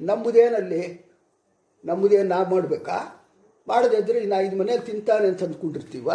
ನಮ್ಮದೇನಲ್ಲಿ 0.00 1.10
ನಮ್ಮದೇನು 1.84 2.28
ನಾವು 2.28 2.50
ಮಾಡಬೇಕಾ? 2.50 3.26
ಮಾಡದಿದ್ದರೆ 3.68 4.18
ಇನ್ನು 4.18 4.40
ಐದು 4.40 4.56
ಮನೆ 4.56 4.78
ತಿಂತಾನೆ 4.78 5.28
ಅಂತ 5.28 5.42
ಅಂದ್ಕೊಂಡಿರ್ತೀವ. 5.44 6.10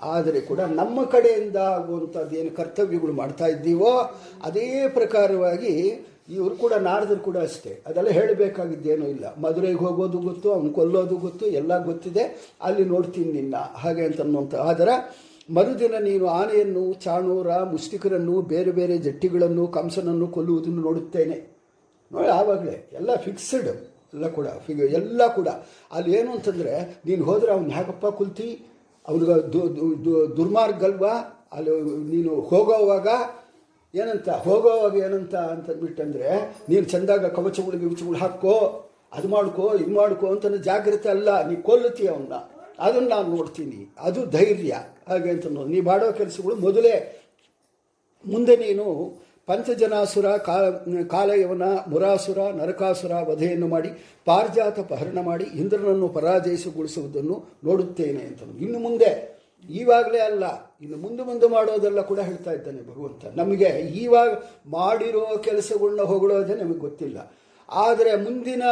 ಆದರೆ 0.00 0.40
ಕೂಡ 0.40 0.60
ನಮ್ಮ 0.60 1.04
ಕಡೆಯಿಂದ 1.04 1.56
ಆಗುವಂಥದ್ದು 1.56 2.36
ಏನು 2.36 2.56
ಕರ್ತವ್ಯಗಳು 2.56 3.12
ಮಾಡ್ತಾ 3.12 3.46
ಇದ್ದೀವೋ, 3.46 4.10
ಅದೇ 4.42 4.88
ಪ್ರಕಾರವಾಗಿ 4.88 6.04
ಇವರು 6.28 6.56
ಕೂಡ, 6.56 6.72
ನಾರದರು 6.72 7.20
ಕೂಡ 7.20 7.36
ಅಷ್ಟೇ. 7.36 7.82
ಅದೆಲ್ಲ 7.86 8.08
ಹೇಳಬೇಕಾಗಿದ್ದೇನೂ 8.08 9.06
ಇಲ್ಲ. 9.06 9.36
ಮದುರೆಗೆ 9.36 9.78
ಹೋಗೋದು 9.78 10.18
ಗೊತ್ತು, 10.18 10.52
ಅವ್ನು 10.52 10.70
ಕೊಲ್ಲೋದು 10.70 11.16
ಗೊತ್ತು, 11.16 11.46
ಎಲ್ಲ 11.46 11.84
ಗೊತ್ತಿದೆ. 11.84 12.54
ಅಲ್ಲಿ 12.62 12.84
ನೋಡ್ತೀನಿ 12.84 13.32
ನಿನ್ನ. 13.32 13.56
ಹಾಗೆ 13.56 14.04
ಅಂತ 14.04 14.20
ಅನ್ನುವಂಥ 14.20 14.54
ಆದರೆ 14.54 15.27
ಮರುದಿನ 15.54 15.94
ನೀನು 16.00 16.26
ಆನೆಯನ್ನು, 16.26 16.92
ಚಾಣೂರ, 16.92 17.62
ಮುಷ್ಟಿಕರನ್ನು, 17.62 18.42
ಬೇರೆ 18.42 18.70
ಬೇರೆ 18.70 18.98
ಜಟ್ಟಿಗಳನ್ನು, 18.98 19.66
ಕಂಸನನ್ನು 19.66 20.26
ಕೊಲ್ಲುವುದನ್ನು 20.26 20.82
ನೋಡುತ್ತೇನೆ. 20.82 21.58
ನೋಡಿ, 22.12 22.28
ಆವಾಗಲೇ 22.28 22.90
ಎಲ್ಲ 22.92 23.14
ಫಿಕ್ಸ್ಡ್ 23.14 23.68
ಎಲ್ಲ 24.14 24.28
ಕೂಡ 24.28 24.46
ಫಿಗ 24.46 24.80
ಎಲ್ಲ 24.80 25.34
ಕೂಡ. 25.34 25.48
ಅಲ್ಲಿ 25.92 26.16
ಏನು 26.16 26.32
ಅಂತಂದರೆ, 26.32 27.02
ನೀನು 27.06 27.24
ಹೋದರೆ 27.24 27.52
ಅವ್ನು 27.52 27.70
ಹೇಗಪ್ಪ 27.70 28.06
ಕುಲ್ತಿ? 28.06 28.66
ಅವ್ನಿಗೆ 29.08 29.52
ದು- 29.52 29.68
ದು- 29.68 30.04
ದು- 30.04 30.36
ದುರ್ಮಾರ್ಗ 30.36 30.84
ಅಲ್ವಾ? 30.84 31.44
ಅಲ್ಲಿ 31.52 31.80
ನೀನು 31.80 32.34
ಹೋಗೋವಾಗ 32.34 33.08
ಏನಂತ 33.94 34.28
ಹೋಗೋವಾಗ 34.28 34.94
ಏನಂತ 34.94 35.34
ಅಂತಂದ್ಬಿಟ್ಟಂದರೆ 35.34 36.56
ನೀನು 36.68 36.84
ಚಂದಾಗ 36.84 37.26
ಕವಚಗಳು, 37.26 37.78
ಗಿವಚಗಳು 37.78 38.18
ಹಾಕೋ, 38.18 38.84
ಅದು 39.12 39.28
ಮಾಡ್ಕೋ, 39.28 39.74
ಇದು 39.74 39.94
ಮಾಡ್ಕೋ 39.94 40.26
ಅಂತ 40.26 40.46
ಜಾಗ್ರತೆ 40.46 41.08
ಅಲ್ಲ. 41.08 41.48
ನೀ 41.48 41.56
ಕೊಲ್ಲುತ್ತೀಯ 41.56 42.08
ಅವನ್ನ 42.08 42.32
ಅದನ್ನು 42.78 43.08
ನಾನು 43.08 43.36
ನೋಡ್ತೀನಿ. 43.36 43.94
ಅದು 43.98 44.26
ಧೈರ್ಯ. 44.26 44.76
ಹಾಗೆ 45.08 45.30
ಅಂತ. 45.30 45.46
ನೀ 45.46 45.80
ಮಾಡೋ 45.80 46.12
ಕೆಲಸಗಳು 46.12 46.56
ಮೊದಲೇ 46.56 47.22
ಮುಂದೆ 48.26 48.56
ನೀನು 48.56 49.14
ಪಂಚಜನಾಸುರ, 49.46 50.36
ಕಾಲ, 50.36 50.70
ಕಾಲಯವನ, 51.02 51.62
ಮುರಾಸುರ, 51.62 52.38
ನರಕಾಸುರ 52.38 53.12
ವಧೆಯನ್ನು 53.12 53.68
ಮಾಡಿ, 53.68 53.88
ಪಾರ್ಜಾತ 54.24 54.80
ಪಹರಣ 54.80 55.20
ಮಾಡಿ, 55.20 55.44
ಇಂದ್ರನನ್ನು 55.44 56.08
ಪರಾಜಯಿಸಿಗೊಳಿಸುವುದನ್ನು 56.08 57.44
ನೋಡುತ್ತೇನೆ 57.64 58.20
ಅಂತ 58.20 58.42
ಇನ್ನು 58.60 58.78
ಮುಂದೆ, 58.78 59.38
ಈವಾಗಲೇ 59.70 60.18
ಅಲ್ಲ. 60.18 60.76
ಇನ್ನು 60.82 60.96
ಮುಂದೆ 60.96 61.22
ಮುಂದೆ 61.22 61.48
ಮಾಡೋದೆಲ್ಲ 61.48 62.00
ಕೂಡ 62.00 62.20
ಹೇಳ್ತಾ 62.20 62.52
ಇದ್ದಾನೆ 62.52 62.82
ಭಗವಂತ. 62.82 63.36
ನಮಗೆ 63.36 63.64
ಈವಾಗ 63.78 64.30
ಮಾಡಿರೋ 64.70 65.38
ಕೆಲಸಗಳನ್ನ 65.44 66.00
ಹೊಗಳೋದೇ 66.00 66.54
ನಮಗೆ 66.54 66.78
ಗೊತ್ತಿಲ್ಲ. 66.78 67.32
ಆದರೆ 67.70 68.16
ಮುಂದಿನ 68.16 68.62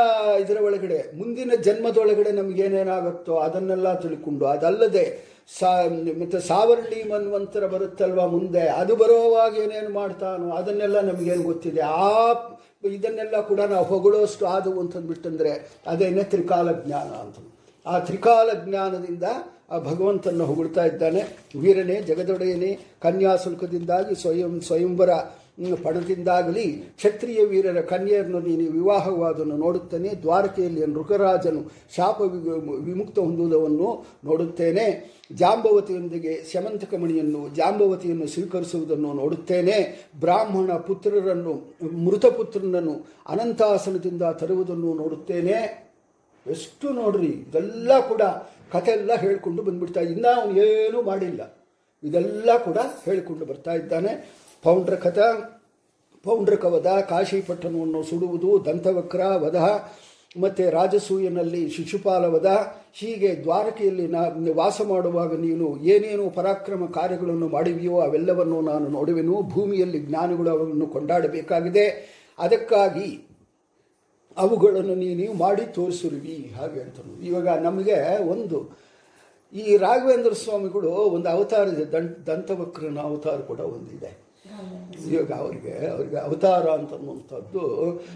ಇದರ 0.40 0.62
ಒಳಗಡೆ, 0.62 1.18
ಮುಂದಿನ 1.18 1.52
ಜನ್ಮದೊಳಗಡೆ 1.62 2.32
ನಮಗೇನೇನಾಗುತ್ತೋ 2.32 3.34
ಅದನ್ನೆಲ್ಲ 3.36 3.98
ತಿಳ್ಕೊಂಡು, 3.98 4.46
ಅದಲ್ಲದೆ 4.46 5.36
ಸಾ, 5.60 5.82
ಮತ್ತು 6.20 6.40
ಸಾವರ್ಣಿ 6.40 7.08
ಮನ್ವಂತರ 7.08 7.66
ಬರುತ್ತಲ್ವ 7.66 8.28
ಮುಂದೆ, 8.28 8.60
ಅದು 8.60 8.96
ಬರೋವಾಗ 8.96 9.56
ಏನೇನು 9.56 9.90
ಮಾಡ್ತಾನೋ 9.94 10.50
ಅದನ್ನೆಲ್ಲ 10.50 11.00
ನಮಗೇನು 11.00 11.42
ಗೊತ್ತಿದೆ. 11.42 11.80
ಆ 11.80 12.32
ಇದನ್ನೆಲ್ಲ 12.84 13.40
ಕೂಡ 13.40 13.60
ನಾವು 13.60 13.84
ಹೊಗಳೋಷ್ಟು 13.84 14.46
ಆದವು 14.46 14.80
ಅಂತಂದ್ಬಿಟ್ಟಂದರೆ 14.80 15.80
ಅದೇನೇ 15.86 16.22
ತ್ರಿಕಾಲ 16.22 16.72
ಜ್ಞಾನ 16.72 17.08
ಅಂತ. 17.08 17.36
ಆ 17.86 17.98
ತ್ರಿಕಾಲ 17.98 18.50
ಜ್ಞಾನದಿಂದ 18.64 19.22
ಆ 19.70 19.78
ಭಗವಂತನ 19.78 20.42
ಹೊಗಳ್ತಾ 20.42 20.84
ಇದ್ದಾನೆ. 20.84 21.20
ವೀರನೇ, 21.60 22.00
ಜಗದೊಡೆಯನೇ 22.00 22.78
ಕನ್ಯಾಸುಲ್ಕದಿಂದಾಗಿ 23.02 24.14
ಸ್ವಯಂ, 24.14 24.60
ಸ್ವಯಂವರ 24.60 25.10
ಪಣದಿಂದಾಗಲಿ 25.84 26.64
ಕ್ಷತ್ರಿಯ 26.96 27.44
ವೀರರ 27.44 27.80
ಕನ್ಯೆಯನ್ನು 27.80 28.38
ನೀನು 28.40 28.64
ವಿವಾಹವಾದನ್ನು 28.72 29.56
ನೋಡುತ್ತೇನೆ. 29.56 30.10
ದ್ವಾರಕೆಯಲ್ಲಿ 30.22 30.86
ನೃಗರಾಜನು 30.86 31.62
ಶಾಪ 31.96 32.20
ವಿಮುಕ್ತ 32.86 33.18
ಹೊಂದುವುದನ್ನು 33.18 33.88
ನೋಡುತ್ತೇನೆ. 34.24 34.86
ಜಾಂಬವತಿಯೊಂದಿಗೆ 35.32 36.44
ಶಮಂತಕಮಣಿಯನ್ನು 36.44 37.54
ಜಾಂಬವತಿಯನ್ನು 37.54 38.26
ಸ್ವೀಕರಿಸುವುದನ್ನು 38.26 39.12
ನೋಡುತ್ತೇನೆ. 39.12 40.08
ಬ್ರಾಹ್ಮಣ 40.20 40.72
ಪುತ್ರರನ್ನು, 40.76 41.54
ಮೃತ 42.04 42.26
ಪುತ್ರನನ್ನು 42.26 42.94
ಅನಂತಾಸನದಿಂದ 43.28 44.22
ತರುವುದನ್ನು 44.22 44.94
ನೋಡುತ್ತೇನೆ. 44.94 45.56
ಎಷ್ಟು 46.46 46.88
ನೋಡ್ರಿ, 46.90 47.26
ಇದೆಲ್ಲ 47.26 48.08
ಕೂಡ 48.08 48.22
ಕಥೆ 48.72 48.90
ಎಲ್ಲ 48.90 49.14
ಹೇಳಿಕೊಂಡು 49.14 49.62
ಬಂದ್ಬಿಡ್ತಾ 49.62 50.00
ಇನ್ನೂ 50.00 50.28
ಅವನು 50.40 50.56
ಏನೂ 50.62 51.02
ಮಾಡಿಲ್ಲ. 51.02 51.42
ಇದೆಲ್ಲ 52.04 52.50
ಕೂಡ 52.64 52.78
ಹೇಳಿಕೊಂಡು 53.04 53.44
ಬರ್ತಾ 53.46 53.72
ಇದ್ದಾನೆ. 53.72 54.12
ಪೌಂಡ್ರ 54.66 54.94
ಕಥ 54.94 55.18
ಪೌಂಡ್ರಕ 56.24 56.64
ವಧ 56.64 56.88
ಕಾಶಿಪಟ್ಟಣವನ್ನು 57.08 58.02
ಸುಡುವುದು, 58.02 58.64
ದಂತವಕ್ರ 58.64 59.20
ವಧ, 59.36 59.58
ಮತ್ತು 60.42 60.70
ರಾಜಸೂಯನಲ್ಲಿ 60.70 61.68
ಶಿಶುಪಾಲ 61.68 62.24
ವಧ, 62.24 62.46
ಹೀಗೆ 62.92 63.30
ದ್ವಾರಕೆಯಲ್ಲಿ 63.36 64.06
ನಾ, 64.06 64.22
ವಾಸ 64.54 64.80
ಮಾಡುವಾಗ 64.88 65.40
ನೀನು 65.40 65.76
ಏನೇನು 65.76 66.30
ಪರಾಕ್ರಮ 66.30 66.86
ಕಾರ್ಯಗಳನ್ನು 66.86 67.48
ಮಾಡಿವೆಯೋ 67.48 68.00
ಅವೆಲ್ಲವನ್ನು 68.00 68.60
ನಾನು 68.60 68.88
ನೋಡುವೆನು. 68.88 69.42
ಭೂಮಿಯಲ್ಲಿ 69.42 70.00
ಜ್ಞಾನಿಗಳು 70.00 70.50
ಅವನ್ನು 70.50 70.86
ಕೊಂಡಾಡಬೇಕಾಗಿದೆ. 70.86 71.86
ಅದಕ್ಕಾಗಿ 72.38 73.08
ಅವುಗಳನ್ನು 74.36 74.94
ನೀನು 74.94 75.32
ಮಾಡಿ 75.32 75.64
ತೋರಿಸಿರುವಿ. 75.74 76.52
ಹಾಗೆ 76.56 76.80
ಅಂತ 76.80 76.98
ಇವಾಗ 77.22 77.48
ನಮಗೆ 77.48 77.98
ಒಂದು, 78.26 78.58
ಈ 79.54 79.76
ರಾಘವೇಂದ್ರ 79.76 80.32
ಸ್ವಾಮಿಗಳು 80.32 80.90
ಒಂದು 80.90 81.28
ಅವತಾರ 81.28 81.68
ಇದೆ. 81.68 81.84
ದಂತ, 81.92 82.30
ದಂತವಕ್ರನ 82.30 82.98
ಅವತಾರ 83.00 83.38
ಕೂಡ 83.50 83.60
ಒಂದಿದೆ. 83.60 84.25
ಇವಾಗ 85.10 85.32
ಅವ್ರಿಗೆ 85.32 85.86
ಅವ್ರಿಗೆ 85.86 86.16
ಅವತಾರ 86.16 86.66
ಅಂತನ್ನುವಂಥದ್ದು 86.70 87.62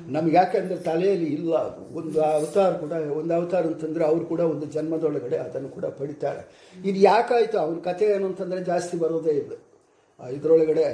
ನಮ್ಗೆ 0.09 0.37
ಯಾಕೆಂದ್ರೆ 0.37 0.77
ತಲೆಯಲ್ಲಿ 0.77 1.27
ಇಲ್ಲ. 1.27 1.55
ಅದು 1.59 1.99
ಒಂದು 1.99 2.21
ಅವತಾರ 2.23 2.73
ಕೂಡ, 2.73 2.93
ಒಂದು 2.93 3.35
ಅವತಾರ 3.35 3.65
ಅಂತಂದ್ರೆ 3.67 4.05
ಅವ್ರು 4.05 4.25
ಕೂಡ 4.27 4.41
ಒಂದು 4.41 4.67
ಜನ್ಮದೊಳಗಡೆ 4.67 5.37
ಅದನ್ನು 5.37 5.69
ಕೂಡ 5.69 5.85
ಪಡಿತಾರೆ. 5.85 6.43
ಇದು 6.77 6.99
ಯಾಕಾಯಿತು? 7.01 7.59
ಅವ್ರ 7.59 7.79
ಕಥೆ 7.81 8.05
ಏನು 8.05 8.27
ಅಂತಂದ್ರೆ 8.27 8.61
ಜಾಸ್ತಿ 8.65 8.99
ಬರೋದೇ 8.99 9.31
ಇಲ್ಲ. 9.31 9.53
ಇದರೊಳಗಡೆ 10.21 10.87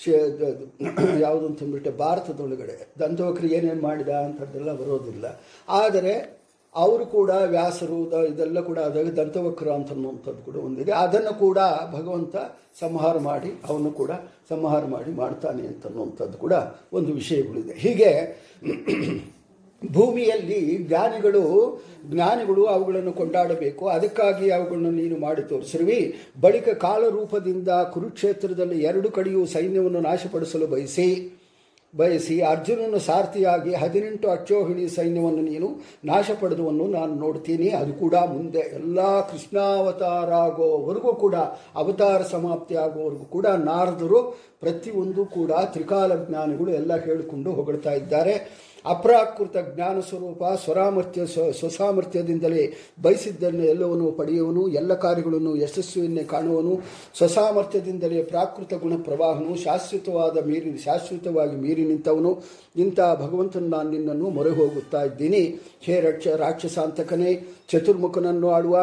ಯಾವುದು 1.20 1.46
ಅಂತಂದ್ಬಿಟ್ಟೆ 1.46 1.90
ಭಾರತದೊಳಗಡೆ 1.90 2.76
ದಂತವಕ್ರಿ 3.00 3.48
ಏನೇನು 3.52 3.82
ಮಾಡಿದ 3.82 4.08
ಅಂಥದ್ದೆಲ್ಲ 4.08 4.72
ಬರೋದಿಲ್ಲ. 4.72 5.26
ಆದರೆ 5.68 6.39
ಅವರು 6.76 7.06
ಕೂಡ 7.06 7.30
ವ್ಯಾಸರು 7.30 8.26
ಇದೆಲ್ಲ 8.26 8.60
ಕೂಡ 8.60 8.78
ಅದಾಗ 8.78 9.06
ದಂತವಕ್ರ 9.06 9.68
ಅಂತನ್ನುವಂಥದ್ದು 9.68 10.42
ಕೂಡ 10.42 10.56
ಒಂದಿದೆ. 10.56 10.92
ಅದನ್ನು 10.92 11.38
ಕೂಡ 11.38 11.58
ಭಗವಂತ 11.92 12.36
ಸಂಹಾರ 12.80 13.18
ಮಾಡಿ, 13.18 13.50
ಅವನು 13.68 13.90
ಕೂಡ 13.90 14.10
ಸಂಹಾರ 14.50 14.84
ಮಾಡಿ 14.84 15.10
ಮಾಡ್ತಾನೆ 15.10 15.66
ಅಂತನ್ನುವಂಥದ್ದು 15.66 16.38
ಕೂಡ 16.38 16.52
ಒಂದು 16.92 17.12
ವಿಷಯಗಳಿದೆ. 17.12 17.72
ಹೀಗೆ 17.72 18.10
ಭೂಮಿಯಲ್ಲಿ 19.92 20.84
ಜ್ಞಾನಿಗಳು 20.88 21.42
ಜ್ಞಾನಿಗಳು 22.06 22.66
ಅವುಗಳನ್ನು 22.66 23.12
ಕೊಂಡಾಡಬೇಕು. 23.12 23.88
ಅದಕ್ಕಾಗಿ 23.88 24.50
ಅವುಗಳನ್ನು 24.50 24.90
ನೀನು 24.90 25.16
ಮಾಡಿ 25.20 25.42
ತೋರಿಸಿರುವಿ. 25.42 26.18
ಬಳಿಕ 26.40 26.68
ಕಾಲರೂಪದಿಂದ 26.68 27.68
ಕುರುಕ್ಷೇತ್ರದಲ್ಲಿ 27.68 28.80
ಎರಡು 28.80 29.10
ಕಡೆಯೂ 29.10 29.46
ಸೈನ್ಯವನ್ನು 29.46 30.00
ನಾಶಪಡಿಸಲು 30.00 30.66
ಬಯಸಿ 30.66 31.36
ಬಯಸಿ 31.94 32.40
ಅರ್ಜುನನ 32.40 32.96
ಸಾರಥಿಯಾಗಿ 33.06 33.72
ಹದಿನೆಂಟು 33.74 34.26
ಅಚ್ಚೋಹಿಣಿ 34.30 34.84
ಸೈನ್ಯವನ್ನು 34.88 35.42
ನೀನು 35.42 35.68
ನಾಶಪಡೆದುವನ್ನು 36.04 36.86
ನಾನು 36.86 37.14
ನೋಡ್ತೀನಿ. 37.14 37.68
ಅದು 37.80 37.92
ಕೂಡ 37.92 38.14
ಮುಂದೆ 38.34 38.62
ಎಲ್ಲ 38.78 38.98
ಕೃಷ್ಣಾವತಾರ 39.30 40.30
ಆಗೋವರೆಗೂ 40.46 41.12
ಕೂಡ, 41.24 41.36
ಅವತಾರ 41.82 42.20
ಸಮಾಪ್ತಿ 42.34 42.74
ಆಗೋವರೆಗೂ 42.74 43.26
ಕೂಡ 43.36 43.46
ನಾರದರು 43.70 44.20
ಪ್ರತಿಯೊಂದು 44.60 45.24
ಕೂಡ 45.24 45.52
ತ್ರಿಕಾಲ 45.72 46.10
ಜ್ಞಾನಿಗಳು 46.24 46.70
ಎಲ್ಲ 46.70 46.92
ಹೇಳಿಕೊಂಡು 47.06 47.52
ಹೊಗಳ್ತಾ 47.52 47.92
ಇದ್ದಾರೆ. 47.92 48.34
ಅಪ್ರಾಕೃತ 48.86 49.56
ಜ್ಞಾನ 49.74 50.00
ಸ್ವರೂಪ 50.00 50.44
ಸ್ವರಾಮರ್ಥ್ಯ 50.64 51.26
ಸ್ವ, 51.26 51.50
ಸ್ವಸಾಮರ್ಥ್ಯದಿಂದಲೇ 51.50 52.74
ಬಯಸಿದ್ದನ್ನು 53.02 53.64
ಎಲ್ಲವನ್ನು 53.64 54.12
ಪಡೆಯುವನು, 54.12 54.68
ಎಲ್ಲ 54.68 54.94
ಕಾರ್ಯಗಳನ್ನು 54.94 55.56
ಯಶಸ್ವಿಯನ್ನೇ 55.56 56.24
ಕಾಣುವನು. 56.24 56.80
ಸ್ವಸಾಮರ್ಥ್ಯದಿಂದಲೇ 57.16 58.22
ಪ್ರಾಕೃತ 58.22 58.74
ಗುಣ 58.74 58.92
ಪ್ರವಾಹನು, 59.02 59.56
ಶಾಶ್ವತವಾದ 59.56 60.46
ಮೀರಿ, 60.46 60.78
ಶಾಶ್ವತವಾಗಿ 60.78 61.56
ಮೀರಿ 61.56 61.84
ನಿಂತವನು. 61.84 62.42
ಇಂಥ 62.76 63.00
ಭಗವಂತನ 63.00 63.64
ನಾನು 63.68 63.90
ನಿನ್ನನ್ನು 63.90 64.30
ಮೊರೆ 64.30 64.50
ಹೋಗುತ್ತಾ 64.50 65.02
ಇದ್ದೀನಿ. 65.02 65.58
ಹೇ 65.80 66.00
ರಕ್ಷ, 66.00 66.26
ರಾಕ್ಷಸಾಂತಕನೇ, 66.26 67.46
ಚತುರ್ಮುಖನನ್ನು 67.68 68.50
ಆಡುವ 68.50 68.78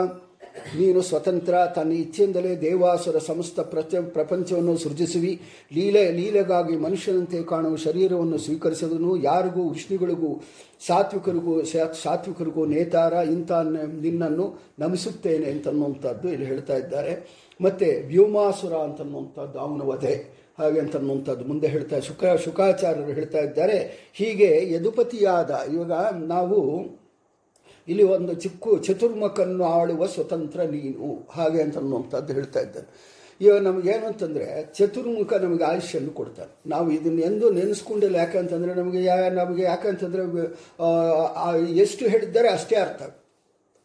ನೀನು 0.79 1.01
ಸ್ವತಂತ್ರ, 1.01 1.53
ತನ್ನ 1.75 1.91
ಇಚ್ಛೆಯಿಂದಲೇ 1.91 2.55
ದೇವಾಸುರ 2.55 3.17
ಸಮಸ್ತ 3.17 3.59
ಪ್ರಚ 3.59 3.95
ಪ್ರಪಂಚವನ್ನು 3.95 4.77
ಸೃಜಿಸುವಿ. 4.77 5.41
ಲೀಲೆ, 5.73 6.11
ಲೀಲೆಗಾಗಿ 6.11 6.77
ಮನುಷ್ಯನಂತೆ 6.77 7.43
ಕಾಣುವ 7.43 7.75
ಶರೀರವನ್ನು 7.75 8.37
ಸ್ವೀಕರಿಸಿದನು. 8.37 9.17
ಯಾರಿಗೂ, 9.17 9.69
ವಿಷ್ಣುಗಳಿಗೂ, 9.69 10.43
ಸಾತ್ವಿಕರಿಗೂ 10.87 11.63
ಸಾತ್ವಿಕರಿಗೂ 12.03 12.65
ನೇತಾರ, 12.65 13.13
ಇಂಥ 13.13 13.51
ನಿನ್ನನ್ನು 14.01 14.59
ನಮಿಸುತ್ತೇನೆ 14.79 15.51
ಅಂತನ್ನುವಂಥದ್ದು 15.51 16.29
ಇಲ್ಲಿ 16.29 16.47
ಹೇಳ್ತಾ 16.47 16.75
ಇದ್ದಾರೆ. 16.75 17.27
ಮತ್ತು 17.61 18.07
ವ್ಯೋಮಾಸುರ 18.07 18.73
ಅಂತನ್ನುವಂಥದ್ದು, 18.73 19.59
ಅವನ 19.59 19.81
ವಧೆ. 19.81 20.37
ಹಾಗೆ 20.59 20.79
ಅಂತನ್ನುವಂಥದ್ದು 20.79 21.45
ಮುಂದೆ 21.45 21.67
ಹೇಳ್ತಾ 21.67 21.99
ಶುಕ, 21.99 22.25
ಶುಕಾಚಾರ್ಯರು 22.45 23.11
ಹೇಳ್ತಾ 23.11 23.37
ಇದ್ದಾರೆ. 23.37 24.09
ಹೀಗೆ 24.13 24.73
ಯದುಪತಿಯಾದ, 24.73 25.59
ಇವಾಗ 25.73 25.91
ನಾವು 26.13 26.85
ಇಲ್ಲಿ 27.88 28.03
ಒಂದು 28.03 28.33
ಚಿಕ್ಕ 28.33 28.67
ಚತುರ್ಮುಖನ್ನು 28.83 29.63
ಆಳುವ 29.63 30.05
ಸ್ವತಂತ್ರ 30.05 30.61
ನೀನು. 30.61 31.27
ಹಾಗೆ 31.31 31.61
ಅಂತ 31.61 31.75
ಅಂತನ್ನುವಂಥದ್ದು 31.75 32.33
ಹೇಳ್ತಾ 32.33 32.59
ಇದ್ದಾನೆ. 32.59 33.17
ಇವಾಗ 33.41 33.61
ನಮಗೇನು 33.61 34.07
ಅಂತಂದರೆ, 34.07 34.73
ಚತುರ್ಮುಖ 34.73 35.33
ನಮಗೆ 35.33 35.63
ಆಯುಷ್ಯನ್ನು 35.63 36.09
ಕೊಡ್ತಾರೆ. 36.09 36.69
ನಾವು 36.69 36.91
ಇದನ್ನು 36.91 37.21
ಎಂದು 37.21 37.49
ನೆನೆಸ್ಕೊಂಡಿಲ್ಲ 37.49 38.15
ಯಾಕಂತಂದರೆ 38.15 38.73
ನಮಗೆ 38.73 39.03
ಯಾ 39.03 39.29
ನಮಗೆ 39.29 39.63
ಯಾಕಂತಂದರೆ 39.63 40.23
ಎಷ್ಟು 41.77 42.07
ಹೇಳಿದ್ದಾರೆ 42.07 42.49
ಅಷ್ಟೇ 42.49 42.75
ಅರ್ಥ 42.75 43.01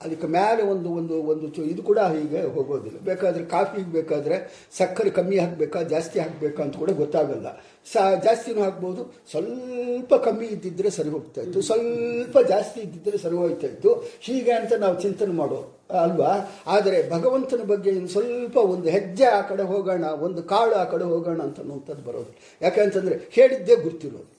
ಅದಕ್ಕೆ 0.04 0.28
ಮೇಲೆ 0.36 0.62
ಒಂದು 0.72 0.88
ಒಂದು 0.98 1.16
ಒಂದು 1.32 1.64
ಇದು 1.72 1.82
ಕೂಡ 1.90 2.00
ಹೀಗೆ 2.14 2.40
ಹೋಗೋದಿಲ್ಲ. 2.54 2.98
ಬೇಕಾದರೆ 3.10 3.44
ಕಾಫಿಗೆ 3.54 3.90
ಬೇಕಾದರೆ 3.98 4.38
ಸಕ್ಕರೆ 4.78 5.10
ಕಮ್ಮಿ 5.18 5.36
ಹಾಕಬೇಕಾ, 5.42 5.82
ಜಾಸ್ತಿ 5.94 6.18
ಹಾಕಬೇಕಾ 6.24 6.62
ಅಂತ 6.66 6.76
ಕೂಡ 6.82 6.90
ಗೊತ್ತಾಗಲ್ಲ. 7.02 7.48
ಸಾ, 7.92 8.02
ಜಾಸ್ತಿನೂ 8.26 8.60
ಹಾಕ್ಬೋದು, 8.66 9.02
ಸ್ವಲ್ಪ 9.32 10.14
ಕಮ್ಮಿ 10.26 10.48
ಇದ್ದಿದ್ದರೆ 10.54 10.90
ಸರಿ 10.98 11.10
ಹೋಗ್ತಾ 11.16 11.40
ಇತ್ತು. 11.46 11.60
ಸ್ವಲ್ಪ 11.70 12.36
ಜಾಸ್ತಿ 12.52 12.78
ಇದ್ದಿದ್ದರೆ 12.86 13.18
ಸರಿ 13.24 13.38
ಹೋಗ್ತಾ 13.42 13.66
ಇತ್ತು. 13.72 13.92
ಹೀಗೆ 14.26 14.52
ಅಂತ 14.60 14.72
ನಾವು 14.84 14.96
ಚಿಂತನೆ 15.04 15.34
ಮಾಡೋ, 15.40 15.60
ಅಲ್ವಾ? 16.04 16.32
ಆದರೆ 16.74 16.98
ಭಗವಂತನ 17.14 17.64
ಬಗ್ಗೆ 17.72 17.90
ಇನ್ನು 17.98 18.10
ಸ್ವಲ್ಪ 18.16 18.56
ಒಂದು 18.74 18.88
ಹೆಜ್ಜೆ 18.96 19.26
ಆ 19.38 19.40
ಕಡೆ 19.50 19.64
ಹೋಗೋಣ, 19.72 20.04
ಒಂದು 20.26 20.42
ಕಾಳು 20.52 20.76
ಆ 20.82 20.84
ಕಡೆ 20.92 21.06
ಹೋಗೋಣ 21.12 21.40
ಅಂತ 21.48 21.60
ಅನ್ನುವಂಥದ್ದು 21.64 22.04
ಬರೋದು 22.10 22.32
ಯಾಕಂತಂದರೆ 22.62 23.16
ಹೇಳಿದ್ದೇ 23.38 23.76
ಗುರ್ತಿರೋದು. 23.86 24.31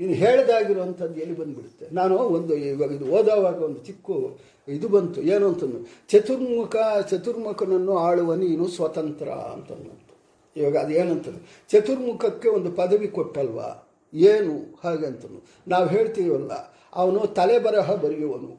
ಇನ್ನು 0.00 0.16
ಹೇಳ್ದಾಗಿರುವಂಥದ್ದು 0.16 1.20
ಎಲ್ಲಿ 1.20 1.36
ಬಂದುಬಿಡುತ್ತೆ? 1.36 1.86
ನಾನು 1.92 2.16
ಒಂದು 2.16 2.54
ಇವಾಗ 2.54 2.92
ಇದು 2.92 3.06
ಓದೋವಾಗ 3.06 3.62
ಒಂದು 3.62 3.78
ಚಿಕ್ಕ 3.78 4.10
ಇದು 4.68 4.88
ಬಂತು. 4.88 5.20
ಏನು 5.22 5.48
ಅಂತಂದು, 5.48 5.78
ಚತುರ್ಮುಖ, 6.08 6.76
ಚತುರ್ಮುಖನನ್ನು 7.10 7.98
ಆಳುವ 7.98 8.34
ನೀನು 8.34 8.68
ಸ್ವತಂತ್ರ 8.68 9.28
ಅಂತಂದು 9.28 10.08
ಇವಾಗ 10.56 10.76
ಅದು 10.76 10.94
ಏನಂತಂದು 10.94 11.40
ಚತುರ್ಮುಖಕ್ಕೆ 11.70 12.48
ಒಂದು 12.48 12.72
ಪದವಿ 12.72 13.08
ಕೊಟ್ಟಲ್ವಾ? 13.08 13.88
ಏನು? 14.14 14.80
ಹಾಗೆ 14.84 15.06
ಅಂತಂದು. 15.06 15.40
ನಾವು 15.68 15.86
ಹೇಳ್ತೀವಲ್ಲ, 15.88 16.52
ಅವನು 16.94 17.26
ತಲೆಬರಹ 17.26 17.94
ಬರೆಯುವನು. 17.94 18.52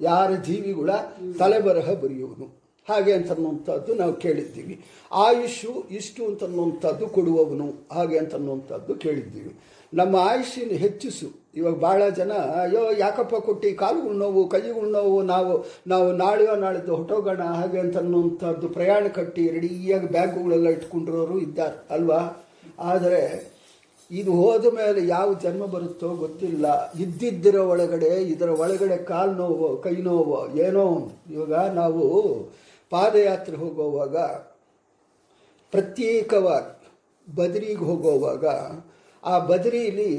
ಯಾರ 0.00 0.30
ಜೀವಿಗಳ 0.32 0.90
ತಲೆಬರಹ 1.38 1.92
ಬರೆಯುವನು. 1.92 2.46
ಹಾಗೆ 2.88 3.12
ಅಂತನ್ನುವಂಥದ್ದು 3.12 3.94
ನಾವು 3.94 4.14
ಕೇಳಿದ್ದೀವಿ. 4.14 4.84
ಆಯುಷು 5.12 5.88
ಇಷ್ಟು 5.90 6.26
ಅಂತನ್ನುವಂಥದ್ದು 6.26 7.06
ಕೊಡುವವನು. 7.06 7.74
ಹಾಗೆ 7.92 8.18
ಅಂತನ್ನುವಂಥದ್ದು 8.18 8.94
ಕೇಳಿದ್ದೀವಿ. 8.94 9.52
ನಮ್ಮ 9.94 10.16
ಆಯುಷ್ಯನ 10.16 10.76
ಹೆಚ್ಚಿಸು. 10.76 11.28
ಇವಾಗ 11.54 11.74
ಭಾಳ 11.74 12.02
ಜನ, 12.08 12.32
ಅಯ್ಯೋ, 12.32 12.82
ಯಾಕಪ್ಪ 12.98 13.34
ಕೊಟ್ಟು, 13.34 13.76
ಕಾಲುಗಳು 13.76 14.12
ನೋವು, 14.12 14.48
ಕೈಗಳು 14.48 14.90
ನೋವು, 14.90 15.22
ನಾವು 15.22 15.52
ನಾವು 15.86 16.12
ನಾಳೆಯೋ 16.12 16.54
ನಾಳಿದ್ದು 16.56 16.96
ಹೊಟ್ಟೋಗೋಣ, 16.96 17.42
ಹಾಗೆ 17.42 17.78
ಅಂತನ್ನುವಂಥದ್ದು 17.78 18.68
ಪ್ರಯಾಣ 18.68 19.06
ಕಟ್ಟಿ 19.06 19.50
ರೆಡಿಯಾಗಿ 19.50 20.06
ಬ್ಯಾಗುಗಳೆಲ್ಲ 20.06 20.68
ಇಟ್ಕೊಂಡಿರೋರು 20.68 21.38
ಇದ್ದಾರೆ, 21.38 21.86
ಅಲ್ವಾ? 21.90 22.20
ಆದರೆ 22.78 23.22
ಇದು 24.10 24.32
ಹೋದ 24.32 24.64
ಮೇಲೆ 24.74 25.06
ಯಾವ 25.06 25.34
ಜನ್ಮ 25.34 25.66
ಬರುತ್ತೋ 25.66 26.08
ಗೊತ್ತಿಲ್ಲ. 26.14 26.92
ಇದ್ದಿದ್ದರ 26.92 27.54
ಒಳಗಡೆ, 27.54 28.10
ಇದರ 28.22 28.48
ಒಳಗಡೆ 28.48 28.96
ಕಾಲು 29.04 29.32
ನೋವು, 29.32 29.68
ಕೈ 29.76 29.96
ನೋವು, 29.96 30.58
ಏನೋ 30.58 30.86
ಇವಾಗ 31.30 31.54
ನಾವು 31.54 32.02
ಪಾದಯಾತ್ರೆ 32.90 33.56
ಹೋಗುವಾಗ, 33.56 34.16
ಪ್ರತ್ಯೇಕವಾಗಿ 35.72 36.72
ಬದರಿಗೆ 37.34 37.84
ಹೋಗುವಾಗ 37.84 38.46
ಆ 39.24 39.38
ಬದರಿಲಿ 39.38 40.10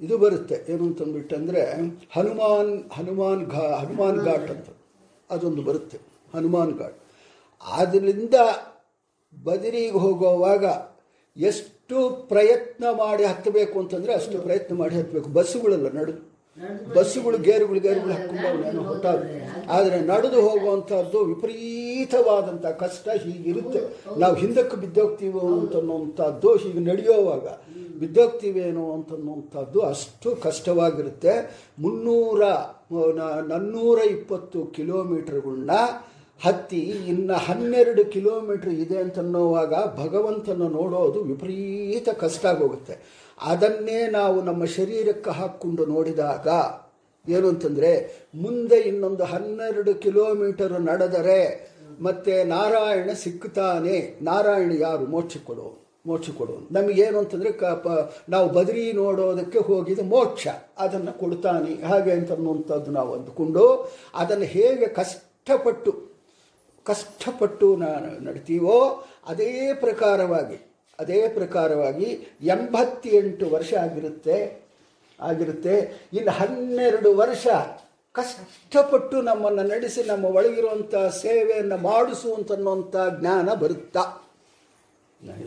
ಇದು 0.00 0.18
ಬರುತ್ತೆ. 0.18 0.72
ಏನು 0.72 0.84
ಅಂತಂದ್ಬಿಟ್ಟಂದರೆ 0.84 1.62
ಹನುಮಾನ್ 2.10 2.72
ಹನುಮಾನ್ 2.92 3.46
ಘಾ, 3.46 3.66
ಹನುಮಾನ್ 3.76 4.18
ಘಾಟ್ 4.18 4.50
ಅಂತ. 4.50 4.68
ಅದೊಂದು 5.30 5.62
ಬರುತ್ತೆ. 5.62 5.98
ಹನುಮಾನ್ 6.34 6.78
ಘಾಟ್. 6.78 6.98
ಅದರಿಂದ 7.62 8.34
ಬದರಿಗೆ 9.44 9.98
ಹೋಗುವಾಗ 10.04 10.64
ಎಷ್ಟು 11.36 11.98
ಪ್ರಯತ್ನ 12.28 12.84
ಮಾಡಿ 12.90 13.24
ಹತ್ತಬೇಕು 13.24 13.80
ಅಂತಂದರೆ 13.80 14.12
ಅಷ್ಟು 14.14 14.38
ಪ್ರಯತ್ನ 14.38 14.74
ಮಾಡಿ 14.76 14.94
ಹತ್ತಬೇಕು. 14.96 15.28
ಬಸ್ಸುಗಳೆಲ್ಲ 15.28 15.88
ನಡೆದು 15.90 16.32
ಬಸ್ಸುಗಳು 16.94 17.38
ಗೇರುಗಳು 17.38 17.80
ಗೇರುಗಳು 17.80 18.12
ಹಾಕೊಂಡು 18.12 18.62
ನಾನು 18.62 18.82
ಹೊಟ್ಟಾವೆ 18.82 19.26
ಆದರೆ 19.68 20.00
ನಡೆದು 20.00 20.40
ಹೋಗುವಂಥದ್ದು 20.40 21.24
ವಿಪರೀತವಾದಂಥ 21.24 22.66
ಕಷ್ಟ 22.66 23.08
ಹೀಗಿರುತ್ತೆ. 23.08 23.80
ನಾವು 24.18 24.34
ಹಿಂದಕ್ಕೆ 24.34 24.76
ಬಿದ್ದೋಗ್ತೀವೋ 24.76 25.40
ಅಂತನ್ನುವಂಥದ್ದು 25.60 26.56
ಹೀಗೆ 26.56 26.78
ನಡೆಯೋವಾಗ 26.78 27.46
ಬಿದ್ದೋಗ್ತೀವೇನೋ 27.98 28.92
ಅಂತನ್ನುವಂಥದ್ದು 28.92 29.80
ಅಷ್ಟು 29.80 30.36
ಕಷ್ಟವಾಗಿರುತ್ತೆ. 30.36 31.32
ಮುನ್ನೂರ 31.78 32.42
ನನ್ನೂರ 33.48 33.98
ಇಪ್ಪತ್ತು 33.98 34.64
ಕಿಲೋಮೀಟ್ರ್ಗಳನ್ನ 34.64 35.70
ಹತ್ತಿ 36.42 36.80
ಇನ್ನು 36.80 37.34
ಹನ್ನೆರಡು 37.34 38.04
ಕಿಲೋಮೀಟರ್ 38.04 38.70
ಇದೆ 38.70 38.98
ಅಂತನ್ನುವಾಗ 38.98 39.74
ಭಗವಂತನ 39.96 40.62
ನೋಡೋದು 40.62 41.22
ವಿಪರೀತ 41.22 42.08
ಕಷ್ಟ 42.08 42.46
ಆಗೋಗುತ್ತೆ. 42.46 42.96
ಅದನ್ನೇ 43.42 44.06
ನಾವು 44.10 44.42
ನಮ್ಮ 44.42 44.64
ಶರೀರಕ್ಕೆ 44.64 45.30
ಹಾಕ್ಕೊಂಡು 45.30 45.86
ನೋಡಿದಾಗ 45.86 46.48
ಏನು 47.30 47.48
ಅಂತಂದರೆ 47.48 47.92
ಮುಂದೆ 48.34 48.76
ಇನ್ನೊಂದು 48.76 49.24
ಹನ್ನೆರಡು 49.24 49.94
ಕಿಲೋಮೀಟರ್ 49.94 50.80
ನಡೆದರೆ 50.80 51.72
ಮತ್ತೆ 52.00 52.44
ನಾರಾಯಣ 52.44 53.10
ಸಿಕ್ಕುತ್ತಾನೆ. 53.14 54.18
ನಾರಾಯಣ 54.22 54.72
ಯಾರು? 54.78 55.06
ಮೋಕ್ಷ 55.06 55.36
ಕೊಡು 55.36 55.81
ಮೋಕ್ಷ 56.06 56.30
ಕೊಡುವನು 56.30 56.82
ನಮಗೇನು 56.82 57.18
ಅಂತಂದರೆ 57.18 57.52
ಕ, 57.52 57.64
ಪ, 57.64 58.14
ನಾವು 58.28 58.48
ಬದರಿ 58.48 58.92
ನೋಡೋದಕ್ಕೆ 58.92 59.58
ಹೋಗಿದ 59.58 59.98
ಮೋಕ್ಷ. 60.02 60.48
ಅದನ್ನು 60.78 61.18
ಕೊಡ್ತಾನೆ. 61.18 61.82
ಹಾಗೆ 61.82 62.12
ಅಂತನ್ನುವಂಥದ್ದು 62.12 62.90
ನಾವು 62.90 63.14
ಅಂದುಕೊಂಡು 63.14 63.92
ಅದನ್ನು 64.14 64.44
ಹೇಗೆ 64.44 64.86
ಕಷ್ಟಪಟ್ಟು 64.86 66.12
ಕಷ್ಟಪಟ್ಟು 66.84 67.76
ನಾನು 67.76 68.24
ನಡ್ತೀವೋ 68.24 69.04
ಅದೇ 69.26 69.74
ಪ್ರಕಾರವಾಗಿ 69.74 70.82
ಅದೇ 70.98 71.28
ಪ್ರಕಾರವಾಗಿ 71.28 72.38
ಎಂಬತ್ತೆಂಟು 72.42 73.50
ವರ್ಷ 73.50 73.74
ಆಗಿರುತ್ತೆ 73.74 74.62
ಆಗಿರುತ್ತೆ. 75.20 76.06
ಇನ್ನು 76.12 76.30
ಹನ್ನೆರಡು 76.30 77.16
ವರ್ಷ 77.16 77.46
ಕಷ್ಟಪಟ್ಟು 78.12 79.22
ನಮ್ಮನ್ನು 79.22 79.62
ನಡೆಸಿ 79.62 80.02
ನಮ್ಮ 80.02 80.24
ಒಳಗಿರುವಂಥ 80.24 80.94
ಸೇವೆಯನ್ನು 80.94 81.76
ಮಾಡಿಸುವಂತನ್ನುವಂಥ 81.76 82.96
ಜ್ಞಾನ 83.20 83.54
ಬರುತ್ತಾ. 83.54 84.21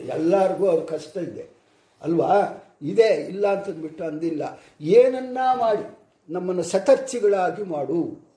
ಎಲ್ಲರಿಗೂ 0.07 0.67
ಅವ್ರ 0.67 0.83
ಕಷ್ಟ 0.83 1.17
ಇದೆ. 1.17 1.45
ಅಲ್ವಾ? 2.01 2.61
ಇದೆ, 2.81 3.27
ಇಲ್ಲ 3.27 3.47
ಅಂತಂದ್ಬಿಟ್ಟು 3.47 4.03
ಅಂದಿಲ್ಲ. 4.03 4.59
ಏನನ್ನ 4.81 5.37
ಮಾಡಿ, 5.53 5.99
ನಮ್ಮನ್ನು 6.29 6.63
ಸತರ್ಚಿಗಳಾಗಿ 6.63 7.63
ಮಾಡು. 7.63 8.29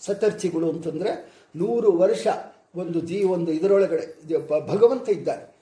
ಸತರ್ಚಿಗಳು 0.00 0.70
ಅಂತಂದರೆ 0.70 1.32
ನೂರು 1.56 1.92
ವರ್ಷ 1.92 2.26
ಒಂದು 2.74 3.00
ಜೀ 3.00 3.22
ಒಂದು 3.22 3.52
ಇದರೊಳಗಡೆ, 3.52 4.20
ಇದು 4.24 4.66
ಭಗವಂತ 4.66 5.08
ಇದ್ದಾನೆ. 5.08 5.52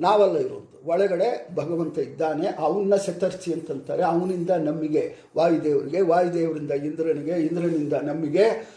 ನಾವೆಲ್ಲ 0.00 0.36
ಇರುವಂಥ 0.36 0.70
ಒಳಗಡೆ 0.84 1.54
ಭಗವಂತ 1.54 1.98
ಇದ್ದಾನೆ, 1.98 2.46
ಅವನ್ನ 2.58 2.96
ಸತರ್ಚಿ 2.96 3.52
ಅಂತಂತಾರೆ. 3.52 4.02
ಅವನಿಂದ 4.02 4.50
ನಮಗೆ 4.50 5.16
ವಾಯುದೇವರಿಗೆ, 5.36 6.00
ವಾಯುದೇವರಿಂದ 6.00 6.70
ಇಂದ್ರನಿಗೆ, 6.70 7.30
ಇಂದ್ರನಿಂದ 7.30 7.92
ನಮಗೆ 7.92 8.68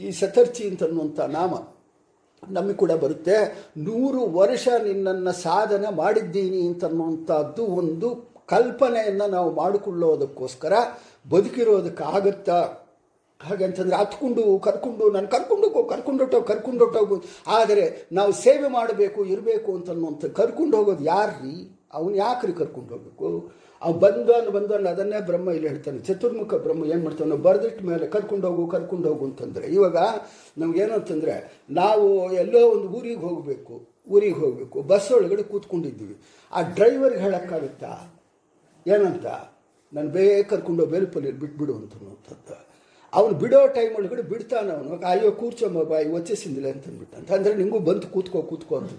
ಈ 0.00 0.10
ಸತರ್ಚಿ 0.10 0.68
ಅಂತನ್ನುವಂಥ 0.68 1.20
ನಾಮ. 1.20 1.71
ನಮಗೆ 2.50 2.74
ಕೂಡ 2.74 2.92
ಬರುತ್ತೆ. 2.92 3.36
ನೂರು 3.78 4.20
ವರ್ಷ 4.26 4.68
ನಿನ್ನನ್ನು 4.84 5.32
ಸಾಧನೆ 5.32 5.96
ಮಾಡಿದ್ದೀನಿ 5.96 6.66
ಅಂತನ್ನುವಂಥದ್ದು 6.66 7.64
ಒಂದು 7.66 8.08
ಕಲ್ಪನೆಯನ್ನು 8.46 9.30
ನಾವು 9.30 9.54
ಮಾಡಿಕೊಳ್ಳೋದಕ್ಕೋಸ್ಕರ 9.54 10.72
ಬದುಕಿರೋದಕ್ಕಾಗತ್ತಾ 11.30 12.78
ಹಾಗೆ 13.40 13.64
ಅಂತಂದರೆ 13.64 13.96
ಹತ್ಕೊಂಡು, 13.96 14.58
ಕರ್ಕೊಂಡು, 14.58 15.10
ನಾನು 15.10 15.28
ಕರ್ಕೊಂಡೋಗು 15.28 15.84
ಕರ್ಕೊಂಡು 15.84 16.42
ಕರ್ಕೊಂಡೊಟ್ಟೋಗು 16.42 17.24
ಆದರೆ 17.46 18.08
ನಾವು 18.12 18.32
ಸೇವೆ 18.32 18.68
ಮಾಡಬೇಕು, 18.68 19.24
ಇರಬೇಕು 19.24 19.74
ಅಂತನ್ನುವಂಥ 19.74 20.24
ಕರ್ಕೊಂಡು 20.24 20.76
ಹೋಗೋದು 20.76 21.04
ಯಾರ್ರೀ? 21.04 21.78
ಅವನು 21.92 22.14
ಯಾಕ್ರಿ 22.14 22.52
ಕರ್ಕೊಂಡು 22.52 22.94
ಹೋಗ್ಬೇಕು? 22.94 23.52
ಅವ್ 23.82 24.00
ಬಂದು 24.00 24.34
ಅನ್ನು 24.34 24.88
ಅದನ್ನೇ 24.88 25.20
ಬ್ರಹ್ಮ 25.20 25.50
ಇಲ್ಲಿ 25.50 25.68
ಹೇಳ್ತಾನೆ. 25.68 25.98
ಚತುರ್ಮುಖ 25.98 26.54
ಬ್ರಹ್ಮ 26.54 26.84
ಏನು 26.84 27.04
ಮಾಡ್ತಾನೆ? 27.04 27.36
ಬರೆದಿಟ್ಟ 27.36 27.82
ಮೇಲೆ 27.82 28.06
ಕರ್ಕೊಂಡು 28.06 28.48
ಹೋಗು 28.48 28.70
ಕರ್ಕೊಂಡು 28.70 29.08
ಹೋಗು 29.08 29.24
ಅಂತಂದರೆ, 29.24 29.66
ಇವಾಗ 29.66 29.96
ನಮಗೇನು 30.58 30.92
ಅಂತಂದರೆ, 30.92 31.62
ನಾವು 31.70 32.32
ಎಲ್ಲೋ 32.32 32.70
ಒಂದು 32.70 32.88
ಊರಿಗೆ 32.88 33.20
ಹೋಗಬೇಕು 33.20 33.86
ಊರಿಗೆ 34.08 34.34
ಹೋಗಬೇಕು, 34.34 34.82
ಬಸ್ 34.82 35.12
ಒಳಗಡೆ 35.12 35.42
ಕೂತ್ಕೊಂಡಿದ್ದೀವಿ. 35.42 36.16
ಆ 36.52 36.62
ಡ್ರೈವರ್ಗೆ 36.62 37.20
ಹೇಳೋಕ್ಕಾಗುತ್ತಾ? 37.20 38.20
ಏನಂತ? 38.86 39.26
ನಾನು 39.94 40.08
ಬೇಗ 40.08 40.46
ಕರ್ಕೊಂಡು 40.46 40.86
ಬೇಲ್ಪಲ್ಲಿ 40.86 41.32
ಬಿಟ್ಬಿಡು 41.32 41.74
ಅಂತನ್ನುವಂಥದ್ದು. 41.74 42.71
ಅವನು 43.14 43.34
ಬಿಡೋ 43.34 43.60
ಟೈಮ್ 43.66 43.92
ಒಳಗಡೆ 43.96 44.22
ಬಿಡ್ತಾನೆ 44.22 44.70
ಅವನು. 44.72 44.92
ಅಯ್ಯೋ 45.06 45.30
ಕೂರ್ಚೋ 45.30 45.68
ಬಾಯಿ 45.92 46.06
ಒಚ್ಚೆಸಿಂದಿಲ್ಲ 46.08 46.68
ಅಂತ 47.16 47.30
ಅಂದರೆ 47.32 47.54
ನಿಮಗೂ 47.54 47.78
ಬಂದು 47.78 48.06
ಕೂತ್ಕೋ 48.06 48.42
ಕೂತ್ಕೋ 48.42 48.74
ಅಂತ 48.76 48.90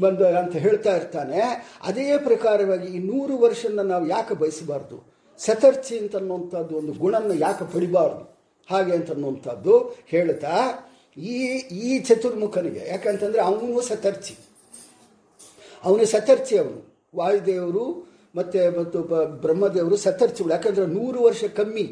ಬಂದು 0.00 0.26
ಅಂತ 0.40 0.54
ಹೇಳ್ತಾ 0.56 0.92
ಇರ್ತಾನೆ. 0.96 1.40
ಅದೇ 1.82 2.06
ಪ್ರಕಾರವಾಗಿ 2.18 2.88
ಈ 2.96 3.00
ನೂರು 3.10 3.36
ವರ್ಷನ 3.38 3.80
ನಾವು 3.92 4.06
ಯಾಕೆ 4.08 4.34
ಬಯಸಬಾರ್ದು? 4.34 4.98
ಸತರ್ಚಿ 5.38 5.98
ಅಂತನ್ನುವಂಥದ್ದು 5.98 6.76
ಒಂದು 6.76 6.92
ಗುಣನ 6.92 7.32
ಯಾಕೆ 7.38 7.64
ಪಡಿಬಾರ್ದು? 7.74 8.24
ಹಾಗೆ 8.70 8.92
ಅಂತನ್ನುವಂಥದ್ದು 8.92 9.74
ಹೇಳ್ತಾ, 10.06 10.54
ಈ 11.18 11.36
ಈ 11.84 11.98
ಚತುರ್ಮುಖನಿಗೆ, 11.98 12.82
ಯಾಕಂತಂದರೆ 12.88 13.40
ಅವನು 13.40 13.80
ಸತರ್ಚಿ. 13.80 14.34
ಅವನು 15.84 16.04
ಸತರ್ಚಿ 16.06 16.54
ಅವನು. 16.58 16.78
ವಾಯುದೇವರು 17.16 17.84
ಮತ್ತು 18.34 18.80
ಮತ್ತು 18.80 18.98
ಬ್ರಹ್ಮದೇವರು 19.44 19.96
ಸತರ್ಚಿಗಳು. 19.96 20.52
ಯಾಕಂದರೆ 20.52 20.86
ನೂರು 20.86 21.22
ವರ್ಷ 21.22 21.44
ಕಮ್ಮಿ. 21.44 21.86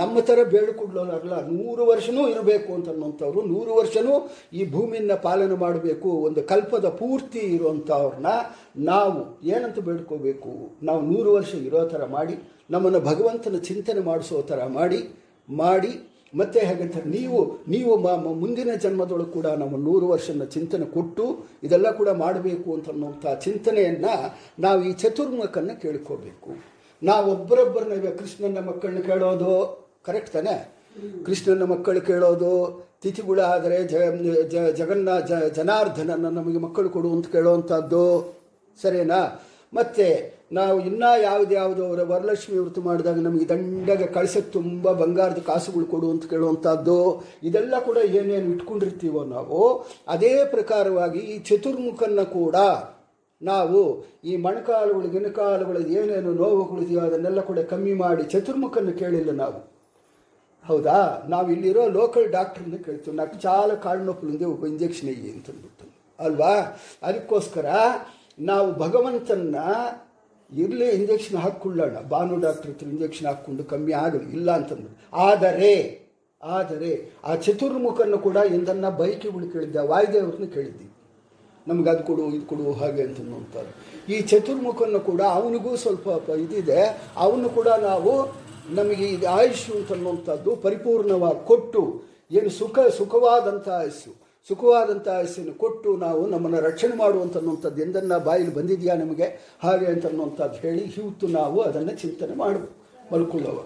ನಮ್ಮ 0.00 0.14
ಥರ 0.28 0.38
ಬೇಡಿಕೊಳ್ಳೋರಲ್ಲ 0.52 1.34
ನೂರು 1.56 1.82
ವರ್ಷನೂ 1.90 2.22
ಇರಬೇಕು 2.32 2.70
ಅಂತನ್ನುವಂಥವ್ರು, 2.76 3.40
ನೂರು 3.52 3.72
ವರ್ಷನೂ 3.78 4.14
ಈ 4.58 4.62
ಭೂಮಿಯನ್ನು 4.74 5.16
ಪಾಲನೆ 5.26 5.56
ಮಾಡಬೇಕು, 5.64 6.10
ಒಂದು 6.28 6.42
ಕಲ್ಪದ 6.52 6.88
ಪೂರ್ತಿ 7.00 7.42
ಇರುವಂಥವ್ರನ್ನ 7.56 8.30
ನಾವು 8.92 9.20
ಏನಂತ 9.54 9.78
ಬೇಡ್ಕೋಬೇಕು? 9.88 10.52
ನಾವು 10.88 11.02
ನೂರು 11.10 11.32
ವರ್ಷ 11.38 11.52
ಇರೋ 11.68 11.82
ಥರ 11.92 12.06
ಮಾಡಿ, 12.16 12.36
ನಮ್ಮನ್ನು 12.74 13.02
ಭಗವಂತನ 13.10 13.60
ಚಿಂತನೆ 13.68 14.02
ಮಾಡಿಸೋ 14.08 14.40
ಥರ 14.52 14.60
ಮಾಡಿ 14.78 15.02
ಮಾಡಿ, 15.48 15.92
ಮತ್ತೆ 16.40 16.60
ಹಾಗಂತಾರೆ, 16.66 17.08
ನೀವು 17.16 17.38
ನೀವು 17.72 17.94
ಮುಂದಿನ 18.42 18.70
ಜನ್ಮದೊಳಗೆ 18.84 19.30
ಕೂಡ 19.36 19.48
ನಮ್ಮ 19.62 19.74
ನೂರು 19.88 20.06
ವರ್ಷನ 20.12 20.44
ಚಿಂತನೆ 20.54 20.86
ಕೊಟ್ಟು, 20.96 21.24
ಇದೆಲ್ಲ 21.66 21.88
ಕೂಡ 22.00 22.10
ಮಾಡಬೇಕು 22.24 22.68
ಅಂತನ್ನುವಂಥ 22.76 23.24
ಚಿಂತನೆಯನ್ನು 23.46 24.14
ನಾವು 24.66 24.80
ಈ 24.90 24.92
ಚತುರ್ಮುಖನ್ನು 25.02 25.74
ಕೇಳ್ಕೋಬೇಕು. 25.84 26.50
ನಾವು 27.02 27.26
ಒಬ್ಬರೊಬ್ಬರನ್ನ 27.34 27.94
ಇವಾಗ 28.00 28.14
ಕೃಷ್ಣನ 28.18 28.60
ಮಕ್ಕಳನ್ನ 28.70 29.00
ಕೇಳೋದು 29.10 29.52
ಕರೆಕ್ಟ್ 30.04 30.30
ತಾನೆ? 30.30 30.82
ಕೃಷ್ಣನ 31.26 31.62
ಮಕ್ಕಳು 31.62 32.00
ಕೇಳೋದು 32.00 32.84
ತಿಥಿಗಳಾದರೆ 33.02 33.82
ಜ 33.82 33.94
ಜಗನ್ನ, 34.70 35.08
ಜ, 35.18 35.32
ಜನಾರ್ದನನ್ನು 35.32 36.30
ನಮಗೆ 36.30 36.58
ಮಕ್ಕಳು 36.58 36.90
ಕೊಡು 36.90 37.10
ಅಂತ 37.10 37.26
ಕೇಳೋವಂಥದ್ದು. 37.32 38.34
ಸರಿನಾ? 38.82 39.48
ಮತ್ತು 39.74 40.34
ನಾವು 40.52 40.80
ಇನ್ನೂ 40.80 41.20
ಯಾವುದು 41.20 41.84
ಅವರ 41.84 42.02
ವರಲಕ್ಷ್ಮಿ 42.02 42.58
ವೃತ್ತಿ 42.58 42.80
ಮಾಡಿದಾಗ 42.80 43.18
ನಮಗೆ 43.18 43.48
ದಂಡಗೆ 43.48 44.06
ಕಳ್ಸಕ್ಕೆ 44.06 44.52
ತುಂಬ 44.52 44.92
ಬಂಗಾರದ 44.92 45.38
ಕಾಸುಗಳು 45.46 45.84
ಕೊಡು 45.84 46.10
ಅಂತ 46.10 46.30
ಕೇಳುವಂಥದ್ದು. 46.30 47.24
ಇದೆಲ್ಲ 47.42 47.78
ಕೂಡ 47.78 47.96
ಏನೇನು 47.96 48.50
ಇಟ್ಕೊಂಡಿರ್ತೀವೋ 48.50 49.24
ನಾವು, 49.24 49.86
ಅದೇ 50.08 50.44
ಪ್ರಕಾರವಾಗಿ 50.44 51.18
ಈ 51.18 51.38
ಚತುರ್ಮುಖನ 51.38 52.22
ಕೂಡ 52.22 52.56
ನಾವು 53.42 54.04
ಈ 54.24 54.36
ಮಣಕಾಲುಗಳು, 54.36 55.08
ಗಿಣಕಾಲುಗಳು, 55.08 55.80
ಏನೇನು 55.80 56.32
ನೋವುಗಳಿದೆಯೋ 56.32 57.00
ಅದನ್ನೆಲ್ಲ 57.00 57.40
ಕೂಡ 57.40 57.58
ಕಮ್ಮಿ 57.58 57.92
ಮಾಡಿ 57.92 58.22
ಚತುರ್ಮುಖನ 58.22 58.90
ಕೇಳಿಲ್ಲ 58.90 59.30
ನಾವು. 59.30 59.71
ಹೌದಾ? 60.68 60.98
ನಾವು 61.32 61.46
ಇಲ್ಲಿರೋ 61.54 61.84
ಲೋಕಲ್ 61.98 62.26
ಡಾಕ್ಟ್ರನ್ನ 62.36 62.76
ಕೇಳ್ತೀವಿ. 62.86 63.14
ನಾಲ್ಕು 63.20 63.38
ಚಾಲ 63.44 63.70
ಕಾಳು 63.84 64.02
నొప్పులు 64.08 64.50
ಒಬ್ಬ 64.54 64.64
ಇಂಜೆಕ್ಷನ್ 64.74 65.08
ఇయ్యి 65.14 65.30
ಅಂತಂದ್ಬಿಟ್ಟು 65.36 65.86
ಅಲ್ವಾ? 66.18 66.52
ಅದಕ್ಕೋಸ್ಕರ 67.08 67.66
ನಾವು 68.50 68.68
ಭಗವಂತನ 68.84 69.56
ಇರಲಿ 70.52 70.86
ಇಂಜೆಕ್ಷನ್ 70.98 71.38
ಹಾಕ್ಕೊಳ್ಳೋಣ. 71.44 71.96
ಬಾನು 72.12 72.34
ಡಾಕ್ಟ್ರ್ 72.44 72.70
ಹತ್ರ 72.70 72.86
ಇಂಜೆಕ್ಷನ್ 72.94 73.26
ಹಾಕ್ಕೊಂಡು 73.30 73.62
ಕಮ್ಮಿ 73.72 73.92
ಆಗಲಿ, 74.04 74.26
ಇಲ್ಲ 74.38 74.48
ಅಂತಂದ್ಬಿಟ್ಟು 74.60 75.02
ಆದರೆ 75.28 75.72
ಆದರೆ 76.40 76.92
ಆ 77.28 77.32
ಚತುರ್ಮುಖನ್ನು 77.44 78.18
ಕೂಡ 78.26 78.38
ಎಂದನ್ನು 78.56 78.90
ಬೈಕಿ 79.00 79.28
ಉಳಿ 79.36 79.48
ಕೇಳಿದ್ದೆ 79.52 79.82
ವಾಯುದೇವ್ರನ್ನ 79.90 80.46
ಕೇಳಿದ್ದೀವಿ 80.56 80.88
ನಮ್ಗೆ 81.66 81.88
ಅದು 81.92 82.02
ಕೊಡು, 82.08 82.22
ಇದು 82.36 82.46
ಕೊಡು, 82.52 82.64
ಹಾಗೆ 82.80 83.02
ಅಂತ 83.08 83.18
ನೋಡ್ತಾರೆ. 83.32 83.70
ಈ 84.12 84.16
ಚತುರ್ಮುಖನ 84.30 84.98
ಕೂಡ 85.10 85.22
ಅವನಿಗೂ 85.38 85.72
ಸ್ವಲ್ಪ 85.82 86.08
ಇದಿದೆ 86.44 86.80
ಅವನು 87.24 87.48
ಕೂಡ 87.58 87.68
ನಾವು 87.88 88.12
ನಮಗೆ 88.70 89.08
ಇದು 89.08 89.26
ಆಯುಷ್ 89.28 89.70
ಅಂತನ್ನುವಂಥದ್ದು 89.70 90.56
ಪರಿಪೂರ್ಣವಾಗಿ 90.56 91.46
ಕೊಟ್ಟು 91.46 91.80
ಏನು 92.30 92.50
ಸುಖ 92.50 92.78
ಸುಖವಾದಂಥ 92.98 93.68
ಆಯಸ್ಸು 93.68 94.10
ಸುಖವಾದಂಥ 94.50 95.08
ಆಯಸ್ಸನ್ನು 95.08 95.54
ಕೊಟ್ಟು 95.54 95.96
ನಾವು 95.96 96.26
ನಮ್ಮನ್ನು 96.26 96.60
ರಕ್ಷಣೆ 96.60 96.96
ಮಾಡುವಂತನ್ನುವಂಥದ್ದು 96.96 97.82
ಎಂದನ್ನು 97.82 98.20
ಬಾಯಲ್ಲಿ 98.24 98.54
ಬಂದಿದೆಯಾ 98.54 98.94
ನಮಗೆ? 98.94 99.26
ಹಾಗೆ 99.62 99.86
ಅಂತನ್ನುವಂಥದ್ದು 99.86 100.58
ಹೇಳಿ 100.58 100.82
ಇವತ್ತು 100.96 101.26
ನಾವು 101.26 101.60
ಅದನ್ನು 101.60 101.96
ಚಿಂತನೆ 101.96 102.34
ಮಾಡಬೇಕು 102.34 102.72
ಮಲ್ಕೊಳ್ಳುವ 103.12 103.58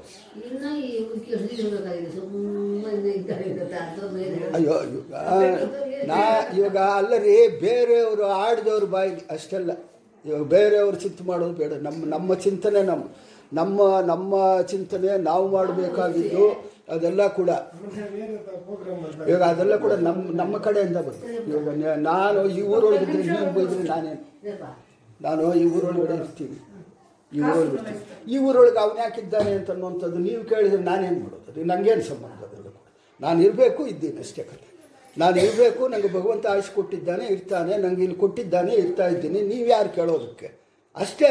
ಅಯ್ಯೋ 4.55 4.73
ಅಯ್ಯೋ 4.73 5.01
ನಾ 6.07 6.21
ಇವಾಗ 6.57 6.77
ಅಲ್ಲರಿ 6.77 7.49
ಬೇರೆಯವರು 7.61 8.25
ಆಡಿದವ್ರ 8.27 8.85
ಬಾಯಿಗೆ 8.85 9.27
ಅಷ್ಟೆಲ್ಲ. 9.31 9.71
ಇವಾಗ 10.25 10.43
ಬೇರೆಯವರು 10.43 10.97
ಚಿಂತೆ 10.97 11.25
ಮಾಡೋದು 11.25 11.53
ಬೇಡ. 11.53 11.73
ನಮ್ಮ 11.83 12.05
ನಮ್ಮ 12.07 12.35
ಚಿಂತನೆ 12.35 12.83
ನಮ್ಮ. 12.83 13.05
ನಮ್ಮ 13.59 13.81
ನಮ್ಮ 14.13 14.35
ಚಿಂತನೆ 14.71 15.11
ನಾವು 15.31 15.45
ಮಾಡಬೇಕಾಗಿದ್ದು 15.57 16.47
ಅದೆಲ್ಲ 16.95 17.23
ಕೂಡ. 17.39 17.51
ಇವಾಗ 19.29 19.43
ಅದೆಲ್ಲ 19.53 19.75
ಕೂಡ 19.85 19.93
ನಮ್ಮ 20.07 20.23
ನಮ್ಮ 20.41 20.57
ಕಡೆಯಿಂದ 20.67 20.99
ಬರುತ್ತೆ 21.07 21.33
ಇವಾಗ 21.51 21.69
ನಾನು 22.11 22.43
ಈ 22.59 22.61
ಊರೊಳಗಿದ್ರೆ 22.75 23.23
ನೀವು 23.33 23.51
ಬೈದ್ರೆ 23.57 23.85
ನಾನೇನು 23.93 24.23
ನಾನು 25.27 25.43
ಈ 25.63 25.65
ಊರೊಳಗಡೆ 25.77 26.17
ಇರ್ತೀನಿ. 26.23 26.59
ಈ 27.33 27.41
ಊರೊಳಗೆ 27.49 27.71
ಬಿಡ್ತೀನಿ 27.75 28.01
ಈ 28.33 28.39
ಊರೊಳಗೆ 28.49 28.81
ಅವನು 28.85 28.99
ಯಾಕಿದ್ದಾನೆ 29.07 29.53
ಅಂತ 29.59 29.71
ಅನ್ನುವಂಥದ್ದು 29.75 30.19
ನೀವು 30.29 30.43
ಕೇಳಿದ್ರೆ 30.53 30.83
ನಾನೇನು 30.91 31.19
ಮಾಡೋದು? 31.25 31.45
ಅದು 31.51 31.67
ನನಗೇನು 31.73 32.05
ಸಂಬಂಧ 32.11 32.39
ಅದರಲ್ಲೂ 32.47 32.71
ಕೂಡ? 32.77 32.87
ನಾನು 33.21 33.39
ಇರಬೇಕು, 33.47 33.83
ಇದ್ದೀನಿ 33.93 34.21
ಅಷ್ಟೇ 34.25 34.45
ಕತೆ 34.51 34.69
ನಾನು 35.17 35.37
ಇರಬೇಕು 35.47 35.83
ನನಗೆ 35.93 36.09
ಭಗವಂತ 36.17 36.47
ಆಯುಷ್ 36.55 36.71
ಕೊಟ್ಟಿದ್ದಾನೆ, 36.79 37.25
ಇರ್ತಾನೆ 37.35 37.73
ನನಗೆ 37.85 38.03
ಇಲ್ಲಿ 38.07 38.19
ಕೊಟ್ಟಿದ್ದಾನೆ, 38.25 38.73
ಇರ್ತಾ 38.83 39.05
ಇದ್ದೀನಿ. 39.15 39.41
ನೀವು 39.53 39.67
ಯಾರು 39.77 39.91
ಕೇಳೋದಕ್ಕೆ? 39.99 40.49
ಅಷ್ಟೇ. 40.97 41.31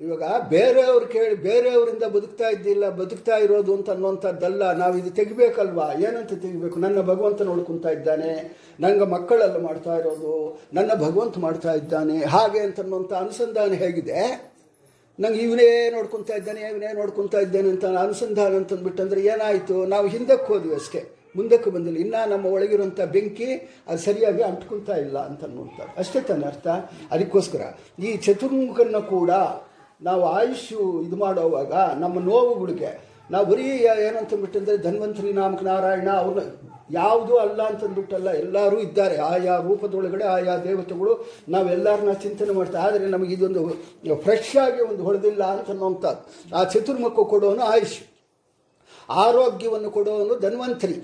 ಇವಾಗ 0.00 0.22
ಬೇರೆಯವ್ರು 0.48 1.06
ಕೇಳಿ, 1.06 1.34
ಬೇರೆಯವರಿಂದ 1.34 2.02
ಬದುಕ್ತಾ 2.02 2.48
ಇದ್ದಿಲ್ಲ, 2.48 2.88
ಬದುಕ್ತಾ 2.88 3.36
ಇರೋದು 3.36 3.74
ಅಂತ 3.74 3.90
ಅನ್ನುವಂಥದ್ದಲ್ಲ. 3.90 4.72
ನಾವು 4.72 4.98
ಇದು 4.98 5.10
ತೆಗಿಬೇಕಲ್ವಾ? 5.10 5.92
ಏನಂತ 5.92 6.28
ತೆಗಿಬೇಕು? 6.28 6.78
ನನ್ನ 6.78 7.00
ಭಗವಂತ 7.00 7.42
ನೋಡ್ಕೊತಾ 7.42 7.88
ಇದ್ದಾನೆ. 7.88 8.58
ನಂಗೆ 8.80 9.04
ಮಕ್ಕಳಲ್ಲಿ 9.04 9.60
ಮಾಡ್ತಾ 9.60 9.96
ಇರೋದು. 9.96 10.62
ನನ್ನ 10.72 10.94
ಭಗವಂತ 10.94 11.38
ಮಾಡ್ತಾ 11.38 11.72
ಇದ್ದಾನೆ. 11.72 12.24
ಹಾಗೆ 12.24 12.60
ಅಂತ 12.60 12.80
ಅನ್ನುವಂಥ 12.80 13.12
ಅನುಸಂಧಾನ 13.12 13.72
ಹೇಗಿದೆ? 13.72 14.52
ನಂಗೆ 15.20 15.40
ಇವನೇ 15.40 15.90
ನೋಡ್ಕೊತಾ 15.90 16.34
ಇದ್ದಾನೆ, 16.34 16.60
ಇವನೇ 16.60 16.92
ನೋಡ್ಕೊತಾ 16.92 17.38
ಇದ್ದಾನೆ 17.38 17.68
ಅಂತ 17.68 17.84
ಅನುಸಂಧಾನ 17.84 18.56
ಅಂತಂದ್ಬಿಟ್ಟಂದ್ರೆ 18.56 19.20
ಏನಾಯಿತು? 19.20 19.86
ನಾವು 19.86 20.06
ಹಿಂದಕ್ಕೆ 20.06 20.46
ಹೋದ್ವಿ 20.46 20.74
ಅಷ್ಟೇ. 20.74 21.04
ಮುಂದಕ್ಕೆ 21.36 21.70
ಬಂದಿಲ್ಲ. 21.70 21.98
ಇನ್ನೂ 21.98 22.28
ನಮ್ಮ 22.28 22.46
ಒಳಗಿರುವಂಥ 22.46 23.00
ಬೆಂಕಿ 23.00 23.54
ಅದು 23.86 23.98
ಸರಿಯಾಗಿ 23.98 24.42
ಅಂಟ್ಕೊಳ್ತಾ 24.42 24.96
ಇಲ್ಲ 24.96 25.18
ಅಂತ 25.18 25.44
ಅನ್ನುವಂಥದ್ದು. 25.44 25.98
ಅಷ್ಟೇ 25.98 26.20
ತನ್ನ 26.20 26.44
ಅರ್ಥ? 26.44 26.66
ಅದಕ್ಕೋಸ್ಕರ 27.10 27.60
ಈ 27.98 28.16
ಚತುರ್ಮುಖನ 28.16 28.96
ಕೂಡ 28.98 29.30
ನಾವು 30.00 30.22
ಆಯುಷು 30.36 30.78
ಇದು 31.06 31.16
ಮಾಡುವಾಗ 31.24 31.72
ನಮ್ಮ 32.02 32.16
ನೋವುಗಳಿಗೆ 32.30 32.92
ನಾವು 33.30 33.44
ಬರೀ 33.50 33.66
ಏನಂತಂದ್ಬಿಟ್ಟಂದ್ರೆ 34.06 34.76
ಧನ್ವಂತರಿ 34.86 35.32
ನಾಮಕ 35.40 35.62
ನಾರಾಯಣ 35.62 36.08
ಅವ್ರನ್ನ 36.22 36.42
ಯಾವುದೂ 36.90 37.34
ಅಲ್ಲ 37.42 37.60
ಅಂತಂದ್ಬಿಟ್ಟಲ್ಲ, 37.70 38.30
ಎಲ್ಲರೂ 38.42 38.78
ಇದ್ದಾರೆ. 38.86 39.16
ಆಯಾ 39.28 39.54
ರೂಪದೊಳಗಡೆ 39.66 40.24
ಆಯಾ 40.32 40.54
ದೇವತೆಗಳು 40.64 41.12
ನಾವೆಲ್ಲರನ್ನ 41.54 42.12
ಚಿಂತನೆ 42.24 42.52
ಮಾಡ್ತಾ, 42.58 42.78
ಆದರೆ 42.86 43.06
ನಮಗೆ 43.14 43.32
ಇದೊಂದು 43.36 43.62
ಫ್ರೆಶ್ 44.24 44.56
ಆಗಿ 44.64 44.80
ಒಂದು 44.80 45.02
ಹೊಡೆದಿಲ್ಲ 45.06 45.44
ಅಂತ 45.54 45.70
ಅನ್ನೋಂಥದ್ದು 45.74 46.54
ಆ 46.56 46.64
ಚತುರ್ಮುಖ 46.64 47.26
ಕೊಡೋನು 47.32 47.64
ಆಯುಷ್ 47.74 47.96
ಆರೋಗ್ಯವನ್ನು 49.08 49.90
ಕೊಡೋನು 49.96 50.36
ಧನ್ವಂತರಿ. 50.46 50.98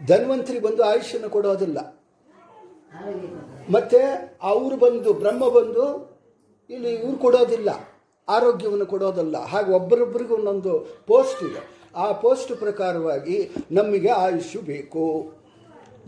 ಧನ್ವಂತರಿ 0.00 0.60
ಬಂದು 0.66 0.82
ಆಯುಷ್ಯನ್ನು 0.90 1.30
ಕೊಡೋದಿಲ್ಲ. 1.36 1.78
ಮತ್ತೆ 3.76 4.00
ಅವರು 4.52 4.76
ಬಂದು, 4.76 5.10
ಬ್ರಹ್ಮ 5.22 5.44
ಬಂದು 5.58 5.84
ಇಲ್ಲಿ 6.74 6.90
ಇವ್ರು 7.02 7.16
ಕೊಡೋದಿಲ್ಲ, 7.24 7.70
ಆರೋಗ್ಯವನ್ನು 8.28 8.86
ಕೊಡೋದಲ್ಲ. 8.86 9.36
ಹಾಗೆ 9.52 9.70
ಒಬ್ಬರೊಬ್ಬರಿಗೂ 9.78 10.34
ಒಂದೊಂದು 10.34 10.72
ಪೋಸ್ಟ್ 11.06 11.40
ಇದೆ. 11.48 11.62
ಆ 11.96 12.06
ಪೋಸ್ಟ್ 12.24 12.52
ಪ್ರಕಾರವಾಗಿ 12.64 13.36
ನಮಗೆ 13.78 14.10
ಆಯುಷ್ಯು 14.24 14.60
ಬೇಕು. 14.72 15.04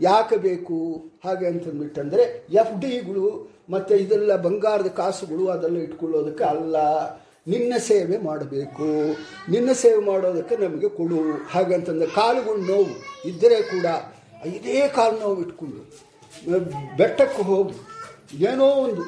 ಯಾಕೆ 0.01 0.37
ಬೇಕು? 0.45 0.77
ಹಾಗೆ 1.25 1.45
ಅಂತಂದ್ಬಿಟ್ಟಂದರೆ 1.47 2.23
ಎಫ್ 2.61 2.73
ಡಿಗಳು 2.83 3.25
ಮತ್ತು 3.69 3.93
ಇದೆಲ್ಲ 3.95 4.31
ಬಂಗಾರದ 4.45 4.89
ಕಾಸುಗಳು 5.01 5.43
ಅದೆಲ್ಲ 5.53 5.77
ಇಟ್ಕೊಳ್ಳೋದಕ್ಕೆ 5.77 6.45
ಅಲ್ಲ. 6.53 6.75
ನಿನ್ನ 7.53 7.73
ಸೇವೆ 7.87 8.17
ಮಾಡಬೇಕು. 8.29 8.89
ನಿನ್ನ 9.51 9.69
ಸೇವೆ 9.83 10.01
ಮಾಡೋದಕ್ಕೆ 10.05 10.55
ನಮಗೆ 10.63 10.89
ಕೊಡು. 10.99 11.19
ಹಾಗಂತಂದ್ರೆ 11.53 12.09
ಕಾಲುಗಳು 12.15 12.61
ನೋವು 12.71 12.93
ಇದ್ದರೆ 13.29 13.57
ಕೂಡ 13.73 13.87
ಇದೇ 14.55 14.79
ಕಾಲು 14.95 15.17
ನೋವು 15.19 15.41
ಇಟ್ಕೊಂಡು 15.45 15.81
ಬೆಟ್ಟಕ್ಕೆ 16.97 17.41
ಹೋಗಿ. 17.49 17.77
ಏನೋ 18.49 18.67
ಒಂದು 18.85 19.03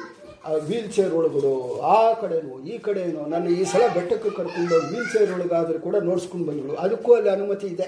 ವೀಲ್ 0.68 0.90
ಚೇರ್ 0.96 1.12
ಒಳಗಡು 1.18 1.52
ಆ 1.96 1.98
ಕಡೆನೋ, 2.20 2.54
ಈ 2.72 2.74
ಕಡೆನೋ, 2.86 3.22
ನನ್ನ 3.32 3.46
ಈ 3.60 3.62
ಸಲ 3.72 3.82
ಬೆಟ್ಟಕ್ಕೆ 3.96 4.30
ಕರ್ಕೊಂಡು 4.38 4.76
ವೀಲ್ 4.90 5.08
ಚೇರ್ 5.14 5.30
ಒಳಗಾದರೂ 5.36 5.78
ಕೂಡ 5.86 5.96
ನೋಡ್ಸ್ಕೊಂಡು 6.08 6.46
ಬಂದಳು 6.48 6.74
ಅದಕ್ಕೂ 6.84 7.10
ಅಲ್ಲಿ 7.18 7.30
ಅನುಮತಿ 7.36 7.68
ಇದೆ. 7.74 7.86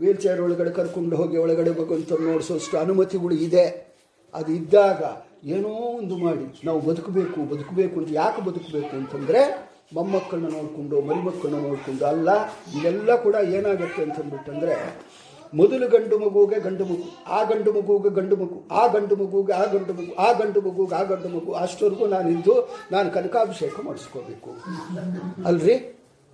ವೀಲ್ 0.00 0.20
ಚೇರ್ 0.24 0.40
ಒಳಗಡೆ 0.46 0.70
ಕರ್ಕೊಂಡು 0.78 1.16
ಹೋಗಿ 1.20 1.36
ಒಳಗಡೆ 1.44 1.72
ಭಗವಂತ 1.80 2.20
ನೋಡಿಸೋಷ್ಟು 2.28 2.76
ಅನುಮತಿಗಳು 2.84 3.36
ಇದೆ. 3.46 3.64
ಅದು 4.34 4.50
ಇದ್ದಾಗ 4.60 5.02
ಏನೋ 5.54 5.72
ಒಂದು 6.00 6.16
ಮಾಡಿ, 6.24 6.46
ನಾವು 6.68 6.80
ಬದುಕಬೇಕು 6.88 7.38
ಬದುಕಬೇಕು 7.52 7.94
ಅಂತ 8.00 8.10
ಯಾಕೆ 8.22 8.40
ಬದುಕಬೇಕು 8.48 8.92
ಅಂತಂದರೆ 9.00 9.42
ಮೊಮ್ಮಕ್ಕಳನ್ನ 9.96 10.48
ನೋಡಿಕೊಂಡು, 10.56 10.96
ಮರಿಮಕ್ಕಳನ್ನ 11.08 11.60
ನೋಡಿಕೊಂಡು 11.68 12.04
ಅಲ್ಲ, 12.12 12.30
ಇದೆಲ್ಲ 12.78 13.14
ಕೂಡ 13.24 13.36
ಏನಾಗುತ್ತೆ 13.58 14.02
ಅಂತಂದ್ಬಿಟ್ಟಂದರೆ 14.06 14.76
ಮೊದಲು 15.52 15.86
ಗಂಡು 15.88 16.16
ಮಗುಗೆ 16.18 16.58
ಗಂಡು 16.60 16.84
ಮಗು 16.84 17.06
ಆ 17.28 17.38
ಗಂಡು 17.44 17.70
ಮಗುಗೆ 17.72 18.10
ಗಂಡು 18.10 18.36
ಮಗು 18.36 18.58
ಆ 18.72 18.86
ಗಂಡು 18.88 19.14
ಮಗುಗೆ 19.16 19.52
ಆ 19.52 19.64
ಗಂಡು 19.72 19.92
ಮಗು 19.92 20.12
ಆ 20.18 20.28
ಗಂಡು 20.32 20.60
ಮಗುಗೆ 20.60 20.94
ಆ 20.94 21.02
ಗಂಡು 21.04 21.28
ಮಗು 21.28 21.52
ಅಷ್ಟವರೆಗೂ 21.60 22.06
ನಾನಿದ್ದು 22.08 22.54
ನಾನು 22.92 23.08
ಕನಕಾಭಿಷೇಕ 23.10 23.76
ಮಾಡಿಸ್ಕೋಬೇಕು. 23.86 24.50
ಅಲ್ರಿ? 25.46 25.76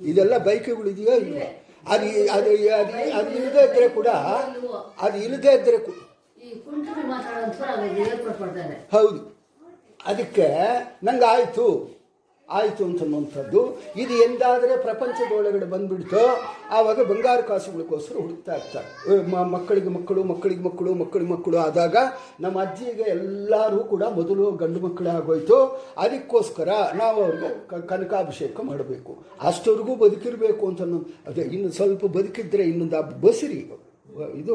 ಇದೆಲ್ಲ 0.00 0.34
ಬೈಕ್ಗಳಿದೆಯೋ 0.46 1.14
ಇಲ್ಲ 1.20 1.38
ಅದು 1.86 2.06
ಅದು 2.34 2.50
ಅದು 2.74 2.92
ಅದು 3.14 3.30
ಇಲ್ಲದೇ 3.36 3.62
ಇದ್ದರೆ 3.66 3.88
ಕೂಡ 3.90 4.08
ಅದು 5.02 5.16
ಇಲ್ಲದೇ 5.18 5.52
ಇದ್ದರೆ 5.58 5.78
ಹೌದು. 8.92 9.20
ಅದಕ್ಕೆ 10.06 10.46
ನಂಗೆ 11.04 11.26
ಆಯಿತು 11.26 11.66
ಆಯಿತು 12.48 12.82
ಅಂತನ್ನುವಂಥದ್ದು 12.84 13.60
ಇದು 14.02 14.14
ಎಂದಾದರೆ 14.24 14.74
ಪ್ರಪಂಚದೊಳಗಡೆ 14.82 15.66
ಬಂದ್ಬಿಡ್ತೋ. 15.66 16.22
ಆವಾಗ 16.70 16.98
ಬಂಗಾರ 17.10 17.40
ಕಾಸುಗಳಿಗೋಸ್ಕರ 17.40 18.16
ಹುಡುಕ್ತಾ 18.20 18.54
ಇರ್ತಾರೆ. 18.54 18.88
ಮಕ್ಕಳಿಗೆ 19.54 19.88
ಮಕ್ಕಳು 19.88 20.24
ಮಕ್ಕಳಿಗೆ 20.24 20.62
ಮಕ್ಕಳು 20.68 20.94
ಮಕ್ಕಳಿಗೆ 20.94 21.30
ಮಕ್ಕಳು 21.30 21.58
ಆದಾಗ 21.58 21.96
ನಮ್ಮ 22.40 22.56
ಅಜ್ಜಿಗೆ 22.62 23.06
ಎಲ್ಲರೂ 23.16 23.80
ಕೂಡ 23.92 24.02
ಮೊದಲು 24.18 24.44
ಗಂಡು 24.62 24.80
ಮಕ್ಕಳೇ 24.86 25.10
ಆಗೋಯ್ತು. 25.10 25.58
ಅದಕ್ಕೋಸ್ಕರ 25.98 26.68
ನಾವು 27.02 27.18
ಅವ್ರಿಗೆ 27.24 27.50
ಕನಕಾಭಿಷೇಕ 27.88 28.60
ಮಾಡಬೇಕು. 28.70 29.12
ಅಷ್ಟವರೆಗೂ 29.40 29.94
ಬದುಕಿರಬೇಕು 30.04 30.64
ಅಂತ 30.68 30.82
ಅದೇ, 31.28 31.42
ಇನ್ನು 31.56 31.70
ಸ್ವಲ್ಪ 31.72 32.04
ಬದುಕಿದ್ರೆ 32.18 32.62
ಇನ್ನೊಂದು 32.62 33.20
ಬಸಿರಿ, 33.26 33.60
ಇದು, 34.40 34.54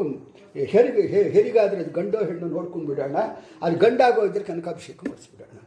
ಹೆರಿಗೆ 0.72 1.02
ಹೆರಿಗಾದರೆ 1.36 1.80
ಅದು 1.80 1.92
ಗಂಡೋ 2.00 2.18
ಹೆಣ್ಣು 2.18 2.46
ನೋಡ್ಕೊಂಡು 2.46 2.86
ಬಿಡೋಣ 2.86 3.18
ಅದು 3.62 3.76
ಗಂಡಾಗೋದ್ರೆ 3.78 4.44
ಕನಕಾಭಿಷೇಕ 4.44 4.98
ಮಾಡಿಸ್ಬಿಡೋಣ. 5.08 5.58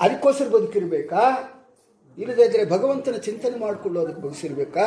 ಅದಕ್ಕೋಸ್ಕರ 0.00 0.48
ಬದುಕಿರ್ಬೇಕಾ? 0.48 1.22
ಇಲ್ಲದೇ 2.18 2.44
ಇದ್ರೆ 2.44 2.64
ಭಗವಂತನ 2.64 3.16
ಚಿಂತನೆ 3.16 3.58
ಮಾಡಿಕೊಳ್ಳೋದಕ್ಕೆ 3.58 4.22
ಬಯಸಿರ್ಬೇಕಾ 4.22 4.86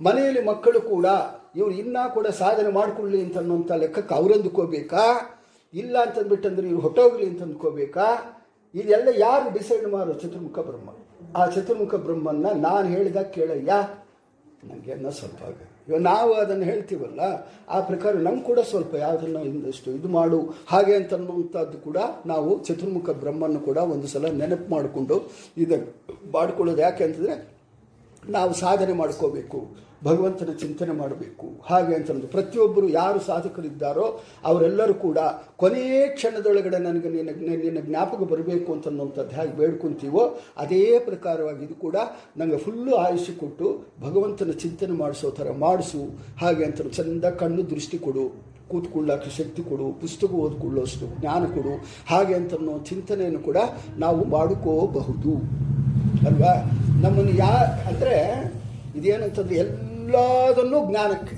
ಮನೆಯಲ್ಲಿ 0.00 0.42
ಮಕ್ಕಳು 0.44 0.80
ಕೂಡ, 0.80 1.06
ಇವರು 1.56 1.70
ಇನ್ನೂ 1.70 2.14
ಕೂಡ 2.14 2.26
ಸಾಧನೆ 2.26 2.70
ಮಾಡಿಕೊಳ್ಳಿ 2.72 3.22
ಅಂತ 3.22 3.36
ಅನ್ನೋಂಥ 3.38 3.72
ಲೆಕ್ಕಕ್ಕೆ 3.72 4.14
ಅವರೆಂದುಕೋಬೇಕಾ? 4.14 5.04
ಇಲ್ಲ 5.74 5.96
ಅಂತಂದ್ಬಿಟ್ಟಂದ್ರೆ 6.02 6.66
ಇವ್ರು 6.68 6.80
ಹೊಟ್ಟೋಗ್ಲಿ 6.80 7.26
ಅಂತ 7.28 7.42
ಅಂದ್ಕೋಬೇಕಾ 7.42 8.06
ಇದೆಲ್ಲ 8.74 9.08
ಯಾರು 9.18 9.46
ಡಿಸೈಡ್ 9.58 9.86
ಮಾಡೋ 9.92 10.12
ಚತುರ್ಮುಖ 10.12 10.58
ಬ್ರಹ್ಮ? 10.58 10.88
ಆ 11.36 11.46
ಚತುರ್ಮುಖ 11.46 11.94
ಬ್ರಹ್ಮನ್ನ 11.94 12.46
ನಾನು 12.66 12.88
ಹೇಳಿದಾಗ 12.88 13.28
ಕೇಳಯ್ಯ? 13.36 13.72
ನನಗೆ 14.64 14.92
ಅನ್ನೋ 14.92 15.10
ಸ್ವಲ್ಪ 15.10 15.42
ನಾವು 16.08 16.30
ಅದನ್ನು 16.42 16.64
ಹೇಳ್ತೀವಲ್ಲ, 16.64 17.20
ಆ 17.74 17.78
ಪ್ರಕಾರ 17.90 18.12
ನಮ್ಗೆ 18.26 18.44
ಕೂಡ 18.48 18.60
ಸ್ವಲ್ಪ 18.70 18.94
ಯಾವುದನ್ನು 18.94 19.40
ಇನ್ನಷ್ಟು 19.50 19.90
ಇದು 19.98 20.08
ಮಾಡು, 20.16 20.38
ಹಾಗೆ 20.72 20.94
ಅಂತ 21.00 21.12
ಅನ್ನುವಂಥದ್ದು 21.14 21.78
ಕೂಡ 21.86 21.98
ನಾವು 22.32 22.50
ಚತುರ್ಮುಖ 22.66 23.10
ಬ್ರಹ್ಮನ್ನು 23.22 23.60
ಕೂಡ 23.60 23.78
ಒಂದು 23.94 24.08
ಸಲ 24.14 24.32
ನೆನಪು 24.42 24.68
ಮಾಡಿಕೊಂಡು 24.74 25.16
ಇದನ್ನು 25.64 25.88
ಮಾಡ್ಕೊಳ್ಳೋದು 26.36 26.82
ಯಾಕೆ 26.86 27.04
ಅಂತಂದರೆ 27.04 27.36
ನಾವು 28.36 28.52
ಸಾಧನೆ 28.64 28.96
ಮಾಡ್ಕೋಬೇಕು. 29.02 29.60
ಭಗವಂತನ 30.04 30.50
ಚಿಂತನೆ 30.60 30.92
ಮಾಡಬೇಕು. 30.92 31.46
ಹಾಗೆ 31.70 31.94
ಅಂತಂದು 31.94 32.26
ಪ್ರತಿಯೊಬ್ಬರು 32.26 32.88
ಯಾರು 32.88 33.20
ಸಾಧಕರಿದ್ದಾರೋ 33.20 34.20
ಅವರೆಲ್ಲರೂ 34.44 34.94
ಕೂಡ 34.94 35.18
ಕೊನೆಯ 35.56 36.06
ಕ್ಷಣದೊಳಗಡೆ 36.06 36.78
ನನಗೆ 36.78 37.08
ನಿನ್ನ 37.08 37.30
ನಿನ್ನ 37.56 37.78
ಜ್ಞಾಪಕ 37.80 38.18
ಬರಬೇಕು 38.18 38.72
ಅಂತನ್ನುವಂಥದ್ದು 38.72 39.36
ಹೇಗೆ 39.36 39.56
ಬೇಡ್ಕೊಂತೀವೋ 39.56 40.38
ಅದೇ 40.56 40.98
ಪ್ರಕಾರವಾಗಿ 40.98 41.64
ಇದು 41.64 41.74
ಕೂಡ 41.74 41.96
ನನಗೆ 42.36 42.56
ಫುಲ್ಲು 42.56 42.94
ಆಯುಷ್ಯ 42.94 43.32
ಕೊಟ್ಟು 43.32 43.86
ಭಗವಂತನ 44.00 44.50
ಚಿಂತನೆ 44.50 44.92
ಮಾಡಿಸೋ 44.92 45.30
ಥರ 45.30 45.52
ಮಾಡಿಸು. 45.52 46.18
ಹಾಗೆ 46.40 46.64
ಅಂತ 46.64 46.82
ಚಂದ 46.82 47.24
ಕಣ್ಣು 47.24 47.70
ದೃಷ್ಟಿ 47.70 47.98
ಕೊಡು. 47.98 48.48
ಕೂತ್ಕೊಳ್ಳೋಕ್ಕೆ 48.68 49.30
ಶಕ್ತಿ 49.30 49.62
ಕೊಡು. 49.62 49.92
ಪುಸ್ತಕ 50.00 50.30
ಓದ್ಕೊಳ್ಳೋಷ್ಟು 50.30 51.20
ಜ್ಞಾನ 51.20 51.44
ಕೊಡು. 51.44 51.86
ಹಾಗೆ 52.06 52.34
ಅಂತ 52.34 52.54
ಚಿಂತನೆಯನ್ನು 52.84 53.38
ಕೂಡ 53.38 53.56
ನಾವು 53.98 54.24
ಮಾಡಿಕೋಬಹುದು. 54.24 55.34
ಅಲ್ವಾ? 56.26 56.54
ನಮ್ಮನ್ನು 57.00 57.30
ಯಾ, 57.30 57.52
ಅಂದರೆ 57.88 58.16
ಇದೇನಂತಂದ್ರೆ 58.96 59.87
ಎಲ್ಲದನ್ನೂ 60.08 60.78
ಜ್ಞಾನಕ್ಕೆ 60.90 61.34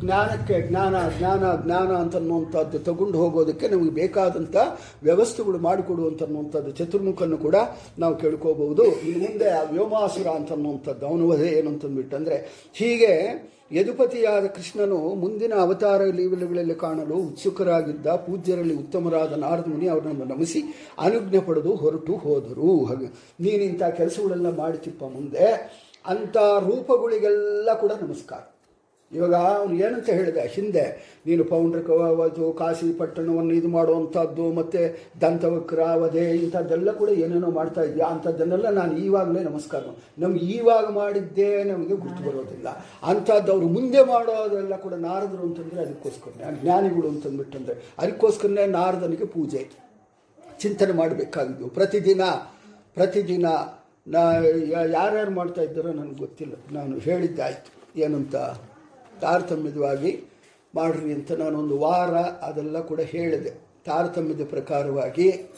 ಜ್ಞಾನಕ್ಕೆ 0.00 0.68
ಜ್ಞಾನ 0.68 0.94
ಜ್ಞಾನ 1.18 1.42
ಜ್ಞಾನ 1.64 1.90
ಅಂತನ್ನುವಂಥದ್ದು 1.92 2.78
ತಗೊಂಡು 2.78 3.18
ಹೋಗೋದಕ್ಕೆ 3.18 3.68
ನಮಗೆ 3.68 3.90
ಬೇಕಾದಂಥ 3.90 4.56
ವ್ಯವಸ್ಥೆಗಳು 5.02 5.58
ಮಾಡಿಕೊಡುವಂಥದ್ದು 5.58 6.70
ಚತುರ್ಮುಖನ್ನು 6.70 7.38
ಕೂಡ 7.38 7.56
ನಾವು 7.98 8.16
ಕೇಳ್ಕೋಬಹುದು 8.16 8.84
ಇನ್ನು 8.84 9.18
ಮುಂದೆ 9.18 9.50
ಆ 9.50 9.62
ವ್ಯೋಮಾಸುರ 9.62 10.26
ಅಂತನ್ನುವಂಥದ್ದು, 10.26 11.06
ಅವನು 11.06 11.28
ವಧೆ 11.28 11.48
ಏನು 11.58 11.70
ಅಂತಂದ್ಬಿಟ್ಟಂದರೆ 11.70 12.68
ಹೀಗೆ 12.72 13.12
ಯದುಪತಿಯಾದ 13.72 14.46
ಕೃಷ್ಣನು 14.46 14.96
ಮುಂದಿನ 14.96 15.52
ಅವತಾರ 15.54 16.00
ಲೀಲೆಗಳಲ್ಲಿ 16.04 16.74
ಕಾಣಲು 16.74 17.14
ಉತ್ಸುಕರಾಗಿದ್ದ 17.14 18.06
ಪೂಜ್ಯರಲ್ಲಿ 18.06 18.74
ಉತ್ತಮರಾದ 18.74 19.32
ನಾರದ 19.32 19.68
ಮುನಿ 19.68 19.88
ಅವರನ್ನು 19.88 20.24
ನಮಿಸಿ 20.24 20.62
ಅನುಜ್ಞೆ 20.98 21.40
ಪಡೆದು 21.40 21.74
ಹೊರಟು 21.74 22.12
ಹೋದರು. 22.12 22.84
ಹಾಗೆ 22.84 23.06
ನೀನಿಂಥ 23.40 23.82
ಕೆಲಸಗಳೆಲ್ಲ 23.82 24.56
ಮಾಡ್ತಿಪ್ಪ 24.56 25.04
ಮುಂದೆ. 25.04 25.46
ಅಂಥ 26.04 26.36
ರೂಪಗಳಿಗೆಲ್ಲ 26.68 27.68
ಕೂಡ 27.82 27.92
ನಮಸ್ಕಾರ. 28.04 28.42
ಇವಾಗ 29.12 29.36
ಅವನು 29.60 29.74
ಏನಂತ 29.84 30.08
ಹೇಳಿದೆ, 30.16 30.42
ಹಿಂದೆ 30.54 30.82
ನೀನು 31.26 31.42
ಪೌಂಡ್ರಕವಾವತು 31.52 32.44
ಕಾಶಿ 32.60 32.88
ಪಟ್ಟಣವನ್ನು 32.98 33.54
ಇದು 33.60 33.68
ಮಾಡುವಂಥದ್ದು, 33.68 34.44
ಮತ್ತು 34.58 34.82
ದಂತವಕ್ರ 35.22 35.80
ವಧೆ 36.02 36.24
ಇಂಥದ್ದೆಲ್ಲ 36.36 36.92
ಕೂಡ 37.00 37.10
ಏನೇನೋ 37.22 37.50
ಮಾಡ್ತಾ 37.56 37.82
ಇದೆಯಾ, 37.88 38.08
ಅಂಥದ್ದನ್ನೆಲ್ಲ 38.14 38.70
ನಾನು 38.78 38.92
ಈವಾಗಲೇ 39.04 39.42
ನಮಸ್ಕಾರ 39.48 39.82
ನಮ್ಗೆ 40.24 40.42
ಈವಾಗ 40.56 40.86
ಮಾಡಿದ್ದೇ 41.00 41.50
ನಮಗೆ 41.70 41.96
ಗುರ್ತು 42.04 42.22
ಬರೋದಿಲ್ಲ. 42.28 42.68
ಅಂಥದ್ದು 43.12 43.52
ಅವರು 43.54 43.68
ಮುಂದೆ 43.76 44.04
ಮಾಡೋದೆಲ್ಲ 44.12 44.76
ಕೂಡ 44.84 44.94
ನಾರದರು 45.08 45.42
ಅಂತಂದರೆ 45.48 45.82
ಅದಕ್ಕೋಸ್ಕರನೇ 45.86 46.54
ಜ್ಞಾನಿಗಳು 46.62 47.08
ಅಂತಂದ್ಬಿಟ್ಟಂದರೆ 47.14 47.76
ಅದಕ್ಕೋಸ್ಕರನೇ 47.98 48.66
ನಾರದನಿಗೆ 48.78 49.28
ಪೂಜೆ, 49.36 49.64
ಚಿಂತನೆ 50.62 50.96
ಮಾಡಬೇಕಾಗಿದ್ದು 51.02 51.66
ಪ್ರತಿದಿನ 51.80 52.22
ಪ್ರತಿದಿನ 52.96 53.46
ನಾ 54.08 54.32
ಮಾಡ್ತಾ 55.30 55.62
ಇದ್ದಾರೋ 55.62 55.92
ನನಗೆ 55.92 56.14
ಗೊತ್ತಿಲ್ಲ. 56.14 56.54
ನಾನು 56.72 56.98
ಹೇಳಿದ್ದಾಯಿತು. 56.98 58.00
ಏನಂತ 58.00 58.36
ತಾರತಮ್ಯದವಾಗಿ 59.20 60.24
ಮಾಡ್ರಿ 60.74 61.12
ಅಂತ 61.12 61.32
ನಾನೊಂದು 61.32 61.78
ವಾರ 61.78 62.14
ಅದೆಲ್ಲ 62.18 62.80
ಕೂಡ 62.80 63.00
ಹೇಳಿದೆ. 63.00 63.50
ತಾರತಮ್ಯದ 63.84 64.46
ಪ್ರಕಾರವಾಗಿ 64.48 65.52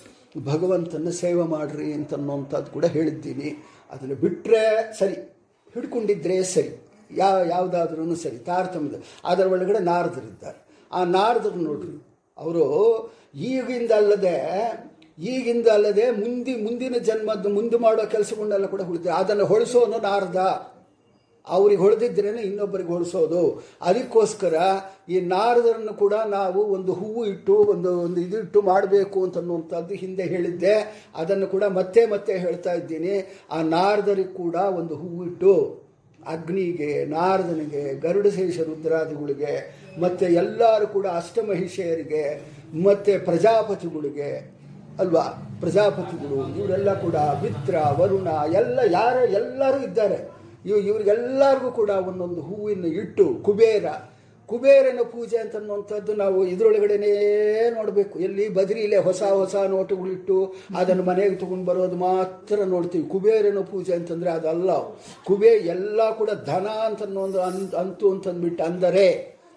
ಭಗವಂತನ 0.44 1.08
ಸೇವೆ 1.08 1.42
ಮಾಡ್ರಿ 1.42 1.92
ಅಂತ 1.92 2.14
ಅನ್ನೋಂಥದ್ದು 2.14 2.70
ಕೂಡ 2.70 2.84
ಹೇಳಿದ್ದೀನಿ. 2.84 3.64
ಅದನ್ನು 3.90 4.14
ಬಿಟ್ಟರೆ 4.14 4.92
ಸರಿ. 4.98 5.14
ಹಿಡ್ಕೊಂಡಿದ್ರೆ 5.74 6.42
ಸರಿ. 6.42 6.88
ಯಾವ 7.16 7.38
ಯಾವುದಾದ್ರೂ 7.38 8.14
ಸರಿ. 8.14 8.38
ತಾರತಮ್ಯದ. 8.38 9.02
ಅದರ 9.24 9.46
ಒಳಗಡೆ 9.46 9.78
ನಾರದರಿದ್ದಾರೆ 9.78 10.66
ಆ 10.92 11.04
ನಾರದರು 11.04 11.54
ನೋಡ್ರಿ. 11.54 12.02
ಅವರು 12.38 12.64
ಈಗಿಂದ 13.34 13.92
ಅಲ್ಲದೆ 13.92 14.42
ಈಗಿಂದ 15.18 15.66
ಅಲ್ಲದೆ 15.66 16.10
ಮುಂದಿ, 16.10 16.56
ಮುಂದಿನ 16.56 16.94
ಜನ್ಮದ 16.98 17.46
ಮುಂದೆ 17.46 17.78
ಮಾಡೋ 17.78 18.06
ಕೆಲಸಗಳನ್ನೆಲ್ಲ 18.06 18.66
ಕೂಡ 18.66 18.82
ಹುಳಿದೆ 18.82 19.10
ಅದನ್ನು 19.10 19.44
ಹೊಳಿಸೋನು 19.44 19.98
ನಾರದ 19.98 20.72
ಅವ್ರಿಗೆ 21.46 21.82
ಹೊಳೆದಿದ್ರೇ 21.82 22.28
ಇನ್ನೊಬ್ಬರಿಗೆ 22.28 22.88
ಹೊಳಿಸೋದು. 22.88 23.62
ಅದಕ್ಕೋಸ್ಕರ 23.82 24.54
ಈ 25.08 25.20
ನಾರದರನ್ನು 25.20 25.94
ಕೂಡ 25.94 26.14
ನಾವು 26.14 26.64
ಒಂದು 26.64 26.92
ಹೂವು 26.92 27.26
ಇಟ್ಟು, 27.26 27.54
ಒಂದು 27.54 28.00
ಒಂದು 28.00 28.20
ಇದಿಟ್ಟು 28.20 28.62
ಮಾಡಬೇಕು 28.62 29.24
ಅಂತ 29.24 29.38
ಅನ್ನುವಂಥದ್ದು 29.38 29.94
ಹಿಂದೆ 29.94 30.22
ಹೇಳಿದ್ದೆ. 30.22 31.04
ಅದನ್ನು 31.16 31.46
ಕೂಡ 31.46 31.64
ಮತ್ತೆ 31.64 32.06
ಮತ್ತೆ 32.06 32.38
ಹೇಳ್ತಾ 32.38 32.72
ಇದ್ದೀನಿ. 32.72 33.42
ಆ 33.50 33.62
ನಾರದರಿಗೆ 33.62 34.34
ಕೂಡ 34.34 34.54
ಒಂದು 34.54 34.94
ಹೂವು 34.94 35.24
ಇಟ್ಟು, 35.24 35.82
ಅಗ್ನಿಗೆ, 36.26 37.04
ನಾರದನಿಗೆ 37.04 37.94
ಗರುಡಶೇಷ 37.94 38.60
ರುದ್ರಾದಿಗಳಿಗೆ, 38.60 39.72
ಮತ್ತು 40.00 40.24
ಎಲ್ಲರೂ 40.24 40.86
ಕೂಡ 40.86 41.06
ಅಷ್ಟಮಹಿಷೆಯರಿಗೆ, 41.06 42.44
ಮತ್ತು 42.84 43.24
ಪ್ರಜಾಪತಿಗಳಿಗೆ 43.24 44.51
ಅಲ್ವಾ? 45.00 45.24
ಪ್ರಜಾಪತಿಗಳು, 45.60 46.38
ಇವರೆಲ್ಲ 46.58 46.94
ಕೂಡ 46.94 47.16
ಮಿತ್ರ, 47.42 47.74
ವರುಣ, 47.98 48.28
ಎಲ್ಲ 48.60 48.78
ಯಾರ 48.90 49.16
ಎಲ್ಲರೂ 49.16 49.78
ಇದ್ದಾರೆ. 49.78 50.18
ಇವ್ 50.66 50.78
ಇವರಿಗೆಲ್ಲರಿಗೂ 50.78 51.70
ಕೂಡ 51.70 51.90
ಒಂದೊಂದು 51.90 52.40
ಹೂವಿನ 52.40 52.84
ಇಟ್ಟು, 52.84 53.34
ಕುಬೇರ. 53.34 53.86
ಕುಬೇರನ 54.48 55.00
ಪೂಜೆ 55.02 55.36
ಅಂತ 55.38 55.56
ಅನ್ನುವಂಥದ್ದು 55.56 56.14
ನಾವು 56.14 56.46
ಇದರೊಳಗಡೆನೇ 56.46 57.12
ನೋಡಬೇಕು. 57.76 58.18
ಎಲ್ಲಿ 58.18 58.48
ಬದರಿಲೆ 58.48 58.96
ಹೊಸ 58.96 59.22
ಹೊಸ 59.22 59.54
ನೋಟುಗಳಿಟ್ಟು 59.54 60.54
ಅದನ್ನು 60.76 61.02
ಮನೆಗೆ 61.02 61.36
ತಗೊಂಡು 61.36 61.64
ಬರೋದು 61.64 61.96
ಮಾತ್ರ 61.96 62.64
ನೋಡ್ತೀವಿ. 62.64 63.08
ಕುಬೇರನ 63.08 63.60
ಪೂಜೆ 63.60 63.94
ಅಂತಂದರೆ 63.94 64.30
ಅದಲ್ಲ. 64.30 64.70
ಕುಬೇ 65.24 65.48
ಎಲ್ಲ 65.48 66.10
ಕೂಡ 66.10 66.30
ಧನ 66.30 66.66
ಅಂತ 66.66 67.02
ಅನ್ನೋದು 67.02 67.40
ಅನ್, 67.40 67.74
ಅಂತು 67.74 68.10
ಅಂತಂದ್ಬಿಟ್ಟು 68.10 68.64
ಅಂದರೆ 68.64 69.06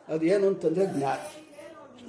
ಅದು 0.08 0.26
ಏನು 0.26 0.48
ಅಂತಂದರೆ 0.48 0.86
ಜ್ಞಾನ. 0.86 1.18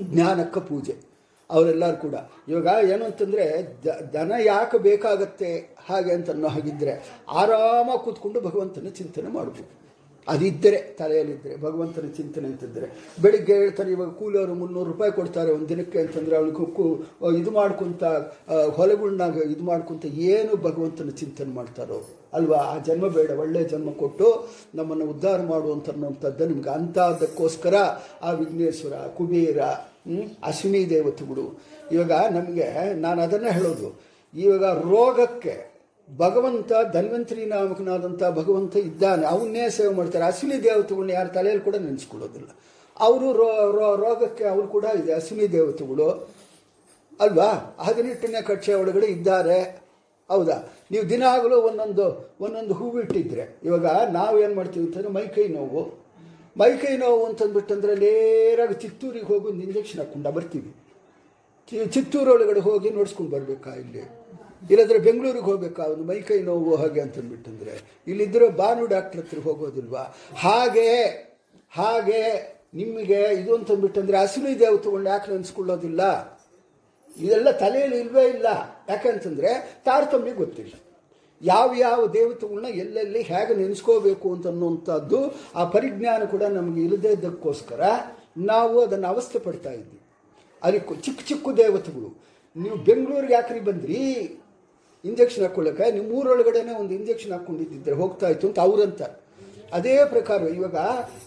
ಜ್ಞಾನಕ್ಕ 0.02 0.58
ಪೂಜೆ. 0.58 1.15
ಅವರೆಲ್ಲರೂ 1.50 1.96
ಕೂಡ. 1.96 2.14
ಇವಾಗ 2.48 2.88
ಏನು 2.90 3.04
ಅಂತಂದರೆ, 3.04 3.44
ದ, 3.84 3.86
ದನ 4.14 4.32
ಯಾಕೆ 4.44 4.78
ಬೇಕಾಗತ್ತೆ 4.78 5.76
ಹಾಗೆ 5.88 6.12
ಅಂತ 6.12 6.30
ಅನ್ನೋ 6.30 6.48
ಹಾಗಿದ್ದರೆ 6.48 7.22
ಆರಾಮಾಗಿ 7.28 8.04
ಕೂತ್ಕೊಂಡು 8.04 8.40
ಭಗವಂತನ 8.40 8.88
ಚಿಂತನೆ 8.88 9.28
ಮಾಡ್ಬೋದು 9.28 9.86
ಅದಿದ್ದರೆ, 10.28 10.76
ತಲೆಯಲ್ಲಿದ್ದರೆ, 10.76 11.56
ಭಗವಂತನ 11.56 12.06
ಚಿಂತನೆ 12.16 12.46
ಅಂತಿದ್ದರೆ. 12.48 12.86
ಬೆಳಿಗ್ಗೆ 13.22 13.54
ಹೇಳ್ತಾರೆ 13.54 13.90
ಇವಾಗ 13.92 14.08
ಕೂಲಿಯವರು 14.08 14.54
ಮುನ್ನೂರು 14.54 14.92
ರೂಪಾಯಿ 14.92 15.12
ಕೊಡ್ತಾರೆ 15.12 15.52
ಒಂದು 15.52 15.68
ದಿನಕ್ಕೆ 15.68 15.98
ಅಂತಂದರೆ 15.98 16.36
ಅವ್ಳಿಗೆ 16.36 16.74
ಕು 16.74 16.86
ಇದು 17.38 17.50
ಮಾಡ್ಕೊಂತ 17.50 18.04
ಹೊಲಗಳನ್ನ 18.74 19.22
ಇದು 19.50 19.64
ಮಾಡ್ಕೊಂತ 19.64 20.04
ಏನು 20.04 20.56
ಭಗವಂತನ 20.56 21.08
ಚಿಂತನೆ 21.08 21.52
ಮಾಡ್ತಾರೋ. 21.54 21.98
ಅಲ್ವಾ? 22.32 22.56
ಆ 22.56 22.78
ಜನ್ಮ 22.78 23.06
ಬೇಡ 23.08 23.30
ಒಳ್ಳೆಯ 23.30 23.64
ಜನ್ಮ 23.64 23.90
ಕೊಟ್ಟು 23.90 24.48
ನಮ್ಮನ್ನು 24.74 25.04
ಉದ್ಧಾರ 25.04 25.42
ಮಾಡುವಂಥ 25.42 25.88
ನಿಮ್ಗೆ 26.40 26.70
ಅಂಥದ್ದಕ್ಕೋಸ್ಕರ 26.70 27.74
ಆ 28.22 28.30
ವಿಘ್ನೇಶ್ವರ, 28.30 28.92
ಕುಬೇರ 29.16 29.60
ಅಶ್ವಿನಿ 30.44 30.90
ದೇವತೆಗಳು 30.90 31.60
ಇವಾಗ 31.92 32.12
ನಮಗೆ 32.12 32.94
ನಾನು 32.94 33.22
ಅದನ್ನೇ 33.22 33.50
ಹೇಳೋದು. 33.50 34.00
ಇವಾಗ 34.34 34.64
ರೋಗಕ್ಕೆ 34.64 35.76
ಭಗವಂತ 36.16 36.72
ಧನ್ವಂತರಿ 36.92 37.46
ನಾಮಕನಾದಂಥ 37.46 38.22
ಭಗವಂತ 38.24 38.76
ಇದ್ದಾನೆ. 38.76 39.26
ಅವನ್ನೇ 39.26 39.70
ಸೇವೆ 39.70 39.94
ಮಾಡ್ತಾರೆ. 39.94 40.24
ಅಶ್ವಿನಿ 40.24 40.64
ದೇವತೆಗಳನ್ನ 40.64 41.10
ಯಾರ 41.10 41.26
ತಲೆಯಲ್ಲಿ 41.26 41.64
ಕೂಡ 41.64 41.76
ನೆನೆಸ್ಕೊಳ್ಳೋದಿಲ್ಲ 41.76 42.48
ಅವರು 42.98 43.32
ರೋ 43.32 43.96
ರೋಗಕ್ಕೆ 43.96 44.44
ಅವರು 44.44 44.68
ಕೂಡ 44.68 44.84
ಇದೆ. 44.84 45.14
ಅಶ್ವಿನಿ 45.14 45.52
ದೇವತೆಗಳು. 45.52 46.36
ಅಲ್ವಾ? 47.20 47.76
ಹದಿನೆಂಟನೇ 47.78 48.42
ಕಕ್ಷೆ 48.42 48.74
ಒಳಗಡೆ 48.74 49.06
ಇದ್ದಾರೆ. 49.06 49.86
ಹೌದಾ? 50.28 50.72
ನೀವು 50.90 51.08
ದಿನಾಗಲೂ 51.08 51.56
ಒಂದೊಂದು 51.56 52.34
ಒಂದೊಂದು 52.40 52.74
ಹೂವು 52.74 53.00
ಇಟ್ಟಿದ್ರೆ, 53.00 53.58
ಇವಾಗ 53.64 53.86
ನಾವು 53.86 54.40
ಏನು 54.40 54.54
ಮಾಡ್ತೀವಿ 54.54 54.86
ಅಂತಂದರೆ 54.86 55.08
ಮೈಕೈ 55.08 55.48
ನೋವು. 55.48 56.05
ಮೈಕೈ 56.58 56.96
ನೋವು 56.96 57.26
ಅಂತಂದ್ಬಿಟ್ಟಂದ್ರೆ 57.26 57.94
ನೇರಾಗಿ 57.94 58.74
ಚಿತ್ತೂರಿಗೆ 58.74 59.24
ಹೋಗಿ 59.24 59.46
ಒಂದು 59.46 59.62
ಇಂಜೆಕ್ಷನ್ 59.62 59.98
ಹಾಕ್ಕೊಂಡ 59.98 60.26
ಬರ್ತೀವಿ. 60.26 60.70
ಚಿತ್ತೂರೊಳಗಡೆ 61.86 62.60
ಹೋಗಿ 62.60 62.90
ನೋಡ್ಸ್ಕೊಂಡು 62.90 63.32
ಬರಬೇಕಾ 63.32 63.74
ಇಲ್ಲಿ? 63.74 64.02
ಇಲ್ಲದ್ರೆ 64.70 64.98
ಬೆಂಗಳೂರಿಗೆ 64.98 65.44
ಹೋಗ್ಬೇಕಾ? 65.44 65.82
ಒಂದು 65.82 66.04
ಮೈಕೈ 66.04 66.42
ನೋವು 66.42 66.76
ಹಾಗೆ 66.76 67.00
ಅಂತಂದ್ಬಿಟ್ಟಂದ್ರೆ 67.00 68.02
ಇಲ್ಲಿದ್ದರೆ 68.06 68.48
ಬಾನು 68.48 68.86
ಡಾಕ್ಟ್ರ್ 68.86 69.20
ಹತ್ರ 69.20 69.38
ಹೋಗೋದಿಲ್ವಾ? 69.38 70.16
ಹಾಗೆ 70.36 70.88
ಹಾಗೆ 71.70 72.22
ನಿಮಗೆ 72.74 73.20
ಇದು 73.40 73.54
ಅಂತಂದ್ಬಿಟ್ಟಂದ್ರೆ 73.54 74.18
ಹಸಿರು 74.18 74.82
ತೊಗೊಂಡು 74.82 75.10
ಯಾಕೆ 75.10 75.30
ನೆನೆಸ್ಕೊಳ್ಳೋದಿಲ್ಲ? 75.30 76.02
ಇದೆಲ್ಲ 77.16 77.50
ತಲೆಯಲ್ಲಿ 77.50 77.98
ಇಲ್ವೇ 77.98 78.24
ಇಲ್ಲ. 78.28 78.46
ಯಾಕಂತಂದರೆ 78.88 79.80
ತಾರತಮ್ಯ 79.84 80.32
ಗೊತ್ತಿಲ್ಲ. 80.32 80.72
ಯಾವ 81.42 81.74
ಯಾವ 81.78 82.06
ದೇವತೆಗಳನ್ನ 82.06 82.66
ಎಲ್ಲೆಲ್ಲಿ 82.66 83.22
ಹೇಗೆ 83.22 83.54
ನೆನೆಸ್ಕೋಬೇಕು 83.54 84.32
ಅಂತ 84.34 84.46
ಅನ್ನುವಂಥದ್ದು 84.46 85.18
ಆ 85.54 85.64
ಪರಿಜ್ಞಾನ 85.64 86.24
ಕೂಡ 86.24 86.42
ನಮಗೆ 86.42 86.84
ಇಲ್ಲದೇ 86.84 87.08
ಇದ್ದಕ್ಕೋಸ್ಕರ 87.08 87.80
ನಾವು 88.38 88.80
ಅದನ್ನು 88.80 89.08
ಅವಸ್ಥೆ 89.08 89.38
ಪಡ್ತಾ 89.38 89.72
ಇದ್ವಿ 89.72 90.00
ಅದಕ್ಕೆ 90.62 90.94
ಚಿಕ್ಕ 90.94 91.28
ಚಿಕ್ಕ 91.28 91.48
ದೇವತೆಗಳು. 91.56 92.26
ನೀವು 92.56 92.76
ಬೆಂಗಳೂರಿಗೆ 92.76 93.32
ಯಾಕ್ರಿ 93.32 93.60
ಬಂದ್ರಿ? 93.60 94.00
ಇಂಜೆಕ್ಷನ್ 95.04 95.42
ಹಾಕ್ಕೊಳ್ಳೋಕೆ? 95.42 95.92
ನಿಮ್ಮ 95.92 96.12
ಊರೊಳಗಡೆನೆ 96.12 96.74
ಒಂದು 96.74 96.94
ಇಂಜೆಕ್ಷನ್ 96.94 97.32
ಹಾಕ್ಕೊಂಡಿದ್ದಿದ್ರೆ 97.32 97.94
ಹೋಗ್ತಾ 97.94 98.28
ಇತ್ತು 98.28 98.46
ಅಂತ 98.46 98.60
ಅವರಂತ. 98.60 99.02
ಅದೇ 99.72 100.04
ಪ್ರಕಾರ 100.04 100.42
ಇವಾಗ 100.42 100.76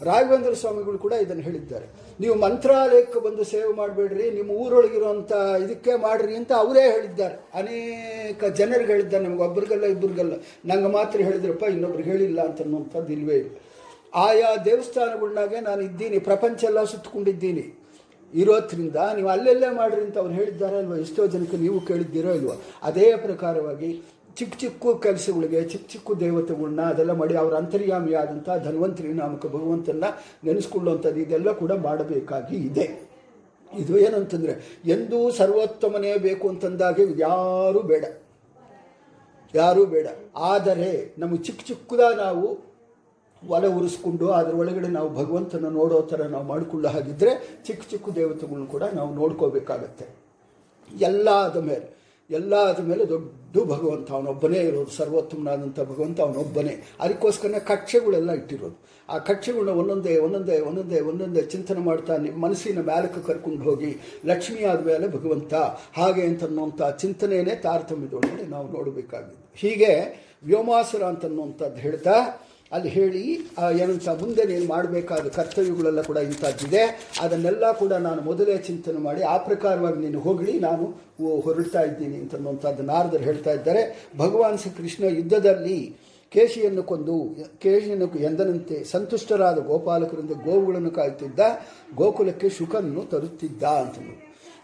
ರಾಘವೇಂದ್ರ 0.03 0.53
ಸ್ವಾಮಿಗಳು 0.53 0.97
ಕೂಡ 0.97 1.13
ಇದನ್ನು 1.13 1.43
ಹೇಳಿದ್ದಾರೆ. 1.43 2.08
ನೀವು 2.21 2.35
ಮಂತ್ರಾಲಯಕ್ಕೆ 2.43 3.19
ಬಂದು 3.25 3.43
ಸೇವೆ 3.51 3.71
ಮಾಡಬೇಡ್ರಿ, 3.81 4.25
ನಿಮ್ಮ 4.37 4.51
ಊರೊಳಗಿರುವಂಥ 4.63 5.31
ಇದಕ್ಕೆ 5.65 5.93
ಮಾಡಿರಿ 6.05 6.33
ಅಂತ 6.39 6.51
ಅವರೇ 6.63 6.83
ಹೇಳಿದ್ದಾರೆ. 6.95 7.35
ಅನೇಕ 7.59 8.43
ಜನರಿಗೆ 8.59 8.91
ಹೇಳಿದ್ದಾರೆ 8.95 9.23
ನಮ್ಗೆ, 9.27 9.43
ಒಬ್ರಿಗಲ್ಲ 9.47 9.85
ಇಬ್ಬರಿಗಲ್ಲ 9.95 10.33
ನಂಗೆ 10.71 10.91
ಮಾತ್ರ 10.97 11.17
ಹೇಳಿದ್ರಪ್ಪ 11.27 11.65
ಇನ್ನೊಬ್ರಿಗೆ 11.75 12.11
ಹೇಳಿಲ್ಲ 12.15 12.39
ಅಂತ 12.49 12.61
ಅನ್ನೋಂಥದ್ದು 12.65 13.13
ಇಲ್ವೇ 13.17 13.37
ಇಲ್ಲ. 13.43 13.51
ಆಯಾ 14.27 14.49
ದೇವಸ್ಥಾನಗಳ್ನಾಗೆ 14.69 15.59
ನಾನು 15.69 15.81
ಇದ್ದೀನಿ, 15.89 16.19
ಪ್ರಪಂಚ 16.29 16.59
ಎಲ್ಲ 16.71 16.83
ಸುತ್ತಕೊಂಡಿದ್ದೀನಿ. 16.93 17.65
ಇರೋದ್ರಿಂದ 18.33 18.97
ನೀವು 19.17 19.29
ಅಲ್ಲೆಲ್ಲೇ 19.35 19.69
ಮಾಡ್ರಿ 19.77 20.01
ಅಂತ 20.07 20.17
ಅವ್ರು 20.23 20.33
ಹೇಳಿದ್ದಾರೆ 20.39 20.75
ಅಲ್ವಾ 20.81 20.97
ಎಷ್ಟೋ 21.05 21.21
ಜನಕ್ಕೆ 21.33 21.57
ನೀವು 21.65 21.77
ಕೇಳಿದ್ದೀರೋ 21.89 22.31
ಇಲ್ವೋ? 22.39 22.55
ಅದೇ 22.89 23.07
ಪ್ರಕಾರವಾಗಿ 23.25 23.89
ಚಿಕ್ಕ 24.35 24.57
ಚಿಕ್ಕ 24.57 25.03
ಕೆಲಸಗಳಿಗೆ, 25.03 25.63
ಚಿಕ್ಕ 25.63 25.91
ಚಿಕ್ಕ 25.91 26.11
ದೇವತೆಗಳನ್ನ 26.19 26.81
ಅದೆಲ್ಲ 26.81 27.11
ಮಾಡಿ 27.11 27.37
ಅವರ 27.37 27.53
ಅಂತರ್ಯಾಮಿ 27.53 28.13
ಆದಂಥ 28.13 28.49
ಧನ್ವಂತರಿ 28.63 29.13
ನಾಮಕ 29.13 29.45
ಭಗವಂತನ 29.45 30.03
ನೆನೆಸ್ಕೊಳ್ಳುವಂಥದ್ದು 30.43 31.19
ಇದೆಲ್ಲ 31.19 31.51
ಕೂಡ 31.51 31.71
ಮಾಡಬೇಕಾಗಿ 31.71 32.55
ಇದೆ. 32.55 33.09
ಇದು 33.77 33.97
ಏನಂತಂದರೆ, 33.97 34.79
ಎಂದೂ 34.85 35.31
ಸರ್ವೋತ್ತಮನೇ 35.31 36.17
ಬೇಕು 36.17 36.49
ಅಂತಂದಾಗೆ 36.49 37.03
ಯಾರೂ 37.19 37.81
ಬೇಡ. 37.81 38.05
ಯಾರೂ 39.55 39.85
ಬೇಡ. 39.85 40.07
ಆದರೆ, 40.35 41.15
ನಮಗೆ 41.17 41.37
ಚಿಕ್ಕ 41.37 41.63
ಚಿಕ್ಕದ 41.63 41.99
ನಾವು 42.17 42.69
ಒಲೆ 43.47 43.67
ಉರಿಸ್ಕೊಂಡು 43.67 44.29
ಅದರ 44.29 44.55
ಒಳಗಡೆ 44.55 44.87
ನಾವು 44.87 45.15
ಭಗವಂತನ 45.15 45.65
ನೋಡೋ 45.65 46.01
ಥರ 46.01 46.21
ನಾವು 46.21 46.43
ಮಾಡಿಕೊಳ್ಳೋ 46.43 46.89
ಹಾಗಿದ್ರೆ 46.89 47.59
ಚಿಕ್ಕ 47.65 47.89
ಚಿಕ್ಕ 47.89 48.09
ದೇವತೆಗಳನ್ನ 48.09 48.65
ಕೂಡ 48.65 48.83
ನಾವು 48.83 49.15
ನೋಡ್ಕೋಬೇಕಾಗತ್ತೆ. 49.15 50.05
ಎಲ್ಲ 50.99 51.29
ಆದ 51.29 51.57
ಮೇಲೆ 51.57 51.98
ಎಲ್ಲ 52.29 52.53
ಆದ 52.69 52.81
ಮೇಲೆ 52.89 53.03
ದೊಡ್ಡ 53.09 53.27
ಭಗವಂತ, 53.71 54.07
ಅವನೊಬ್ಬನೇ 54.11 54.59
ಇರೋದು 54.61 54.91
ಸರ್ವೋತ್ತಮನಾದಂಥ 54.91 55.79
ಭಗವಂತ 55.91 56.17
ಅವನೊಬ್ಬನೇ. 56.21 56.73
ಅದಕ್ಕೋಸ್ಕರನೇ 56.99 57.59
ಕಕ್ಷೆಗಳೆಲ್ಲ 57.71 58.31
ಇಟ್ಟಿರೋದು. 58.31 58.77
ಆ 59.09 59.15
ಕಕ್ಷೆಗಳನ್ನ 59.29 59.73
ಒಂದೊಂದೇ 59.81 60.13
ಒಂದೊಂದೇ 60.17 60.59
ಒಂದೊಂದೇ 60.59 60.99
ಒಂದೊಂದೇ 61.01 61.41
ಚಿಂತನೆ 61.41 61.79
ಮಾಡ್ತಾ 61.79 62.15
ನಿಮ್ಮ 62.17 62.37
ಮನಸ್ಸಿನ 62.45 62.81
ಮ್ಯಾಲಕ್ಕೆ 62.81 63.21
ಕರ್ಕೊಂಡು 63.27 63.63
ಹೋಗಿ 63.63 63.91
ಲಕ್ಷ್ಮಿ 64.25 64.61
ಆದಮೇಲೆ 64.63 65.07
ಭಗವಂತ 65.07 65.53
ಹಾಗೆ 65.97 66.23
ಅಂತನ್ನುವಂಥ 66.23 66.81
ಚಿಂತನೆಯೇ 67.01 67.55
ತಾರತಮ್ಯದೊಳಗಡೆ 67.63 68.45
ನಾವು 68.49 68.67
ನೋಡಬೇಕಾಗಿದೆ 68.73 69.37
ಹೀಗೆ 69.55 69.91
ವ್ಯೋಮಾಸುರ 70.43 71.03
ಅಂತನ್ನುವಂಥದ್ದು 71.03 71.81
ಹೇಳ್ತಾ 71.81 72.15
ಅಲ್ಲಿ 72.75 72.89
ಹೇಳಿ 72.95 73.21
ಏನಂತ 73.81 74.09
ಮುಂದೆ 74.21 74.43
ನೀನು 74.49 74.65
ಮಾಡಬೇಕಾದ 74.73 75.29
ಕರ್ತವ್ಯಗಳೆಲ್ಲ 75.37 76.01
ಕೂಡ 76.09 76.19
ಇಂಥದ್ದಿದೆ. 76.27 76.83
ಅದನ್ನೆಲ್ಲ 77.23 77.71
ಕೂಡ 77.79 77.93
ನಾನು 78.07 78.21
ಮೊದಲೇ 78.27 78.55
ಚಿಂತನೆ 78.67 78.99
ಮಾಡಿ, 79.07 79.21
ಆ 79.33 79.35
ಪ್ರಕಾರವಾಗಿ 79.47 79.99
ನೀನು 80.05 80.19
ಹೋಗಲಿ, 80.27 80.53
ನಾನು 80.67 80.83
ಹೊರಡ್ತಾ 81.45 81.81
ಇದ್ದೀನಿ 81.89 82.17
ಅಂತನ್ನುವಂಥದ್ದು 82.23 82.83
ನಾರದರು 82.91 83.23
ಹೇಳ್ತಾ 83.29 83.53
ಇದ್ದಾರೆ. 83.57 83.81
ಭಗವಾನ್ 84.21 84.59
ಶ್ರೀ 84.63 84.71
ಕೃಷ್ಣ 84.79 85.03
ಯುದ್ಧದಲ್ಲಿ 85.19 85.79
ಕೇಶಿಯನ್ನು 86.35 86.83
ಕೊಂದು, 86.89 87.17
ಕೇಶಿಯನ್ನು 87.63 88.07
ಎಂದನಂತೆ 88.29 88.77
ಸಂತುಷ್ಟರಾದ 88.93 89.59
ಗೋಪಾಲಕರಿಂದ 89.69 90.33
ಗೋವುಗಳನ್ನು 90.47 90.91
ಕಾಯುತ್ತಿದ್ದ 90.97 91.39
ಗೋಕುಲಕ್ಕೆ 92.01 92.49
ಶುಕನ್ನು 92.57 93.03
ತರುತ್ತಿದ್ದ 93.13 93.63
ಅಂತಂದು 93.83 94.15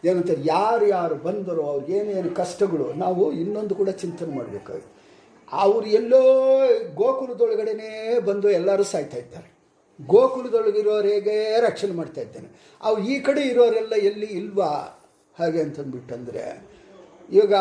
ಏನಂತಾರೆ 0.09 0.43
ಯಾರು 0.55 0.85
ಯಾರು 0.97 1.15
ಬಂದರೋ 1.27 1.63
ಅವ್ರಿಗೆ 1.71 1.93
ಏನೇನು 1.99 2.31
ಕಷ್ಟಗಳು, 2.41 2.87
ನಾವು 3.03 3.23
ಇನ್ನೊಂದು 3.43 3.75
ಕೂಡ 3.79 3.89
ಚಿಂತನೆ 4.03 4.33
ಮಾಡಬೇಕಾಗಿದೆ 4.37 4.91
ಅವ್ರು 5.51 5.87
ಎಲ್ಲೋ 5.87 6.21
ಗೋಕುಲದೊಳಗಡೆನೇ 6.95 8.19
ಬಂದು 8.19 8.49
ಎಲ್ಲರೂ 8.49 8.83
ಸಾಯ್ತಾ 8.83 9.17
ಇದ್ದಾರೆ. 9.17 9.55
ಗೋಕುಲದೊಳಗಿರೋರಿಗೆ 10.07 11.61
ರಕ್ಷಣೆ 11.61 11.91
ಮಾಡ್ತಾ 11.91 12.21
ಇದ್ದೇನೆ. 12.21 12.77
ಅವು 12.83 12.99
ಈ 12.99 13.19
ಕಡೆ 13.19 13.41
ಇರೋರೆಲ್ಲ 13.41 13.93
ಎಲ್ಲಿ 13.93 14.25
ಇಲ್ವಾ? 14.25 15.01
ಹಾಗೆ 15.39 15.61
ಅಂತಂದ್ಬಿಟ್ಟಂದ್ರೆ, 15.61 16.61
ಇವಾಗ 17.31 17.51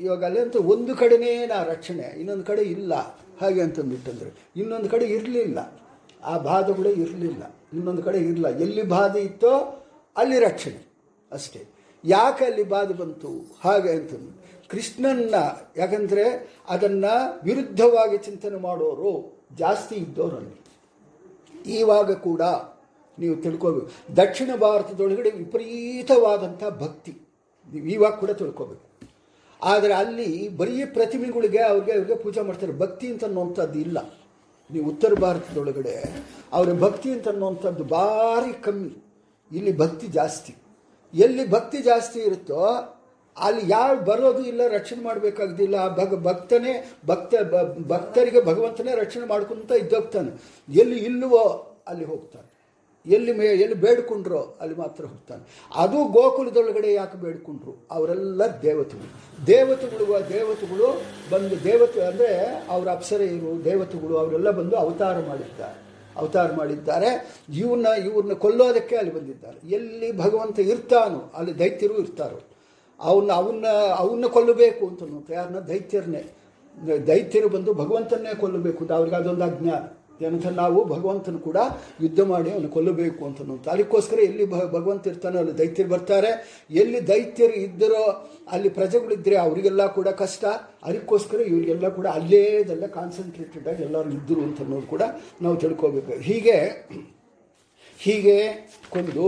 ಇವಾಗ 0.00 0.24
ಅಲ್ಲಂತೂ 0.24 0.60
ಒಂದು 0.62 0.96
ಕಡೆನೇ 0.96 1.46
ನಾ 1.46 1.62
ರಕ್ಷಣೆ, 1.62 2.02
ಇನ್ನೊಂದು 2.02 2.44
ಕಡೆ 2.44 2.62
ಇಲ್ಲ. 2.62 2.94
ಹಾಗೆ 3.40 3.62
ಅಂತಂದ್ಬಿಟ್ಟಂದ್ರೆ, 3.62 4.50
ಇನ್ನೊಂದು 4.56 4.88
ಕಡೆ 4.88 5.06
ಇರಲಿಲ್ಲ. 5.06 5.80
ಆ 6.24 6.38
ಬಾಧೆಗಳೇ 6.38 6.90
ಇರಲಿಲ್ಲ. 6.90 7.56
ಇನ್ನೊಂದು 7.74 8.02
ಕಡೆ 8.02 8.18
ಇರಲಿಲ್ಲ. 8.18 8.48
ಎಲ್ಲಿ 8.48 8.82
ಬಾಧೆ 8.82 9.20
ಇತ್ತೋ 9.20 9.86
ಅಲ್ಲಿ 10.16 10.38
ರಕ್ಷಣೆ 10.38 10.92
ಅಷ್ಟೇ. 11.32 11.66
ಯಾಕೆ 12.04 12.44
ಅಲ್ಲಿ 12.44 12.62
ಬಾಧೆ 12.62 12.94
ಬಂತು? 12.94 13.58
ಹಾಗೆ 13.60 13.90
ಅಂತಂದು 13.90 14.44
ಕೃಷ್ಣನ್ನ, 14.68 15.34
ಯಾಕಂದರೆ 15.76 16.56
ಅದನ್ನು 16.68 17.40
ವಿರುದ್ಧವಾಗಿ 17.44 18.18
ಚಿಂತನೆ 18.18 18.56
ಮಾಡೋರು 18.56 19.42
ಜಾಸ್ತಿ 19.56 19.94
ಇದ್ದವರಲ್ಲಿ 19.94 20.64
ಈವಾಗ 21.66 22.12
ಕೂಡ 22.12 22.42
ನೀವು 23.18 23.36
ತಿಳ್ಕೋಬೇಕು. 23.36 24.16
ದಕ್ಷಿಣ 24.16 24.50
ಭಾರತದೊಳಗಡೆ 24.56 25.30
ವಿಪರೀತವಾದಂಥ 25.30 26.64
ಭಕ್ತಿ. 26.64 27.16
ನೀವು 27.74 27.86
ಇವಾಗ 27.86 28.12
ಕೂಡ 28.12 28.30
ತಿಳ್ಕೋಬೇಕು. 28.30 29.08
ಆದರೆ 29.62 29.94
ಅಲ್ಲಿ 29.94 30.48
ಬರೀ 30.48 30.84
ಪ್ರತಿಮೆಗಳಿಗೆ 30.84 31.58
ಅವ್ರಿಗೆ 31.58 31.92
ಅವ್ರಿಗೆ 31.92 32.14
ಪೂಜೆ 32.14 32.40
ಮಾಡ್ತಾರೆ. 32.40 32.78
ಭಕ್ತಿ 32.78 33.08
ಅಂತ 33.08 33.24
ಅನ್ನುವಂಥದ್ದು 33.24 33.78
ಇಲ್ಲ. 33.78 34.14
ನೀವು 34.72 34.88
ಉತ್ತರ 34.88 35.14
ಭಾರತದೊಳಗಡೆ 35.14 36.24
ಅವರ 36.52 36.72
ಭಕ್ತಿ 36.72 37.10
ಅಂತ 37.10 37.28
ಅನ್ನುವಂಥದ್ದು 37.28 37.84
ಭಾರಿ 37.84 38.62
ಕಮ್ಮಿ. 38.62 39.04
ಇಲ್ಲಿ 39.52 39.78
ಭಕ್ತಿ 39.78 40.06
ಜಾಸ್ತಿ. 40.06 40.54
ಎಲ್ಲಿ 41.14 41.50
ಭಕ್ತಿ 41.50 41.78
ಜಾಸ್ತಿ 41.78 42.20
ಇರುತ್ತೋ 42.20 42.93
ಅಲ್ಲಿ 43.38 43.62
ಯಾರು 43.68 44.04
ಬರೋದು 44.04 44.44
ಇಲ್ಲ, 44.44 44.68
ರಕ್ಷಣೆ 44.68 45.02
ಮಾಡಬೇಕಾಗ್ದಿಲ್ಲ, 45.02 45.96
ಭಗ 45.96 46.22
ಭಕ್ತನೇ 46.22 46.92
ಭಕ್ತ 47.06 47.34
ಭಕ್ತರಿಗೆ 47.86 48.44
ಭಗವಂತನೇ 48.44 48.92
ರಕ್ಷಣೆ 48.96 49.26
ಮಾಡ್ಕೊಂತ 49.26 49.70
ಇದ್ದೋಗ್ತಾನೆ. 49.70 50.30
ಎಲ್ಲಿ 50.80 50.98
ಇಲ್ಲವೋ 50.98 51.76
ಅಲ್ಲಿ 51.88 52.04
ಹೋಗ್ತಾನೆ. 52.04 52.54
ಎಲ್ಲಿ 53.06 53.32
ಮೇ, 53.32 53.46
ಎಲ್ಲಿ 53.46 53.74
ಬೇಡ್ಕೊಂಡ್ರೋ 53.74 54.56
ಅಲ್ಲಿ 54.60 54.78
ಮಾತ್ರ 54.78 55.04
ಹೋಗ್ತಾನೆ. 55.04 55.42
ಅದು 55.74 56.04
ಗೋಕುಲದೊಳಗಡೆ 56.04 56.92
ಯಾಕೆ 56.92 57.18
ಬೇಡ್ಕೊಂಡ್ರು? 57.18 57.86
ಅವರೆಲ್ಲ 57.90 58.42
ದೇವತೆಗಳು. 58.62 59.46
ದೇವತೆಗಳು 59.46 60.28
ದೇವತೆಗಳು 60.28 61.02
ಬಂದು 61.30 61.64
ದೇವತೆ 61.64 62.02
ಅಂದರೆ 62.04 62.46
ಅವರ 62.68 62.88
ಅಪ್ಸರೆಯರು 62.88 63.64
ದೇವತೆಗಳು, 63.64 64.16
ಅವರೆಲ್ಲ 64.16 64.50
ಬಂದು 64.50 64.76
ಅವತಾರ 64.76 65.18
ಮಾಡಿದ್ದಾರೆ. 65.18 65.78
ಅವತಾರ 66.16 66.52
ಮಾಡಿದ್ದಾರೆ. 66.52 67.38
ಇವನ್ನ 67.54 67.86
ಇವ್ರನ್ನ 67.86 68.32
ಕೊಲ್ಲೋದಕ್ಕೆ 68.32 68.96
ಅಲ್ಲಿ 68.96 69.14
ಬಂದಿದ್ದಾರೆ. 69.14 69.68
ಎಲ್ಲಿ 69.68 70.18
ಭಗವಂತ 70.18 70.58
ಇರ್ತಾನೋ, 70.58 71.32
ಅಲ್ಲಿ 71.36 71.58
ದೈತ್ಯರು 71.58 71.98
ಇರ್ತಾರೋ 71.98 72.40
ಅವನ್ನ 73.00 73.30
ಅವನ್ನ 73.40 73.66
ಅವನ್ನ 74.02 74.26
ಕೊಲ್ಲಬೇಕು 74.36 74.84
ಅಂತ 74.90 75.30
ಯಾರನ್ನ 75.38 75.60
ದೈತ್ಯರನ್ನೇ. 75.72 76.22
ದೈತ್ಯರು 77.10 77.48
ಬಂದು 77.48 77.70
ಭಗವಂತನ್ನೇ 77.82 78.32
ಕೊಲ್ಲಬೇಕು 78.40 78.80
ಅಂತ, 78.84 78.92
ಅವ್ರಿಗೆ 78.92 79.16
ಅದೊಂದು 79.16 79.44
ಅಜ್ಞಾನ 79.50 79.82
ಏನಂತ 80.24 80.46
ನಾವು 80.46 80.78
ಭಗವಂತನ 80.84 81.36
ಕೂಡ 81.46 81.58
ಯುದ್ಧ 82.02 82.20
ಮಾಡಿ 82.32 82.50
ಅವನು 82.52 82.68
ಕೊಲ್ಲಬೇಕು 82.74 83.22
ಅಂತ 83.28 83.68
ಅದಕ್ಕೋಸ್ಕರ 83.74 84.18
ಎಲ್ಲಿ 84.26 84.44
ಭಗವಂತ 84.76 85.06
ಇರ್ತಾನೋ 85.06 85.38
ಅಲ್ಲಿ 85.38 85.54
ದೈತ್ಯರು 85.60 85.90
ಬರ್ತಾರೆ. 85.94 86.30
ಎಲ್ಲಿ 86.82 87.00
ದೈತ್ಯರು 87.08 87.56
ಇದ್ದರೋ 87.66 88.04
ಅಲ್ಲಿ 88.52 88.68
ಪ್ರಜೆಗಳಿದ್ದರೆ 88.78 89.36
ಅವರಿಗೆಲ್ಲ 89.36 89.82
ಕೂಡ 89.96 90.08
ಕಷ್ಟ. 90.22 90.44
ಅದಕ್ಕೋಸ್ಕರ 90.88 91.40
ಇವರಿಗೆಲ್ಲ 91.40 91.88
ಕೂಡ 91.88 92.06
ಅಲ್ಲೇ 92.18 92.42
ಇದೆಲ್ಲ 92.62 92.86
ಕಾನ್ಸಂಟ್ರೇಟೆಡ್ 92.98 93.66
ಆಗಿ 93.68 93.82
ಎಲ್ಲರೂ 93.82 94.10
ಇದ್ದರು 94.10 94.42
ಅಂತ 94.48 94.60
ಅನ್ನೋದು 94.66 94.88
ಕೂಡ 94.94 95.02
ನಾವು 95.42 95.56
ತಿಳ್ಕೋಬೇಕು. 95.56 96.12
ಹೀಗೆ 96.28 96.58
ಹೀಗೆ 98.00 98.38
ಕೊಂದು 98.90 99.26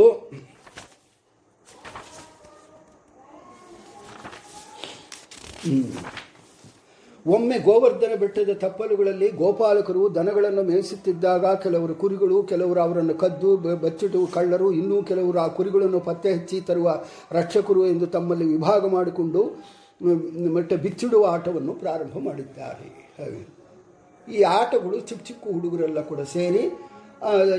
ಒಮ್ಮೆ 7.26 7.56
ಗೋವರ್ಧನ 7.66 8.14
ಬೆಟ್ಟದ 8.20 8.52
ತಪ್ಪಲುಗಳಲ್ಲಿ 8.64 9.28
ಗೋಪಾಲಕರು 9.40 10.02
ದನಗಳನ್ನು 10.16 10.62
ಮೇಯಿಸುತ್ತಿದ್ದಾಗ 10.68 11.44
ಕೆಲವರು 11.64 11.94
ಕುರಿಗಳು, 12.02 12.36
ಕೆಲವರು 12.50 12.80
ಅವರನ್ನು 12.80 13.14
ಕದ್ದು 13.22 13.50
ಬಚ್ಚಿಟ್ಟು 13.84 14.20
ಕಳ್ಳರು, 14.36 14.68
ಇನ್ನೂ 14.80 14.98
ಕೆಲವರು 15.10 15.38
ಆ 15.44 15.48
ಕುರಿಗಳನ್ನು 15.58 16.00
ಪತ್ತೆ 16.08 16.30
ಹಚ್ಚಿ 16.36 16.58
ತರುವ 16.68 16.88
ರಕ್ಷಕರು 17.38 17.82
ಎಂದು 17.86 18.08
ತಮ್ಮಲ್ಲಿ 18.16 18.46
ವಿಭಾಗ 18.54 18.82
ಮಾಡಿಕೊಂಡು 18.96 19.42
ಮತ್ತೆ 20.56 20.76
ಬಿಚ್ಚಿಡುವ 20.84 21.26
ಆಟವನ್ನು 21.36 21.74
ಪ್ರಾರಂಭ 21.82 22.16
ಮಾಡಿದ್ದಾರೆ. 22.28 22.88
ಈ 24.28 24.40
ಆಟಗಳು 24.60 24.96
ಚಿಕ್ಕ 25.08 25.22
ಚಿಕ್ಕ 25.28 25.44
ಹುಡುಗರೆಲ್ಲ 25.56 26.00
ಕೂಡ 26.10 26.20
ಸೇರಿ 26.36 26.62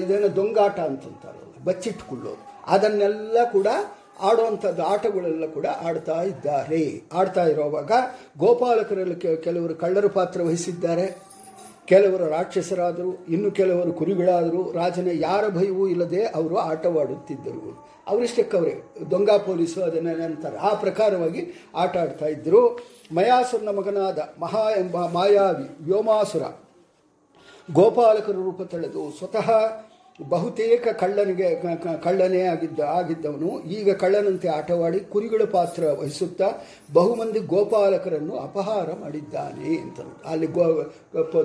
ಇದನ್ನು 0.03 0.29
ದೊಂಗಾಟ 0.39 0.77
ಅಂತಂತಾರೆ 0.89 1.43
ಬಚ್ಚಿಟ್ಟುಕೊಳ್ಳೋದು. 1.67 2.41
ಅದನ್ನೆಲ್ಲ 2.73 3.37
ಕೂಡ 3.55 3.67
ಆಡುವಂಥದ್ದು 4.21 4.83
ಆಟಗಳೆಲ್ಲ 4.83 5.45
ಕೂಡ 5.45 5.65
ಆಡ್ತಾ 5.65 6.21
ಇದ್ದಾರೆ. 6.21 7.01
ಆಡ್ತಾ 7.13 7.43
ಇರೋವಾಗ 7.45 7.91
ಗೋಪಾಲಕರಲ್ಲಿ 8.37 9.15
ಕೆಲವರು 9.15 9.75
ಕಳ್ಳರು 9.75 10.09
ಪಾತ್ರ 10.09 10.41
ವಹಿಸಿದ್ದಾರೆ. 10.41 11.17
ಕೆಲವರು 11.85 12.29
ರಾಕ್ಷಸರಾದರು, 12.29 13.25
ಇನ್ನು 13.29 13.51
ಕೆಲವರು 13.51 13.93
ಕುರಿಗಳಾದರು. 13.93 14.71
ರಾಜನ 14.71 15.07
ಯಾರ 15.13 15.49
ಭಯವೂ 15.49 15.87
ಇಲ್ಲದೆ 15.87 16.25
ಅವರು 16.25 16.57
ಆಟವಾಡುತ್ತಿದ್ದರು. 16.57 17.87
ಅವರಿಷ್ಟಕ್ಕವರೇ 18.07 18.83
ದೊಂಗ 19.11 19.29
ಪೊಲೀಸು 19.29 19.83
ಅದನ್ನ 19.83 20.07
ನಂತರ 20.21 20.57
ಆ 20.61 20.73
ಪ್ರಕಾರವಾಗಿ 20.73 21.71
ಆಟ 21.75 21.97
ಆಡ್ತಾ 21.97 22.25
ಇದ್ದರು. 22.25 22.79
ಮಯಾಸುರನ 23.11 23.69
ಮಗನಾದ 23.69 24.19
ಮಹಾ 24.39 24.69
ಎಂಬ 24.71 24.95
ಮಾಯಾವಿ 24.95 25.77
ವ್ಯೋಮಾಸುರ 25.81 26.41
ಗೋಪಾಲಕರ 27.73 28.33
ರೂಪ 28.33 28.61
ತಳೆದು 28.61 29.11
ಸ್ವತಃ 29.17 29.51
ಬಹುತೇಕ 30.19 30.87
ಕಳ್ಳನಿಗೆ 30.99 31.47
ಕಳ್ಳನೇ 32.03 32.41
ಆಗಿದ್ದ, 32.41 32.79
ಆಗಿದ್ದವನು 32.79 33.49
ಈಗ 33.77 33.93
ಕಳ್ಳನಂತೆ 33.93 34.47
ಆಟವಾಡಿ 34.49 34.99
ಕುರಿಗಳ 34.99 35.43
ಪಾತ್ರ 35.51 35.83
ವಹಿಸುತ್ತಾ 35.99 36.47
ಬಹುಮಂದಿ 36.93 37.39
ಗೋಪಾಲಕರನ್ನು 37.39 38.35
ಅಪಹಾರ 38.37 38.87
ಮಾಡಿದ್ದಾನೆ 39.03 39.69
ಅಂತ 39.83 39.99
ಅಲ್ಲಿ 40.25 40.47
ಗೋ 40.47 40.65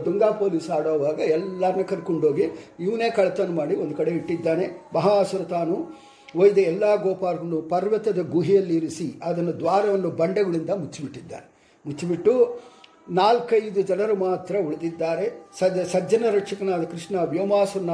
ದುಂಗಾ 0.06 0.30
ಪೊಲೀಸ್ 0.42 0.70
ಆಡೋವಾಗ 0.70 1.18
ಎಲ್ಲರನ್ನ 1.36 1.82
ಕರ್ಕೊಂಡೋಗಿ 1.82 2.46
ಇವನೇ 2.86 3.10
ಕಳ್ಳತನ 3.10 3.52
ಮಾಡಿ 3.60 3.76
ಒಂದು 3.76 3.94
ಕಡೆ 3.94 4.10
ಇಟ್ಟಿದ್ದಾನೆ. 4.10 4.66
ಮಹಾಸುರ 4.94 5.44
ತಾನು 5.54 5.76
ಒಯ್ದ 6.42 6.58
ಎಲ್ಲ 6.72 6.84
ಗೋಪಾಲಕರನ್ನು 7.02 7.62
ಪರ್ವತದ 7.62 8.20
ಗುಹೆಯಲ್ಲಿ 8.30 8.74
ಇರಿಸಿ 8.76 9.08
ಅದನ್ನು 9.22 9.52
ದ್ವಾರವನ್ನು 9.58 10.10
ಬಂಡೆಗಳಿಂದ 10.10 10.70
ಮುಚ್ಚಿಬಿಟ್ಟಿದ್ದಾನೆ. 10.82 11.46
ಮುಚ್ಚಿಬಿಟ್ಟು 11.86 12.32
ನಾಲ್ಕೈದು 13.10 13.82
ಜನರು 13.82 14.16
ಮಾತ್ರ 14.16 14.56
ಉಳಿದಿದ್ದಾರೆ. 14.66 15.46
ಸಜ್ಜ 15.58 15.78
ಸಜ್ಜನ 15.78 16.24
ರಕ್ಷಕನಾದ 16.30 16.82
ಕೃಷ್ಣ 16.82 17.16
ವ್ಯೋಮಾಸುರನ 17.16 17.90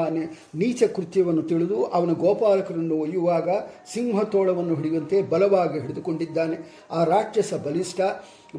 ನೀಚ 0.55 0.83
ಕೃತ್ಯವನ್ನು 0.83 1.43
ತಿಳಿದು 1.43 1.85
ಅವನ 1.85 2.13
ಗೋಪಾಲಕರನ್ನು 2.13 2.97
ಒಯ್ಯುವಾಗ 2.99 3.49
ಸಿಂಹತೋಳವನ್ನು 3.93 4.75
ಹಿಡಿಯುವಂತೆ 4.75 5.23
ಬಲವಾಗಿ 5.23 5.81
ಹಿಡಿದುಕೊಂಡಿದ್ದಾನೆ. 5.81 6.85
ಆ 6.91 7.05
ರಾಕ್ಷಸ 7.05 7.55
ಬಲಿಷ್ಠ 7.55 8.01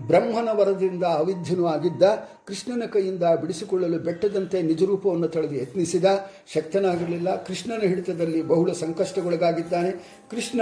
ಬ್ರಹ್ಮನ 0.08 0.50
ವರದಿಂದ 0.52 1.04
ಅವಿಧ್ಯನೂ 1.04 1.66
ಆಗಿದ್ದ 1.66 2.04
ಕೃಷ್ಣನ 2.45 2.86
ಕೈಯಿಂದ 2.86 3.24
ಬಿಡಿಸಿಕೊಳ್ಳಲು 3.24 4.00
ಬೆಟ್ಟದಂತೆ 4.00 4.62
ನಿಜರೂಪವನ್ನು 4.62 5.28
ತಳೆದು 5.28 5.56
ಯತ್ನಿಸಿದ, 5.56 6.06
ಶಕ್ತನಾಗಿರಲಿಲ್ಲ. 6.54 7.43
ಕೃಷ್ಣನ 7.43 7.82
ಹಿಡಿತದಲ್ಲಿ 7.82 8.41
ಬಹುಳ 8.41 8.72
ಸಂಕಷ್ಟಗೊಳಗಾಗಿದ್ದಾನೆ. 8.72 9.91
ಕೃಷ್ಣ 10.32 10.62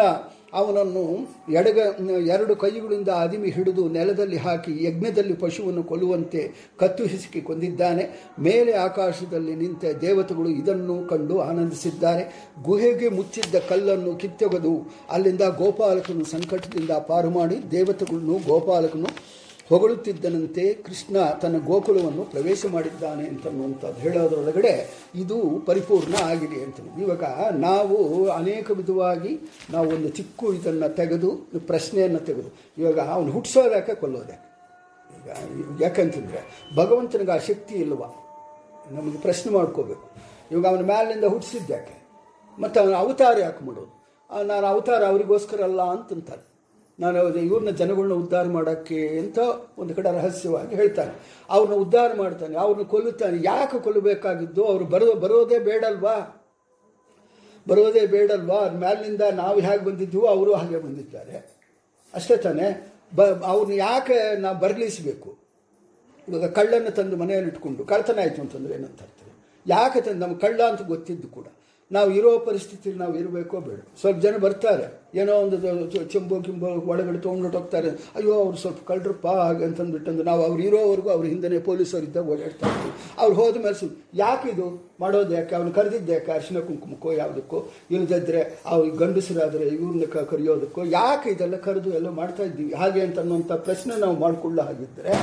ಅವನನ್ನು 0.54 1.04
ಎಡಗ, 1.52 1.80
ಎರಡು 2.28 2.56
ಕೈಗಳಿಂದ 2.56 3.10
ಅದಿಮಿ 3.10 3.50
ಹಿಡಿದು 3.50 3.90
ನೆಲದಲ್ಲಿ 3.90 4.38
ಹಾಕಿ 4.38 4.84
ಯಜ್ಞದಲ್ಲಿ 4.84 5.34
ಪಶುವನ್ನು 5.34 5.84
ಕೊಲ್ಲುವಂತೆ 5.84 6.52
ಕತ್ತು 6.80 7.06
ಹಿಸುಕಿ 7.06 7.42
ಕೊಂದಿದ್ದಾನೆ. 7.42 8.34
ಮೇಲೆ 8.40 8.72
ಆಕಾಶದಲ್ಲಿ 8.72 9.56
ನಿಂತ 9.56 9.86
ದೇವತೆಗಳು 10.02 10.50
ಇದನ್ನು 10.50 11.08
ಕಂಡು 11.08 11.40
ಆನಂದಿಸಿದ್ದಾರೆ. 11.40 12.54
ಗುಹೆಗೆ 12.64 13.10
ಮುಚ್ಚಿದ್ದ 13.10 13.56
ಕಲ್ಲನ್ನು 13.70 14.16
ಕಿತ್ತೊಗೆದು 14.16 14.92
ಅಲ್ಲಿಂದ 15.10 15.42
ಗೋಪಾಲಕನು 15.42 16.26
ಸಂಕಟದಿಂದ 16.26 16.90
ಪಾರು 16.90 17.30
ಮಾಡಿ 17.30 17.72
ದೇವತೆಗಳನ್ನು 17.72 18.40
ಗೋಪಾಲಕನು 18.48 19.27
ಹೊಗಳುತ್ತಿದ್ದನಂತೆ 19.70 20.74
ಕೃಷ್ಣ 20.74 21.18
ತನ್ನ 21.42 21.66
ಗೋಕುಲವನ್ನು 21.66 22.24
ಪ್ರವೇಶ 22.26 22.66
ಮಾಡಿದ್ದಾನೆ 22.72 23.28
ಅಂತನ್ನುವಂಥದ್ದು 23.28 24.00
ಹೇಳೋದ್ರೊಳಗಡೆ 24.00 25.04
ಇದು 25.16 25.60
ಪರಿಪೂರ್ಣ 25.60 26.16
ಆಗಿದೆ 26.24 26.64
ಅಂತ 26.64 27.00
ಇವಾಗ 27.00 27.24
ನಾವು 27.54 28.30
ಅನೇಕ 28.30 28.72
ವಿಧವಾಗಿ 28.72 29.40
ನಾವು 29.70 29.90
ಒಂದು 29.90 30.10
ಚಿಕ್ಕ 30.10 30.44
ಇದನ್ನು 30.56 30.96
ತೆಗೆದು, 30.96 31.36
ಪ್ರಶ್ನೆಯನ್ನು 31.68 32.20
ತೆಗೆದು, 32.20 32.50
ಇವಾಗ 32.78 33.00
ಅವನು 33.00 33.32
ಹುಟ್ಟಿಸೋದ್ಯಾಕೆ 33.32 33.96
ಕೊಲ್ಲೋದ್ಯಾಕೆ 33.96 34.48
ಈಗ 35.18 35.30
ಯಾಕಂತಂದರೆ 35.82 36.42
ಭಗವಂತನಿಗೆ 36.76 37.32
ಆ 37.32 37.38
ಶಕ್ತಿ 37.38 37.76
ಇಲ್ವ? 37.76 38.04
ನಮಗೆ 38.92 39.18
ಪ್ರಶ್ನೆ 39.18 39.54
ಮಾಡ್ಕೋಬೇಕು. 39.54 40.08
ಇವಾಗ 40.52 40.68
ಅವನ 40.68 40.82
ಮೇಲಿಂದ 40.82 41.24
ಹುಟ್ಟಿಸಿದ್ಯಾಕೆ 41.24 41.96
ಮತ್ತು 42.62 42.80
ಅವನ 42.80 42.96
ಅವತಾರ 42.96 43.40
ಯಾಕೆ 43.40 43.66
ಮಾಡೋದು? 43.66 43.94
ನಾನು 44.44 44.68
ಅವತಾರ 44.68 45.06
ಅವರಿಗೋಸ್ಕರ 45.06 45.62
ಅಲ್ಲ 45.64 45.82
ಅಂತಂತಾರೆ. 45.82 46.47
ನಾನು 47.00 47.36
ಇವ್ರನ್ನ 47.36 47.70
ಜನಗಳನ್ನ 47.70 48.14
ಉದ್ಧಾರ 48.14 48.44
ಮಾಡೋಕ್ಕೆ 48.44 49.20
ಅಂತ 49.20 49.40
ಒಂದು 49.78 49.96
ಕಡೆ 49.96 50.12
ರಹಸ್ಯವಾಗಿ 50.12 50.76
ಹೇಳ್ತಾನೆ. 50.76 51.12
ಅವ್ರನ್ನ 51.50 51.76
ಉದ್ಧಾರ 51.76 52.14
ಮಾಡ್ತಾನೆ, 52.14 52.58
ಅವ್ರನ್ನ 52.58 52.84
ಕೊಲ್ಲುತ್ತಾನೆ. 52.84 53.38
ಯಾಕೆ 53.44 53.84
ಕೊಲ್ಲಬೇಕಾಗಿದ್ದು? 53.84 54.66
ಅವರು 54.66 54.86
ಬರೋ, 54.86 55.14
ಬರೋದೇ 55.14 55.60
ಬೇಡಲ್ವಾ? 55.60 56.46
ಬರೋದೇ 57.68 58.06
ಬೇಡಲ್ವಾ? 58.06 58.56
ಅದ್ರ 58.56 58.78
ಮ್ಯಾಲಿನಿಂದ 58.78 59.22
ನಾವು 59.22 59.60
ಹೇಗೆ 59.60 59.86
ಬಂದಿದ್ದೀವೋ 59.86 60.26
ಅವರು 60.26 60.54
ಹಾಗೆ 60.54 60.80
ಬಂದಿದ್ದಾರೆ. 60.80 61.58
ಅಷ್ಟೇ 62.14 62.38
ತಾನೇ, 62.38 62.94
ಬ 63.16 63.22
ಅವ್ರನ್ನ 63.24 63.74
ಯಾಕೆ 63.74 64.36
ನಾವು 64.40 64.60
ಬರಲಿಸಬೇಕು? 64.60 65.38
ಇವಾಗ 66.28 66.52
ಕಳ್ಳನ್ನು 66.52 66.92
ತಂದು 66.92 67.18
ಮನೆಯಲ್ಲಿ 67.18 67.50
ಇಟ್ಕೊಂಡು 67.50 67.86
ಕಳ್ತನ 67.86 68.20
ಆಯಿತು 68.20 68.42
ಅಂತಂದ್ರೆ 68.42 68.74
ಏನಂತ 68.74 69.00
ಹೇಳ್ತಾರೆ 69.00 69.32
ಯಾಕೆ 69.68 70.02
ತಂದು 70.02 70.20
ನಮ್ಮ 70.20 70.38
ಕಳ್ಳ 70.38 70.62
ಅಂತ 70.62 70.82
ಗೊತ್ತಿದ್ದು 70.82 71.28
ಕೂಡ. 71.28 71.46
ನಾವು 71.92 72.10
ಇರೋ 72.12 72.32
ಪರಿಸ್ಥಿತಿಲಿ 72.48 72.98
ನಾವು 73.02 73.14
ಇರಬೇಕೋ 73.20 73.58
ಬೇಡ. 73.68 73.80
ಸ್ವಲ್ಪ 74.02 74.18
ಜನ 74.24 74.38
ಬರ್ತಾರೆ. 74.46 74.86
ಏನೋ 75.20 75.34
ಒಂದು 75.44 75.58
ಚೆಂಬು, 76.14 76.36
ಕಿಂಬು 76.46 76.66
ಒಳಗಡೆ 76.92 77.20
ತೊಗೊಂಡು 77.26 77.50
ಹೋಗ್ತಾರೆ. 77.58 77.90
ಅಯ್ಯೋ, 78.18 78.34
ಅವ್ರು 78.44 78.58
ಸ್ವಲ್ಪ 78.64 78.82
ಕಳ್ರಪ್ಪ 78.90 79.28
ಹಾಗೆ 79.28 79.64
ಅಂತಂದ್ಬಿಟ್ಟಂದು 79.66 80.24
ನಾವು 80.30 80.42
ಅವ್ರು 80.48 80.62
ಇರೋವರೆಗೂ 80.64 81.10
ಅವ್ರ 81.10 81.26
ಹಿಂದೆ 81.34 81.60
ಪೊಲೀಸರು 81.70 82.06
ಇದ್ದಾಗ 82.10 82.34
ಓಡಾಡ್ತಾ 82.34 82.66
ಇರ್ತೀವಿ. 82.70 82.94
ಅವ್ರು 83.24 83.36
ಹೋದ 83.40 83.56
ಮೇಲೆ 83.66 83.78
ಸುಮ್ಮನೆ 83.82 84.20
ಯಾಕಿದು 84.24 84.68
ಮಾಡೋದು 85.04 85.34
ಯಾಕೆ? 85.34 85.56
ಅವ್ನು 85.56 85.72
ಕರೆದಿದ್ದೆ 85.80 86.14
ಯಾಕೆ? 86.14 86.32
ಅರಿಶಿನ 86.32 86.60
ಕುಂಕುಮಕ್ಕೋ, 86.68 87.12
ಯಾವುದಕ್ಕೋ? 87.22 87.60
ಇಲ್ಲದಿದ್ದರೆ 87.92 88.42
ಅವ್ರಿಗೆ 88.66 88.98
ಗಂಡಸರಾದರೆ 89.04 89.68
ಇವ್ರನ್ನ 89.78 90.08
ಕರೆಯೋದಕ್ಕೋ? 90.34 90.84
ಯಾಕೆ 91.00 91.30
ಇದೆಲ್ಲ 91.30 91.56
ಕರೆದು 91.68 91.92
ಎಲ್ಲ 92.00 92.10
ಮಾಡ್ತಾ 92.22 92.44
ಇದ್ದೀವಿ? 92.44 92.74
ಹಾಗೆ 92.74 93.02
ಅಂತ 93.08 93.20
ಅನ್ನೋಂಥ 93.26 93.52
ಪ್ರಶ್ನೆ 93.68 93.96
ನಾವು 94.06 94.18
ಮಾಡಿಕೊಳ್ಳೋ 94.26 94.64
ಹಾಗಿದ್ದರೆ 94.64 95.14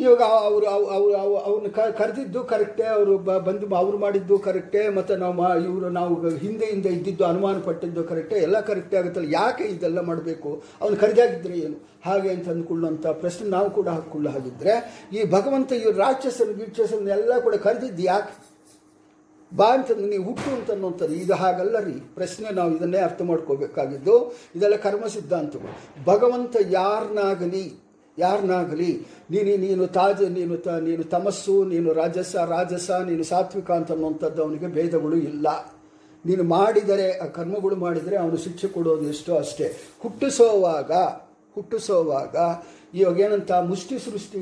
ಇವಾಗ 0.00 0.22
ಅವರು 0.22 0.66
ಅವರು 0.66 1.36
ಅವ್ರನ್ನ 1.36 1.90
ಕರೆದಿದ್ದು 1.90 2.44
ಕರೆಕ್ಟೇ 2.44 2.82
ಅವರು 2.82 3.18
ಬ 3.18 3.36
ಬಂದು 3.36 3.76
ಅವ್ರು 3.76 3.98
ಮಾಡಿದ್ದು 3.98 4.38
ಕರೆಕ್ಟೇ 4.38 4.88
ಮತ್ತು 4.88 5.16
ನಾವು 5.16 5.34
ಮಾ 5.34 5.54
ಇವರು 5.54 5.88
ನಾವು 5.88 6.28
ಹಿಂದೆಯಿಂದ 6.28 6.86
ಇದ್ದಿದ್ದು 6.86 7.24
ಅನುಮಾನ 7.24 7.60
ಪಟ್ಟಿದ್ದು 7.60 8.04
ಕರೆಕ್ಟೇ 8.04 8.36
ಎಲ್ಲ 8.36 8.60
ಕರೆಕ್ಟೇ 8.60 8.96
ಆಗುತ್ತಲ್ಲ. 8.96 9.32
ಯಾಕೆ 9.32 9.64
ಇದೆಲ್ಲ 9.64 10.00
ಮಾಡಬೇಕು? 10.00 10.62
ಅವ್ನು 10.80 10.96
ಕರೆದಾಗಿದ್ದರೆ 10.96 11.58
ಏನು? 11.58 11.88
ಹಾಗೆ 12.04 12.30
ಅಂತ 12.30 12.48
ಅಂದ್ಕೊಳ್ಳುವಂಥ 12.48 13.06
ಪ್ರಶ್ನೆ 13.06 13.48
ನಾವು 13.48 13.70
ಕೂಡ 13.70 13.88
ಹಾಕ್ಕೊಳ್ಳೋ 13.88 14.30
ಹಾಗಿದ್ದರೆ 14.30 15.04
ಈ 15.12 15.24
ಭಗವಂತ 15.30 15.72
ಇವ್ರು 15.72 15.98
ರಾಕ್ಷಸನ, 15.98 16.52
ಗೀಕ್ಷಸನ 16.52 17.08
ಎಲ್ಲ 17.08 17.38
ಕೂಡ 17.38 17.54
ಕರೆದಿದ್ದು 17.54 18.02
ಯಾಕೆ? 18.02 18.50
ಬಾ 19.56 19.66
ಅಂತಂದು 19.66 20.06
ನೀವು 20.06 20.24
ಹುಟ್ಟು 20.24 20.54
ಅಂತ 20.54 20.70
ಅನ್ನೋಂಥದ್ದು. 20.70 21.14
ಇದು 21.14 21.34
ಹಾಗಲ್ಲ 21.34 21.78
ರೀ. 21.80 21.92
ಪ್ರಶ್ನೆ 21.92 22.50
ನಾವು 22.50 22.76
ಇದನ್ನೇ 22.76 22.98
ಅರ್ಥ 22.98 23.22
ಮಾಡ್ಕೋಬೇಕಾಗಿದ್ದು. 23.22 24.34
ಇದೆಲ್ಲ 24.56 24.76
ಕರ್ಮ 24.76 25.06
ಸಿದ್ಧಾಂತಗಳು 25.06 26.04
ಭಗವಂತ 26.04 26.56
ಯಾರನ್ನಾಗಲಿ 26.70 27.89
ಯಾರನ್ನಾಗಲಿ 28.18 29.06
ನೀನು 29.30 29.56
ನೀನು 29.56 29.86
ತಾಜ, 29.86 30.22
ನೀನು 30.22 30.56
ತ, 30.56 30.68
ನೀನು 30.68 31.04
ತಮಸ್ಸು, 31.04 31.64
ನೀನು 31.64 31.92
ರಾಜಸ 31.92 32.36
ರಾಜಸ, 32.36 32.90
ನೀನು 32.90 33.24
ಸಾತ್ವಿಕ 33.24 33.70
ಅಂತ 33.70 33.92
ಅನ್ನುವಂಥದ್ದು 33.92 34.42
ಅವನಿಗೆ 34.42 34.66
ಭೇದಗಳು 34.66 35.16
ಇಲ್ಲ. 35.16 35.46
ನೀನು 36.26 36.42
ಮಾಡಿದರೆ, 36.42 37.18
ಆ 37.18 37.24
ಕರ್ಮಗಳು 37.24 37.76
ಮಾಡಿದರೆ 37.76 38.16
ಅವನು 38.16 38.36
ಶಿಕ್ಷೆ 38.36 38.68
ಕೊಡೋದು 38.68 39.08
ಎಷ್ಟೋ 39.08 39.36
ಅಷ್ಟೇ. 39.36 39.76
ಹುಟ್ಟಿಸೋವಾಗ 40.00 40.92
ಹುಟ್ಟಿಸೋವಾಗ 41.54 42.36
ಇವಾಗ 42.94 43.20
ಏನಂತ 43.20 43.52
ಮುಷ್ಟಿ 43.52 43.98
ಸೃಷ್ಟಿ 43.98 44.38